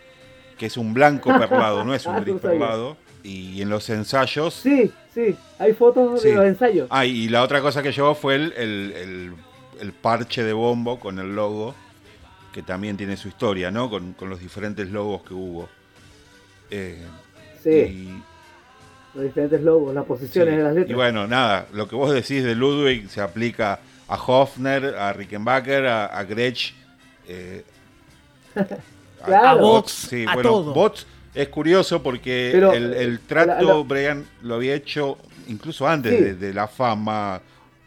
[0.57, 2.97] que es un blanco perlado, no es un gris perlado.
[3.23, 4.53] Y en los ensayos.
[4.53, 6.87] Sí, sí, hay fotos de los ensayos.
[6.89, 9.33] Ah, y la otra cosa que llevó fue el,
[10.01, 11.73] parche de bombo con el logo,
[12.53, 13.89] que también tiene su historia, ¿no?
[13.89, 15.67] Con, los diferentes logos que hubo.
[16.71, 17.05] Eh,
[17.61, 18.23] sí
[19.13, 20.89] los diferentes logos, las posiciones de las letras.
[20.89, 25.85] Y bueno, nada, lo que vos decís de Ludwig se aplica a Hofner, a Rickenbacker,
[25.85, 26.73] a, a Gretsch,
[27.27, 27.63] eh,
[29.23, 30.93] a, Bots, sí, bueno, todo.
[31.33, 35.17] es curioso porque el, trato Brian lo había hecho
[35.47, 37.41] incluso antes de, la fama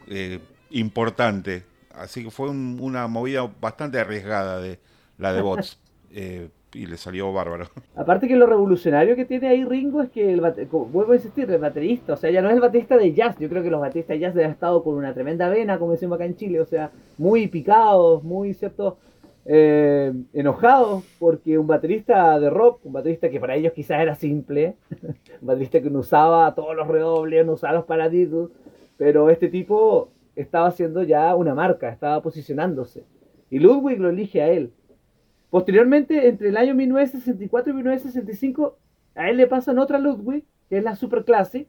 [0.07, 0.39] eh,
[0.71, 1.65] importante.
[1.97, 4.79] Así que fue una movida bastante arriesgada de
[5.19, 5.81] la de Bots.
[6.11, 7.67] eh, y le salió bárbaro.
[7.95, 11.59] Aparte que lo revolucionario que tiene ahí Ringo es que, el vuelvo a insistir, el
[11.59, 14.15] baterista, o sea, ya no es el baterista de jazz, yo creo que los bateristas
[14.15, 16.91] de jazz han estado con una tremenda vena, como decimos acá en Chile, o sea,
[17.17, 18.99] muy picados, muy, ¿cierto?
[19.47, 24.77] Eh, enojados porque un baterista de rock, un baterista que para ellos quizás era simple,
[25.41, 28.51] un baterista que no usaba todos los redobles, no usaba los paraditos,
[28.99, 33.05] pero este tipo estaba haciendo ya una marca, estaba posicionándose.
[33.51, 34.73] Y Ludwig lo elige a él.
[35.51, 38.77] Posteriormente, entre el año 1964 y 1965,
[39.15, 41.67] a él le pasan otra Ludwig, que es la Super Classic.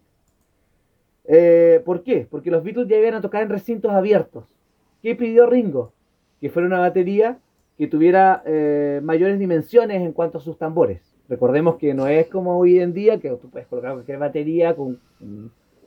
[1.25, 2.27] Eh, ¿Por qué?
[2.29, 4.45] Porque los Beatles ya iban a tocar en recintos abiertos.
[5.01, 5.93] ¿Qué pidió Ringo?
[6.41, 7.39] Que fuera una batería
[7.77, 11.15] que tuviera eh, mayores dimensiones en cuanto a sus tambores.
[11.29, 14.99] Recordemos que no es como hoy en día, que tú puedes colocar cualquier batería con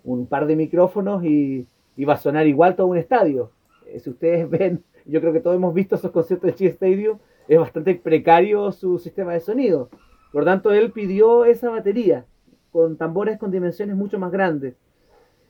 [0.05, 1.67] un, par de micrófonos y,
[2.05, 3.51] va a sonar igual todo un estadio.
[3.87, 7.19] Eh, si ustedes ven, yo creo que todos hemos visto esos conciertos de Chi Stadium,
[7.49, 9.91] es bastante precario su sistema de sonido.
[10.33, 12.25] Por tanto, él pidió esa batería
[12.71, 14.77] con tambores con dimensiones mucho más grandes.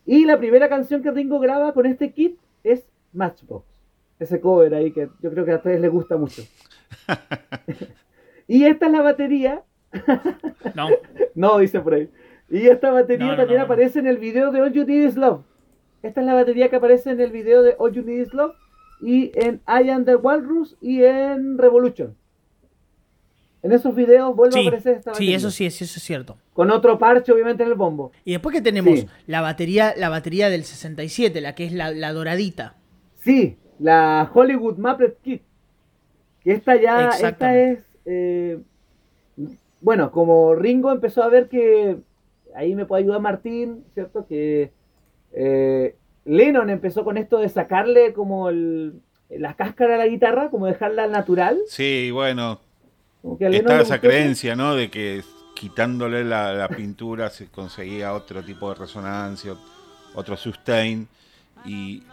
[0.05, 3.65] Y la primera canción que Ringo graba con este kit es Matchbox.
[4.19, 6.41] Ese cover ahí que yo creo que a ustedes les gusta mucho.
[8.47, 9.63] y esta es la batería.
[10.75, 10.87] no.
[11.33, 12.09] No, dice por ahí.
[12.49, 15.43] Y esta batería también aparece en el video de All You Need Is Love.
[16.03, 18.55] Esta es la batería que aparece en el video de All You Need Is Love
[19.01, 22.15] y en I Am the Walrus y en Revolution.
[23.63, 25.29] En esos videos vuelve a aparecer esta batería.
[25.29, 26.37] Sí, eso sí, eso es cierto.
[26.53, 28.11] Con otro parche, obviamente, en el bombo.
[28.25, 32.75] Y después que tenemos la batería la batería del 67, la que es la, doradita.
[33.17, 35.43] Sí, la Hollywood Maple Kit.
[36.43, 37.79] Que esta ya, esta es...
[38.05, 38.59] Eh,
[39.79, 41.97] bueno, como Ringo empezó a ver que...
[42.55, 44.25] Ahí me puede ayudar Martín, ¿cierto?
[44.27, 44.71] Que
[45.33, 45.95] eh,
[46.25, 51.59] Lennon empezó con esto de sacarle como la cáscara a la guitarra, como dejarla natural.
[51.67, 52.59] Sí, bueno,
[53.39, 54.75] estaba esa creencia, ¿no?
[54.75, 55.23] De que
[55.55, 59.53] quitándole la, pintura se conseguía otro tipo de resonancia,
[60.15, 61.07] otro sustain.
[61.65, 62.03] Y,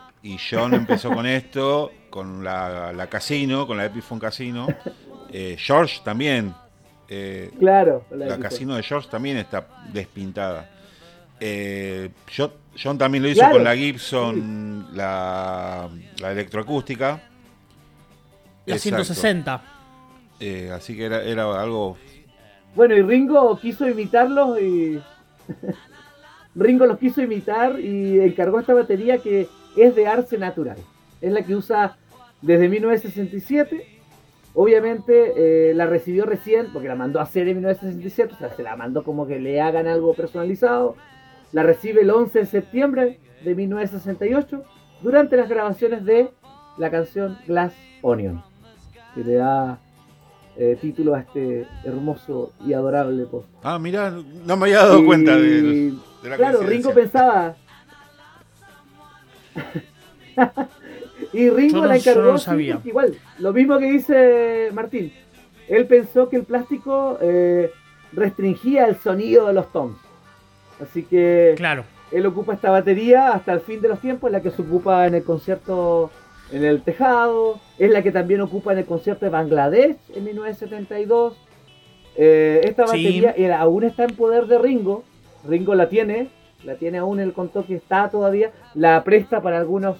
[0.51, 4.66] John empezó con esto, con la, Casino, con la Epiphone Casino.
[5.31, 6.55] Eh, George también.
[7.07, 8.05] Eh, claro.
[8.11, 10.70] La, Casino de George también está despintada.
[11.40, 15.89] Eh, John, también lo hizo con la Gibson, la,
[16.20, 17.23] la electroacústica.
[18.66, 19.62] La 160.
[20.40, 21.97] Eh, así que era, era algo.
[22.74, 25.01] Bueno, y Ringo quiso imitarlos y.
[26.55, 30.77] Ringo los quiso imitar y encargó esta batería que es de Arce Natural.
[31.20, 31.97] Es la que usa
[32.43, 33.98] desde 1967.
[34.55, 35.32] Obviamente
[35.70, 38.77] eh, la recibió recién, porque la mandó a hacer en 1967, o sea, se la
[38.77, 40.97] mandó como que le hagan algo personalizado.
[41.53, 44.62] La recibe el 11 de septiembre de 1968
[45.03, 46.31] durante las grabaciones de
[46.77, 47.73] la canción Glass
[48.03, 48.43] Onion,
[49.15, 49.79] que le da
[50.57, 53.49] eh, título a este hermoso y adorable post.
[53.62, 55.95] Ah, mira, no me había dado cuenta de,
[56.25, 57.57] la Claro, Ringo pensaba.
[61.33, 62.37] y Ringo la encargó.
[62.85, 65.12] Igual, lo mismo que dice Martín.
[65.69, 67.70] Él pensó que el plástico eh,
[68.12, 70.07] restringía el sonido de los toms.
[70.80, 71.84] Así que claro.
[72.12, 75.14] él ocupa esta batería hasta el fin de los tiempos, la que se ocupa en
[75.14, 76.10] el concierto
[76.52, 81.36] en el tejado, es la que también ocupa en el concierto de Bangladesh en 1972.
[82.16, 85.05] Eh, esta batería aún está en poder de Ringo,
[85.46, 86.30] Ringo la tiene,
[86.64, 89.98] la tiene aún el contó que está todavía, la presta para algunos,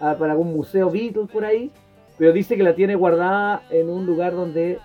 [0.00, 1.70] ah, para algún museo Beatles por ahí,
[2.18, 4.78] pero dice que la tiene guardada en un lugar donde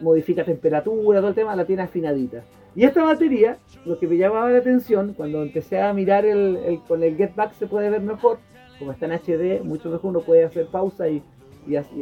[0.00, 2.44] modifica temperatura, todo el tema, la tiene afinadita.
[2.74, 7.02] Y esta batería, lo que me llamaba la atención, cuando empecé a mirar el, con
[7.02, 8.38] el Get Back se puede ver mejor,
[8.78, 11.24] como está en HD, mucho mejor uno puede hacer pausa y,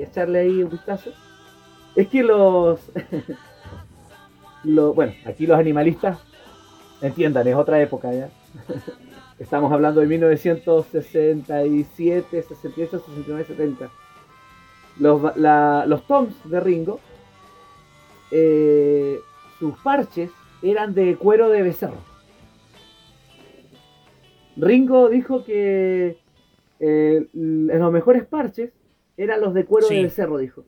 [0.00, 1.10] echarle ahí un vistazo.
[1.94, 2.78] Es que los,
[4.64, 6.18] bueno, aquí los animalistas,
[7.00, 8.28] entiendan, es otra época ya.
[9.38, 13.90] Estamos hablando de 1967, 68, 69, 70.
[14.98, 17.00] Los, los toms de Ringo,
[18.30, 19.20] eh,
[19.58, 20.30] sus parches
[20.62, 21.98] eran de cuero de becerro.
[24.56, 26.18] Ringo dijo que
[26.80, 28.72] eh, los mejores parches
[29.16, 30.64] eran los de cuero del cerro, dijo.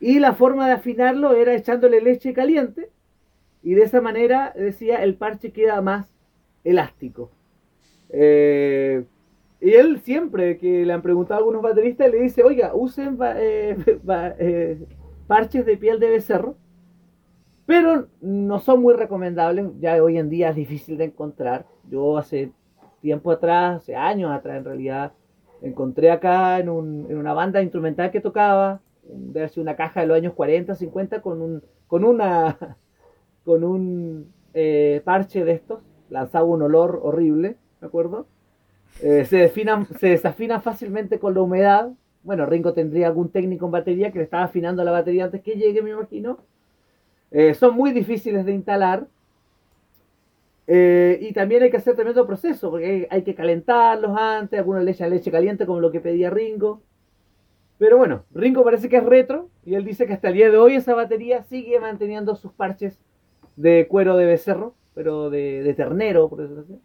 [0.00, 2.90] Y la forma de afinarlo era echándole leche caliente
[3.62, 6.06] y de esa manera, decía, el parche queda más
[6.64, 7.30] elástico.
[8.10, 9.04] Eh,
[9.60, 14.78] y él siempre que le han preguntado a algunos bateristas, le dice, oiga, usen eh,
[15.26, 16.56] parches de piel de becerro,
[17.66, 21.66] pero no son muy recomendables, ya hoy en día es difícil de encontrar.
[21.90, 22.52] Yo hace
[23.00, 25.12] tiempo atrás, hace años atrás en realidad,
[25.62, 30.34] encontré acá en, una banda instrumental que tocaba, debe ser una caja de los años
[30.34, 32.76] 40, 50, con un, con una,
[33.44, 35.80] con un eh, parche de estos,
[36.10, 38.26] lanzaba un olor horrible, ¿me acuerdo?
[39.02, 41.92] Eh, se, se desafina fácilmente con la humedad.
[42.22, 45.56] Bueno, Ringo tendría algún técnico en batería que le estaba afinando la batería antes que
[45.56, 46.38] llegue, me imagino.
[47.34, 49.08] Eh, son muy difíciles de instalar.
[50.68, 54.92] Eh, y también hay que hacer tremendo proceso, porque hay, que calentarlos antes, algunos le
[54.92, 56.80] echan leche caliente como lo que pedía Ringo.
[57.76, 60.56] Pero bueno, Ringo parece que es retro y él dice que hasta el día de
[60.58, 63.00] hoy esa batería sigue manteniendo sus parches
[63.56, 66.30] de cuero de becerro, pero de, de ternero,
[66.62, 66.80] así.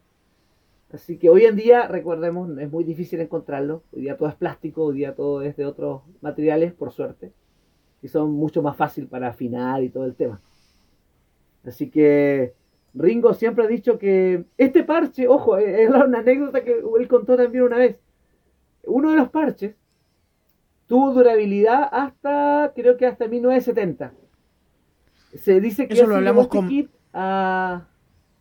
[0.91, 3.84] Así que hoy en día, recordemos, es muy difícil encontrarlo.
[3.93, 7.31] Hoy día todo es plástico, hoy día todo es de otros materiales, por suerte.
[8.01, 10.39] Y son mucho más fácil para afinar y todo el tema.
[11.65, 12.53] Así que
[12.93, 17.63] Ringo siempre ha dicho que este parche, ojo, es una anécdota que él contó también
[17.65, 17.97] una vez.
[18.85, 19.76] Uno de los parches
[20.88, 24.13] tuvo durabilidad hasta, creo que hasta 1970.
[25.35, 27.85] Se dice que Eso lo hablamos con- a-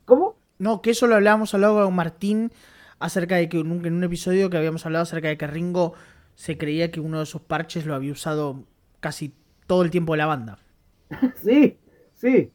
[0.07, 0.37] ¿Cómo?
[0.59, 2.51] No, que eso lo hablábamos hablado con Martín
[2.99, 5.93] acerca de que en un, en un episodio que habíamos hablado acerca de que Ringo
[6.35, 8.65] se creía que uno de sus parches lo había usado
[9.01, 9.35] casi
[9.69, 10.59] todo el tiempo de la banda.
[11.37, 11.79] Sí,
[12.15, 12.53] sí.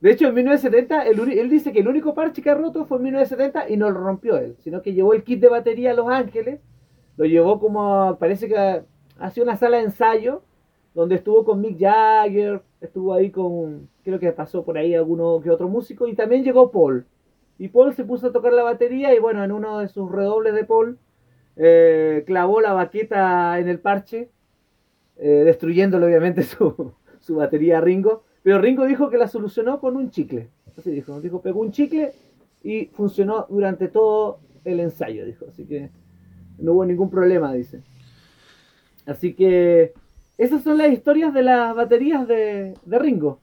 [0.00, 2.86] De hecho, en 1970, el uni- él dice que el único parche que ha roto
[2.86, 5.90] fue en 1970 y no lo rompió él, sino que llevó el kit de batería
[5.92, 6.60] a Los Ángeles,
[7.16, 8.82] lo llevó como, parece que
[9.18, 10.42] hacia una sala de ensayo,
[10.94, 15.50] donde estuvo con Mick Jagger, estuvo ahí con, creo que pasó por ahí alguno que
[15.50, 17.06] otro músico, y también llegó Paul.
[17.58, 20.54] Y Paul se puso a tocar la batería y bueno, en uno de sus redobles
[20.54, 20.98] de Paul,
[21.56, 24.30] eh, clavó la baqueta en el parche,
[25.20, 28.24] eh, destruyéndole obviamente su, su batería a Ringo.
[28.42, 30.48] Pero Ringo dijo que la solucionó con un chicle.
[30.76, 32.12] Así dijo, dijo, pegó un chicle
[32.62, 35.46] y funcionó durante todo el ensayo, dijo.
[35.48, 35.90] Así que
[36.58, 37.82] no hubo ningún problema, dice.
[39.04, 39.92] Así que
[40.38, 43.40] esas son las historias de las baterías de, de Ringo.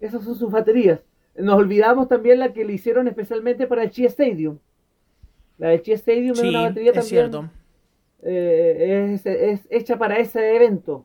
[0.00, 1.00] Esas son sus baterías.
[1.36, 4.58] Nos olvidamos también la que le hicieron especialmente para el Chi Stadium.
[5.58, 7.50] La del Chi Stadium es una batería es también cierto.
[8.26, 11.04] Eh, es, es hecha para ese evento.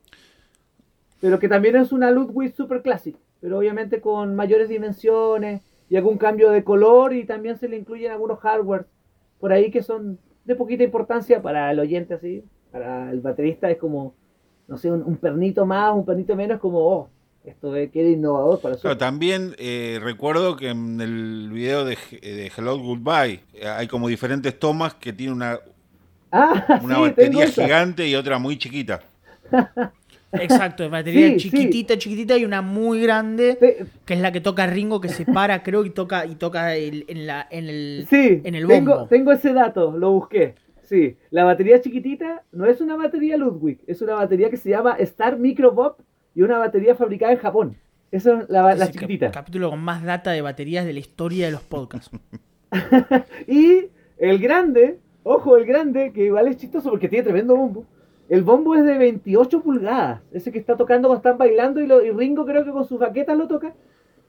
[1.20, 3.16] Pero que también es una Ludwig Super Classic.
[3.40, 7.14] Pero obviamente con mayores dimensiones y algún cambio de color.
[7.14, 8.86] Y también se le incluyen algunos hardware
[9.40, 12.44] por ahí que son de poquita importancia para el oyente así.
[12.72, 14.14] Para el baterista es como,
[14.68, 17.10] no sé, un, un pernito más, un pernito menos, como, oh,
[17.44, 18.82] esto es- queda innovador para su...
[18.84, 24.08] Claro, también eh, recuerdo que en el video de, de Hello Goodbye eh, hay como
[24.08, 25.60] diferentes tomas que tiene una,
[26.32, 29.02] Ah, una sí, batería gigante y otra muy chiquita.
[30.34, 34.66] Exacto, batería Sí, chiquitita, chiquitita y una muy grande, Te- que es la que toca
[34.66, 38.42] Ringo, que se para, creo, y toca, y toca el- en, la, en el, Sí,
[38.46, 39.08] en el tengo, bombo.
[39.10, 40.56] tengo ese dato, lo busqué.
[40.84, 44.96] Sí, la batería chiquitita no es una batería Ludwig, es una batería que se llama
[45.00, 46.00] Star Microbop
[46.34, 47.78] y una batería fabricada en Japón.
[48.12, 49.32] Esa es la, la Ese cap- chiquitita.
[49.32, 52.10] capítulo con más data de baterías de la historia de los podcasts.
[53.48, 53.88] Y
[54.18, 57.86] el grande, ojo, el grande, que igual es chistoso porque tiene tremendo bombo.
[58.30, 60.22] El bombo es de 28 pulgadas.
[60.32, 63.00] Ese que está tocando cuando están bailando y, lo- y Ringo creo que con sus
[63.00, 63.74] baquetas lo toca.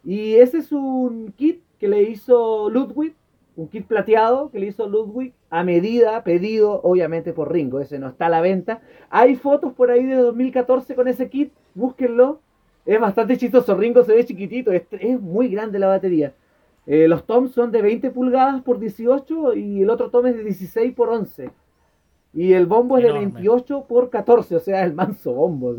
[0.05, 3.15] Y ese es un kit que le hizo Ludwig,
[3.57, 7.81] un kit plateado que le hizo Ludwig a medida, pedido obviamente por Ringo.
[7.81, 8.81] Ese no está a la venta.
[9.11, 12.41] Hay fotos por ahí de 2014 con ese kit, búsquenlo.
[12.87, 13.77] Es bastante chistoso.
[13.77, 16.35] Ringo se ve chiquitito, es muy grande la batería.
[16.87, 20.45] Eh, los toms son de 20 pulgadas por 18 y el otro tom es de
[20.45, 21.51] 16 por 11.
[22.35, 23.33] Y el bombo es de Enorme.
[23.35, 25.77] 28 por 14, o sea, el manso bombo.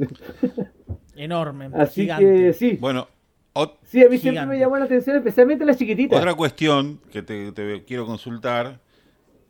[1.16, 2.26] Enorme, Así gigante.
[2.26, 3.08] que sí, Bueno,
[3.54, 6.16] ot- sí, a mí siempre me llamó la atención, especialmente la chiquitita.
[6.18, 8.80] otra cuestión que te, te quiero consultar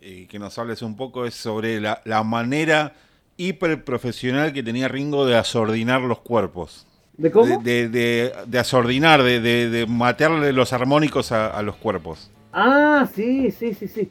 [0.02, 2.94] y que nos hables un poco es sobre la, la manera
[3.38, 6.88] hiper profesional que tenía Ringo de asordinar los cuerpos.
[7.18, 7.60] ¿De cómo?
[7.62, 12.32] De, de, de- de asordinar, de, de, de matearle los armónicos a, a los cuerpos.
[12.52, 14.10] Ah, sí, sí, sí, sí.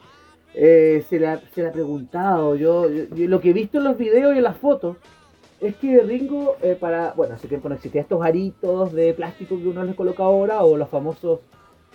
[0.54, 2.54] Eh, se, la, se la ha preguntado.
[2.56, 4.96] Yo, yo- yo lo que he visto en los videos y en las fotos
[5.60, 7.12] es que Ringo, eh, para.
[7.12, 10.76] Bueno, hace tiempo no existían estos aritos de plástico que uno le coloca ahora, o
[10.76, 11.40] los famosos.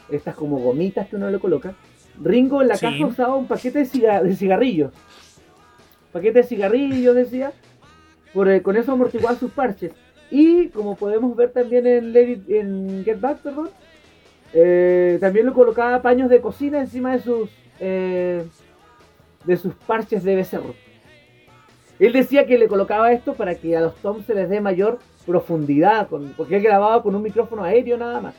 [0.09, 1.73] Estas como gomitas que uno le coloca.
[2.21, 2.85] Ringo en la Sí.
[2.85, 4.91] caja usaba un paquete de, ciga- de cigarrillos.
[6.11, 7.51] Paquete de cigarrillos, decía.
[8.33, 9.91] Por, eh, con eso amortiguaba sus parches.
[10.31, 13.69] Y como podemos ver también en, It- en Get Back, perdón,
[14.53, 17.49] eh, también le colocaba paños de cocina encima de sus
[17.79, 18.43] eh,
[19.45, 20.73] de sus parches de becerro.
[21.99, 24.99] Él decía que le colocaba esto para que a los toms se les dé mayor
[25.25, 28.35] profundidad, con- porque él grababa con un micrófono aéreo nada más.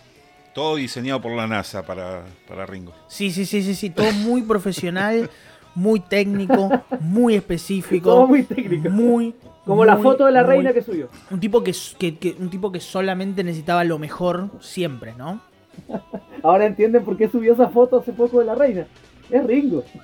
[0.55, 2.93] Todo diseñado por la NASA para, para Ringo.
[3.07, 5.29] Sí, sí, sí, sí, sí, todo muy profesional,
[5.79, 8.11] muy técnico, muy específico.
[8.11, 8.91] Todo muy técnico.
[8.91, 9.35] Muy,
[9.65, 11.09] Como la foto de la muy- reina que subió.
[11.31, 15.41] Un tipo que, que- que- un tipo que solamente necesitaba lo mejor siempre, ¿no?
[16.43, 18.87] Ahora entienden por qué subió esa foto hace poco de la reina.
[19.31, 19.85] Es Ringo.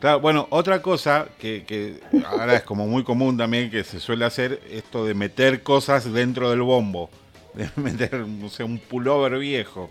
[0.00, 4.24] Claro, bueno, otra cosa que, que ahora es como muy común también que se suele
[4.24, 7.08] hacer, esto de meter cosas dentro del bombo.
[7.54, 9.90] De meter, no sé, un pullover viejo.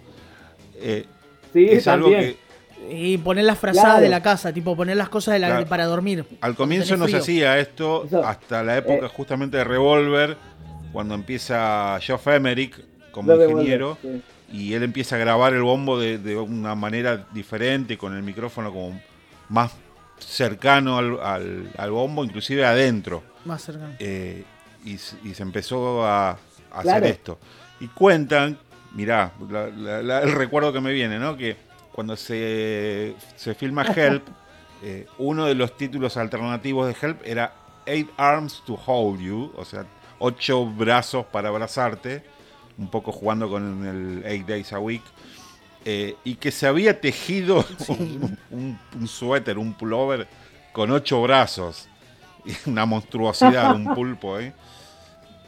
[0.76, 1.06] Eh,
[1.54, 2.36] Sí, es algo que
[2.94, 4.02] Y poner las frazadas Claro.
[4.04, 5.66] de la casa, tipo poner las cosas de la- Claro.
[5.68, 6.26] para dormir.
[6.42, 10.38] al comienzo no se hacía esto Eso, hasta la época eh, justamente de Revolver,
[10.92, 12.80] cuando empieza Geoff Emerick
[13.12, 13.98] como ingeniero.
[14.02, 14.22] Sí.
[14.54, 18.72] y él empieza a grabar el bombo de, de una manera diferente, con el micrófono
[18.74, 19.00] como
[19.48, 19.72] más
[20.20, 23.24] cercano al, al- al bombo, inclusive adentro.
[23.46, 23.94] Más cercano.
[24.00, 24.44] Eh,
[24.86, 26.38] y, se empezó a, a
[26.74, 27.40] hacer esto.
[27.80, 28.58] Y cuentan,
[28.94, 31.38] mirá, la- la- la- el recuerdo que me viene, ¿no?
[31.38, 31.56] Que
[31.92, 34.28] cuando se, se filma Help,
[34.84, 37.54] eh, uno de los títulos alternativos de Help era
[37.86, 39.86] Eight Arms to Hold You, o sea,
[40.20, 42.24] ocho brazos para abrazarte,
[42.78, 45.02] un poco jugando con el Eight Days a Week.
[45.84, 50.28] eh, y que se había tejido un, un- un suéter, un pullover
[50.74, 51.88] con ocho brazos.
[52.66, 54.52] Una monstruosidad, un pulpo, ¿eh?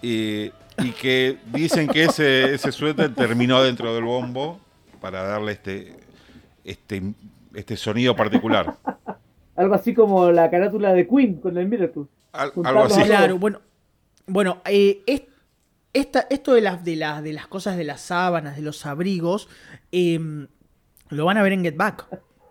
[0.04, 4.60] Y, y que dicen que ese, ese suéter terminó dentro del bombo
[5.02, 5.96] para darle este,
[6.64, 7.02] este,
[7.54, 8.76] este sonido particular.
[9.56, 12.04] Algo así como la carátula de Queen con el Miracle.
[12.32, 13.02] Al- algo así.
[13.04, 13.62] Claro, bueno,
[14.26, 15.24] bueno, eh, es-
[15.94, 19.48] esta, esto de las, de, las, de las cosas de las sábanas, de los abrigos,
[19.92, 20.20] eh,
[21.10, 22.08] lo van a ver en Get Back.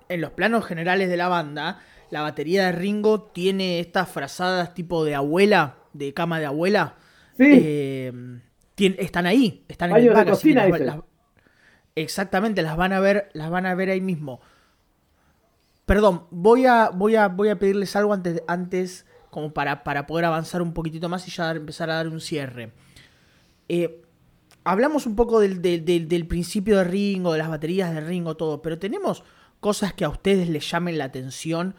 [0.09, 1.81] En los planos generales de la banda,
[2.11, 6.95] la batería de Ringo tiene estas frazadas tipo de abuela, de cama de abuela.
[7.37, 8.13] Sí, Eh,
[8.77, 10.85] tien- están ahí, están en Baño Get Back, cocina, las- dice.
[10.85, 10.99] las-
[11.94, 14.40] exactamente, las van a ver, las van a ver ahí mismo.
[15.86, 20.24] Perdón, voy a, voy a, voy a pedirles algo antes, antes como para, para poder
[20.27, 22.73] avanzar un poquitito más y ya empezar a dar un cierre.
[23.69, 24.02] Eh,
[24.64, 28.62] hablamos un poco del, del- del- principio de Ringo, de las baterías de Ringo, todo,
[28.62, 29.24] pero tenemos
[29.60, 31.74] cosas que a ustedes les llamen la atención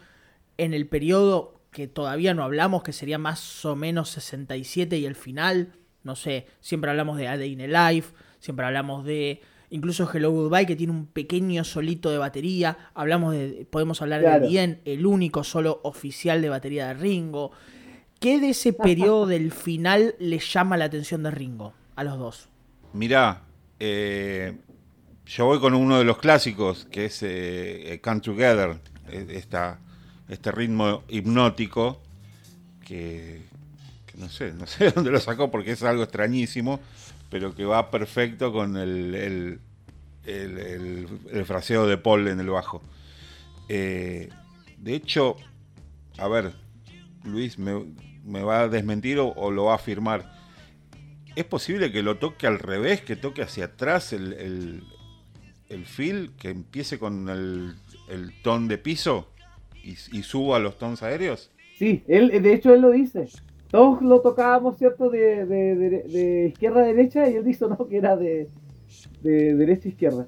[0.58, 5.16] en el periodo que todavía no hablamos, que sería más o menos 67 y el
[5.16, 5.72] final.
[6.02, 9.40] No sé, siempre hablamos de A Day in a Life, siempre hablamos de
[9.74, 12.78] incluso Hello Goodbye, que tiene un pequeño solito de batería.
[12.94, 14.42] Hablamos de, podemos hablar Claro.
[14.44, 17.50] de Bien, el único solo oficial de batería de Ringo.
[18.20, 21.74] ¿Qué de ese periodo del final les llama la atención de Ringo?
[21.96, 22.48] A los dos.
[22.92, 23.42] Mirá,
[23.80, 24.56] eh,
[25.26, 28.76] yo voy con uno de los clásicos, que es eh, eh, Come Together,
[29.08, 29.80] eh, esta,
[30.28, 32.00] este ritmo hipnótico,
[32.84, 33.42] que,
[34.06, 36.78] que no sé, no sé dónde lo sacó porque es algo extrañísimo,
[37.30, 39.60] pero que va perfecto con el, el,
[40.24, 42.82] el- fraseo de Paul en el bajo.
[43.68, 44.28] Eh,
[44.78, 45.36] de hecho,
[46.18, 46.52] a ver,
[47.24, 47.84] Luis, ¿me,
[48.24, 50.32] me va a desmentir o, lo va a afirmar?
[51.36, 54.82] ¿Es posible que lo toque al revés, que toque hacia atrás el, el,
[56.38, 57.74] que empiece con el,
[58.08, 59.28] el ton de piso
[59.82, 61.50] y, y suba los tons aéreos?
[61.78, 63.28] sí, él, de hecho él lo dice.
[63.74, 65.10] Todos lo tocábamos, ¿cierto?
[65.10, 68.48] De, de, de- de izquierda a derecha y él dice, no, que era de,
[69.22, 70.26] de derecha a izquierda.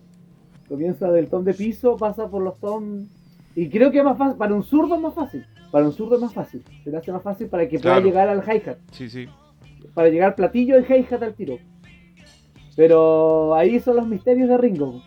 [0.69, 3.09] Comienza del ton de piso, pasa por los ton...
[3.55, 5.47] Y creo que es más fácil, para un zurdo es más fácil.
[5.71, 6.65] Para un zurdo es más fácil.
[6.83, 8.07] Se le hace más fácil para que pueda Claro.
[8.07, 8.79] llegar al hi-hat.
[8.91, 9.27] Sí, sí.
[9.95, 11.59] para llegar platillo y hi-hat al tiro.
[12.77, 15.03] Pero ahí son los misterios de Ringo.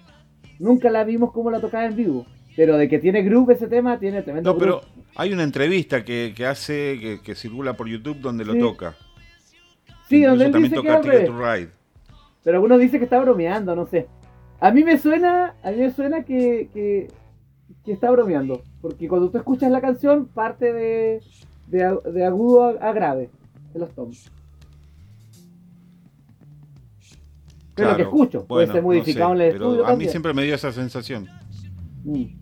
[0.59, 2.25] Nunca la vimos como la tocaba en vivo.
[2.55, 4.98] Pero de que tiene groove ese tema, tiene tremendo No, pero groove.
[5.19, 8.95] Hay una entrevista que, que hace, que, que circula por YouTube donde lo toca.
[10.07, 11.69] Sí, Incluso donde él también dice que toca to Ride.
[12.41, 14.07] Pero algunos dicen que está bromeando, no sé.
[14.61, 17.07] A mí me suena, a mí me suena que, que,
[17.83, 18.63] que está bromeando.
[18.81, 21.21] Porque cuando tú escuchas la canción, parte de,
[21.67, 23.29] de, agudo a, a grave
[23.73, 24.31] de los toms.
[27.75, 28.03] Es lo que Claro.
[28.03, 28.45] escucho.
[28.45, 30.11] Puede Bueno, ser modificado no sé, en el pero estudio A mí también.
[30.11, 31.27] siempre me dio esa sensación.
[32.05, 32.38] Mm.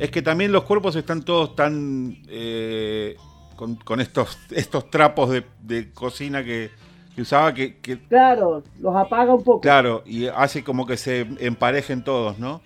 [0.00, 3.16] Es que también los cuerpos están todos tan eh,
[3.56, 6.70] con, con estos estos trapos de, de cocina que,
[7.14, 9.60] que usaba que, que, Claro, los apaga un poco.
[9.60, 12.62] claro y hace como que se emparejen todos, ¿no?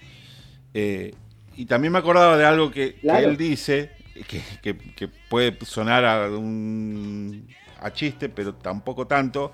[0.75, 1.15] Eh,
[1.57, 3.91] y también me acordaba de algo que, él dice
[4.29, 7.47] que, que- que puede sonar a un
[7.81, 9.53] a chiste, pero tampoco tanto.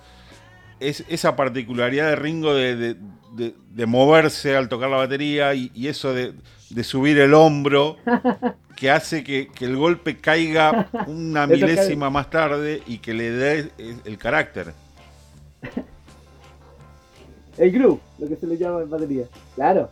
[0.81, 2.97] Es esa particularidad de Ringo de, de-
[3.35, 6.35] de- de moverse al tocar la batería y, y eso de,
[6.71, 7.97] de subir el hombro
[8.77, 13.71] que hace que, que el golpe caiga una milésima más tarde y que le dé
[14.05, 14.73] el, carácter.
[17.59, 19.25] El groove, lo que se le llama en batería.
[19.55, 19.91] Claro.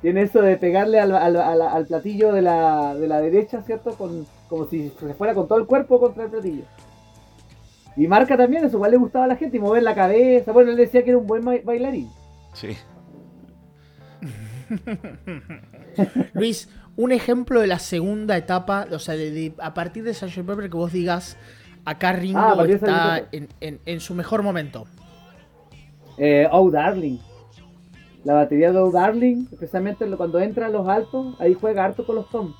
[0.00, 3.92] Tiene eso de pegarle al, al- al- al platillo de la, de la derecha, ¿cierto?
[3.94, 6.64] Con, como si se fuera con todo el cuerpo contra el platillo.
[7.96, 10.50] Y marca también, eso igual le gustaba a la gente, y mover la cabeza.
[10.52, 12.08] Bueno, él decía que era un buen ba- bailarín.
[12.54, 12.76] Sí.
[16.34, 20.44] Luis, un ejemplo de la segunda etapa, o sea, de, de- a partir de Sgt.
[20.46, 21.36] Pepper que vos digas,
[21.84, 24.86] acá Ringo Ah, de está en, en- en su mejor momento.
[26.18, 27.18] Eh, oh, Darling.
[28.24, 32.16] la batería de O Darling, especialmente cuando entra a los altos, ahí juega harto con
[32.16, 32.54] los Tom.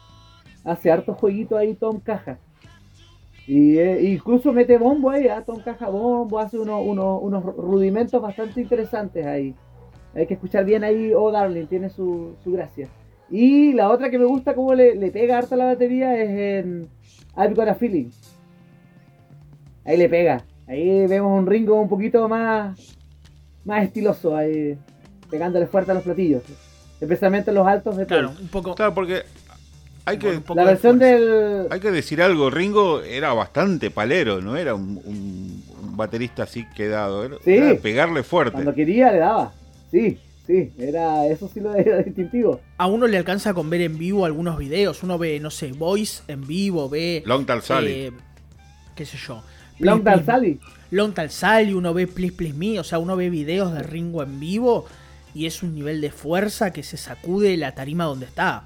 [0.64, 2.38] Hace harto jueguito ahí Tom Caja.
[3.46, 5.42] Y eh, incluso mete bombo ahí, ¿ah?
[5.44, 9.54] Tom Caja bombo, hace unos rudimentos bastante interesantes ahí.
[10.14, 12.88] Hay que escuchar bien ahí Oh Darling, tiene su, su gracia.
[13.30, 16.88] Y la otra que me gusta como le, le pega harto la batería es en
[17.36, 18.10] I've Got a Feeling.
[19.84, 20.44] Ahí le pega.
[20.68, 22.78] Ahí vemos un Ringo un poquito más,
[23.64, 24.78] más estiloso, ahí
[25.30, 26.42] pegándole fuerte a los platillos.
[27.00, 28.74] Especialmente en los altos de Claro, un poco.
[28.74, 29.22] Claro, porque
[30.04, 31.66] hay que, la versión del...
[31.70, 35.62] Hay que decir algo, Ringo era bastante palero, no era un,
[35.94, 38.52] baterista así quedado, era, sí, pegarle fuerte.
[38.52, 39.52] Cuando quería le daba,
[39.92, 42.60] sí, sí, era, eso sí lo era distintivo.
[42.78, 46.24] A uno le alcanza con ver en vivo algunos videos, uno ve, no sé, Voice
[46.26, 47.22] en vivo, ve...
[47.24, 47.92] Long Tal Sally.
[47.92, 48.12] Eh,
[48.96, 49.44] qué sé yo.
[49.78, 50.58] Long Tal Sally.
[50.90, 54.24] Long Tal Sally, uno ve Please Please Me, o sea, uno ve videos de Ringo
[54.24, 54.86] en vivo
[55.34, 58.64] y es un nivel de fuerza que se sacude la tarima donde está.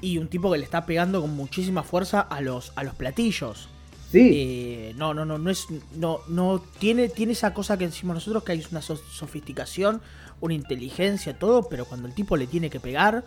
[0.00, 3.68] Y un tipo que le está pegando con muchísima fuerza a los, a los platillos.
[4.10, 4.30] Sí.
[4.32, 5.66] Eh, no, no, no, no es.
[5.96, 6.62] No, no.
[6.78, 10.00] Tiene, tiene esa cosa que decimos nosotros que hay una sofisticación,
[10.40, 13.24] una inteligencia, todo, pero cuando el tipo le tiene que pegar,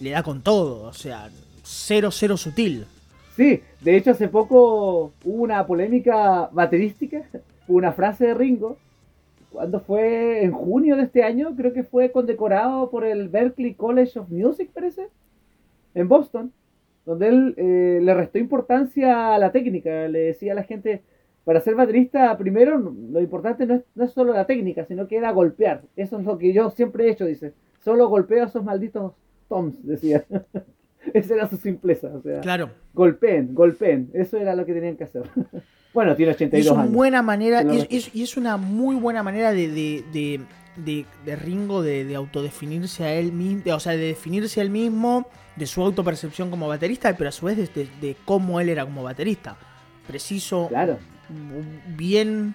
[0.00, 0.84] le da con todo.
[0.84, 1.28] O sea,
[1.62, 2.86] cero, cero sutil.
[3.36, 7.22] Sí, de hecho hace poco hubo una polémica baterística,
[7.68, 8.76] una frase de Ringo
[9.50, 14.18] cuando fue en junio de este año, creo que fue condecorado por el Berklee College
[14.18, 15.08] of Music, parece,
[15.94, 16.52] en Boston,
[17.04, 21.02] donde él eh, le restó importancia a la técnica, le decía a la gente,
[21.44, 25.16] para ser baterista, primero lo importante no es, no es solo la técnica, sino que
[25.16, 25.82] era golpear.
[25.96, 27.54] Eso es lo que yo siempre he hecho, dice.
[27.82, 29.12] Solo golpeo a esos malditos
[29.48, 30.24] toms, decía.
[31.14, 32.40] Esa era su simpleza, o sea.
[32.40, 32.70] Claro.
[32.92, 34.10] Golpeen, golpeen.
[34.12, 35.22] Eso era lo que tenían que hacer.
[35.92, 36.94] Bueno, tiene 82 es una años.
[36.94, 40.40] Buena manera, y es, una muy buena manera de, de,
[40.76, 45.26] de, de Ringo de, autodefinirse a él mismo, o sea, de definirse a él mismo,
[45.56, 49.56] de su autopercepción como baterista, pero a su vez de, cómo él era como baterista.
[50.06, 50.98] Preciso, claro.
[51.96, 52.54] Bien,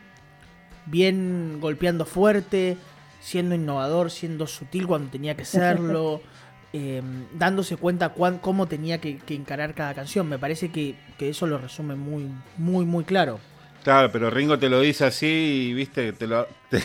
[0.85, 2.77] bien golpeando fuerte,
[3.22, 6.22] siendo innovador, siendo sutil cuando tenía que serlo.
[6.77, 10.27] Em, dándose cuenta cómo tenía que, encarar cada canción.
[10.27, 13.39] Me parece que, eso lo resume muy, muy, muy claro.
[13.81, 16.84] Claro, pero Ringo te lo dice así y, viste, te lo, te,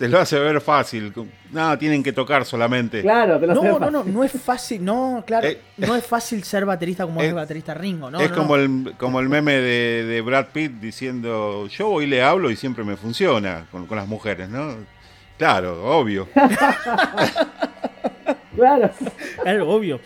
[0.00, 1.12] lo hace ver fácil.
[1.52, 3.02] No, tienen que tocar solamente.
[3.02, 6.42] Claro, te lo no, no, no, no es fácil, no, claro, eh, no es fácil
[6.42, 8.20] ser baterista como es, baterista Ringo, ¿no?
[8.20, 12.56] Es como, El, como el meme de, Brad Pitt diciendo, yo hoy le hablo y
[12.56, 14.74] siempre me funciona con, con las mujeres, ¿no?
[15.38, 16.28] Claro, obvio.
[18.54, 18.90] Claro.
[19.42, 20.00] Claro, obvio.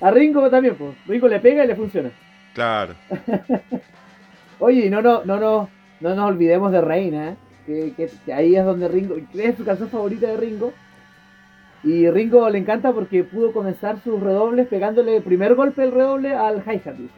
[0.00, 0.94] A Ringo también, pues.
[1.06, 2.10] Ringo le pega y le funciona.
[2.54, 2.94] Claro.
[4.58, 5.68] Oye, no, no, no, no,
[6.00, 7.36] no nos olvidemos de Reina, ¿eh?
[7.66, 10.72] Que, ahí es donde Ringo, es su canción favorita de Ringo.
[11.82, 16.34] Y Ringo le encanta porque pudo comenzar sus redobles pegándole el primer golpe del redoble
[16.34, 16.96] al hi-hat.
[16.96, 17.10] Eso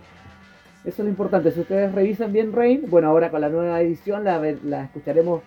[0.84, 1.50] es lo importante.
[1.52, 5.42] Si ustedes revisan bien Rain, bueno, ahora con la nueva edición la, la escucharemos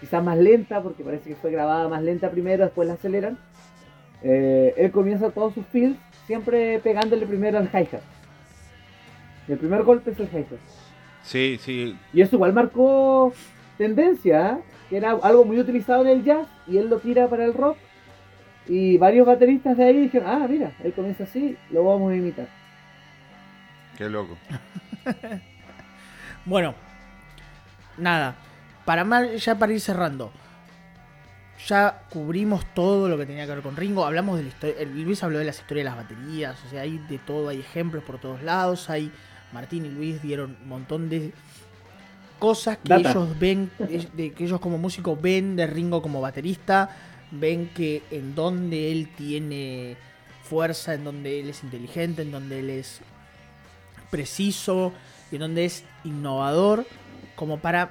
[0.00, 3.38] quizás más lenta porque parece que fue grabada más lenta primero, después la aceleran.
[4.22, 8.02] Eh, él comienza todos sus films siempre pegándole primero al hi-hat.
[9.48, 10.58] El primer golpe es el hi-hat.
[11.22, 11.96] Sí, sí.
[12.12, 13.32] Y eso igual marcó
[13.76, 17.54] tendencia, que era algo muy utilizado en el jazz y él lo tira para el
[17.54, 17.76] rock.
[18.68, 22.48] Y varios bateristas de ahí dijeron, ah, mira, él comienza así, lo vamos a imitar.
[23.96, 24.36] Qué loco.
[26.44, 26.74] bueno,
[27.96, 28.34] nada,
[28.84, 30.32] para mal, ya para ir cerrando
[31.66, 34.04] ya cubrimos todo lo que tenía que ver con Ringo.
[34.04, 34.84] Hablamos de la historia.
[34.84, 36.64] Luis habló de las historias de las baterías.
[36.64, 38.90] O sea, hay de todo, hay ejemplos por todos lados.
[38.90, 39.12] Hay.
[39.52, 41.32] Martín y Luis dieron un montón de
[42.38, 46.90] cosas que ellos ven, de, que ellos como músicos ven de Ringo como baterista.
[47.30, 49.96] Ven que en donde él tiene
[50.44, 53.00] fuerza, en donde él es inteligente, en donde él es
[54.10, 54.92] preciso,
[55.30, 56.86] y en donde es innovador,
[57.34, 57.90] como para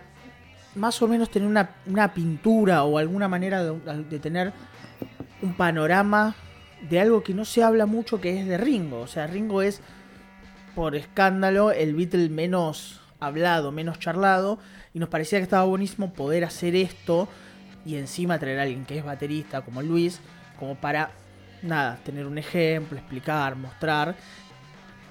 [0.75, 4.53] más o menos tener una, pintura o alguna manera de, tener
[5.41, 6.35] un panorama
[6.89, 9.01] de algo que no se habla mucho que es de Ringo.
[9.01, 9.81] O sea, Ringo es,
[10.75, 14.59] por escándalo, el Beatle menos hablado, menos charlado.
[14.93, 17.27] Y nos parecía que estaba buenísimo poder hacer esto
[17.85, 20.19] y encima traer a alguien que es baterista como Luis,
[20.59, 21.11] como para,
[21.61, 24.15] nada, tener un ejemplo, explicar, mostrar.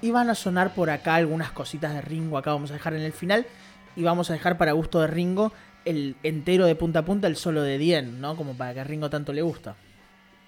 [0.01, 3.01] Y van a sonar por acá algunas cositas de Ringo, acá vamos a dejar en
[3.01, 3.45] el final
[3.95, 5.51] y vamos a dejar para gusto de Ringo
[5.85, 8.35] el entero de punta a punta, el solo de Dien, ¿no?
[8.35, 9.75] Como para que a Ringo tanto le gusta.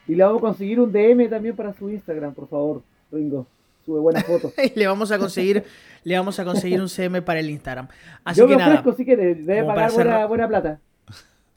[0.07, 3.47] Y le vamos a conseguir un DM también para su Instagram, por favor, Ringo.
[3.87, 4.51] Sube buenas fotos.
[4.75, 5.63] le vamos a conseguir,
[6.03, 7.87] le vamos a conseguir un CM para el Instagram.
[8.25, 10.79] Así Yo que me ofrezco, sí que debe pagar buena, buena plata.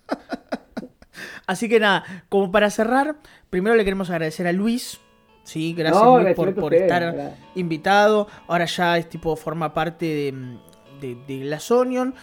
[1.47, 3.16] Así que nada, como para cerrar,
[3.51, 5.01] primero le queremos agradecer a Luis.
[5.43, 7.35] Sí, gracias No, Luis, por, por ustedes, estar ¿verdad?
[7.57, 8.28] invitado.
[8.47, 10.59] Ahora ya es tipo, forma parte de,
[11.01, 12.15] de, de Glass Onion.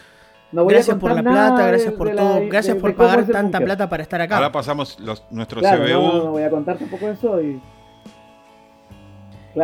[0.54, 2.36] No gracias por la nada plata, gracias de- por la- todo.
[2.36, 4.38] de- gracias de por pagar tanta plata para estar acá.
[4.38, 5.90] Ahora pasamos los, nuestro Claro, CBU.
[6.02, 7.62] no, no voy a contar tampoco eso y...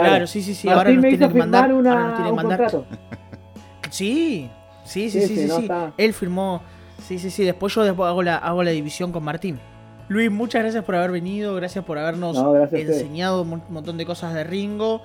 [0.02, 0.68] Claro, sí, sí, sí.
[0.68, 1.65] Martín ahora nos me tiene hizo que mandar.
[1.65, 2.60] firmar una, ahora nos tiene que un mandar.
[2.72, 2.86] contrato.
[3.90, 4.49] Sí,
[4.86, 5.61] sí, sí, Sí, sí, sí, sí, no, sí.
[5.64, 6.61] está- Él firmó.
[7.02, 7.44] Sí, sí, sí.
[7.44, 9.60] Después yo después hago la, hago la división con Martín.
[10.10, 14.06] Luis, muchas gracias por haber venido, gracias por habernos No, gracias enseñado un montón de
[14.06, 15.02] cosas de Ringo,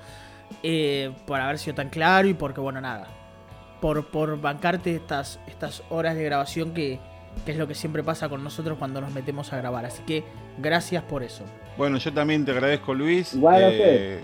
[0.62, 3.06] eh, por haber sido tan claro y porque, bueno, nada,
[3.80, 6.98] por, por bancarte estas, estas horas de grabación que,
[7.46, 9.84] que es lo que siempre pasa con nosotros cuando nos metemos a grabar.
[9.86, 10.24] Así que
[10.58, 11.44] gracias por eso.
[11.76, 13.34] Bueno, yo también te agradezco, Luis.
[13.34, 14.20] Igual a Eh,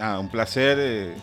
[0.00, 1.14] nada, un placer eh,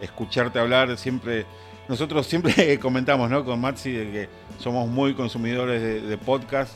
[0.00, 0.96] escucharte hablar.
[0.96, 1.46] Siempre,
[1.88, 3.44] nosotros siempre comentamos, ¿no?
[3.44, 4.28] Con Maxi de que
[4.58, 6.74] somos muy consumidores de, de podcast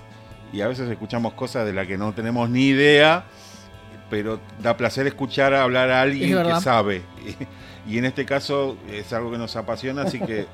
[0.53, 3.25] y a veces escuchamos cosas de las que no tenemos ni idea,
[4.09, 7.03] pero da placer escuchar hablar a alguien que sabe.
[7.87, 10.47] Y, y en este caso es algo que nos apasiona, así que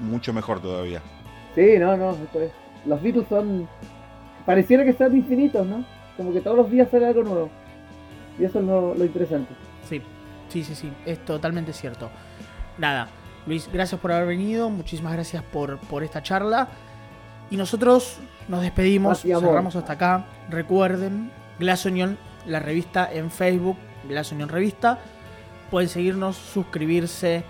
[0.00, 1.02] mucho mejor todavía.
[1.54, 2.16] Sí, no, no,
[2.86, 3.68] los Beatles son...
[4.46, 5.84] Pareciera que están infinitos, ¿no?
[6.16, 7.50] Como que todos los días sale algo nuevo.
[8.38, 9.52] Y eso es lo, lo interesante.
[10.48, 12.10] Sí, sí, sí, es totalmente cierto.
[12.78, 13.08] Nada,
[13.46, 16.68] Luis, gracias por haber venido, muchísimas gracias por, por esta charla.
[17.50, 19.42] Y nosotros nos despedimos, amor.
[19.42, 20.26] cerramos hasta acá.
[20.50, 23.76] Recuerden, Glass Onion, la revista en Facebook,
[24.08, 24.98] Glass Onion Revista.
[25.70, 27.44] Pueden seguirnos, suscribirse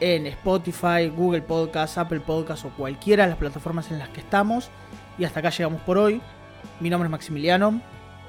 [0.00, 4.70] en Spotify, Google Podcast, Apple Podcast o cualquiera de las plataformas en las que estamos.
[5.18, 6.20] Y hasta acá llegamos por hoy.
[6.80, 7.80] Mi nombre es Maximiliano.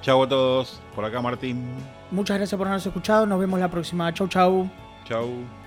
[0.02, 1.66] Chau a todos, por acá Martín.
[2.12, 3.26] Muchas gracias por habernos escuchado.
[3.26, 4.14] Nos vemos la próxima.
[4.14, 4.70] Chau, chau.
[5.06, 5.65] Chau.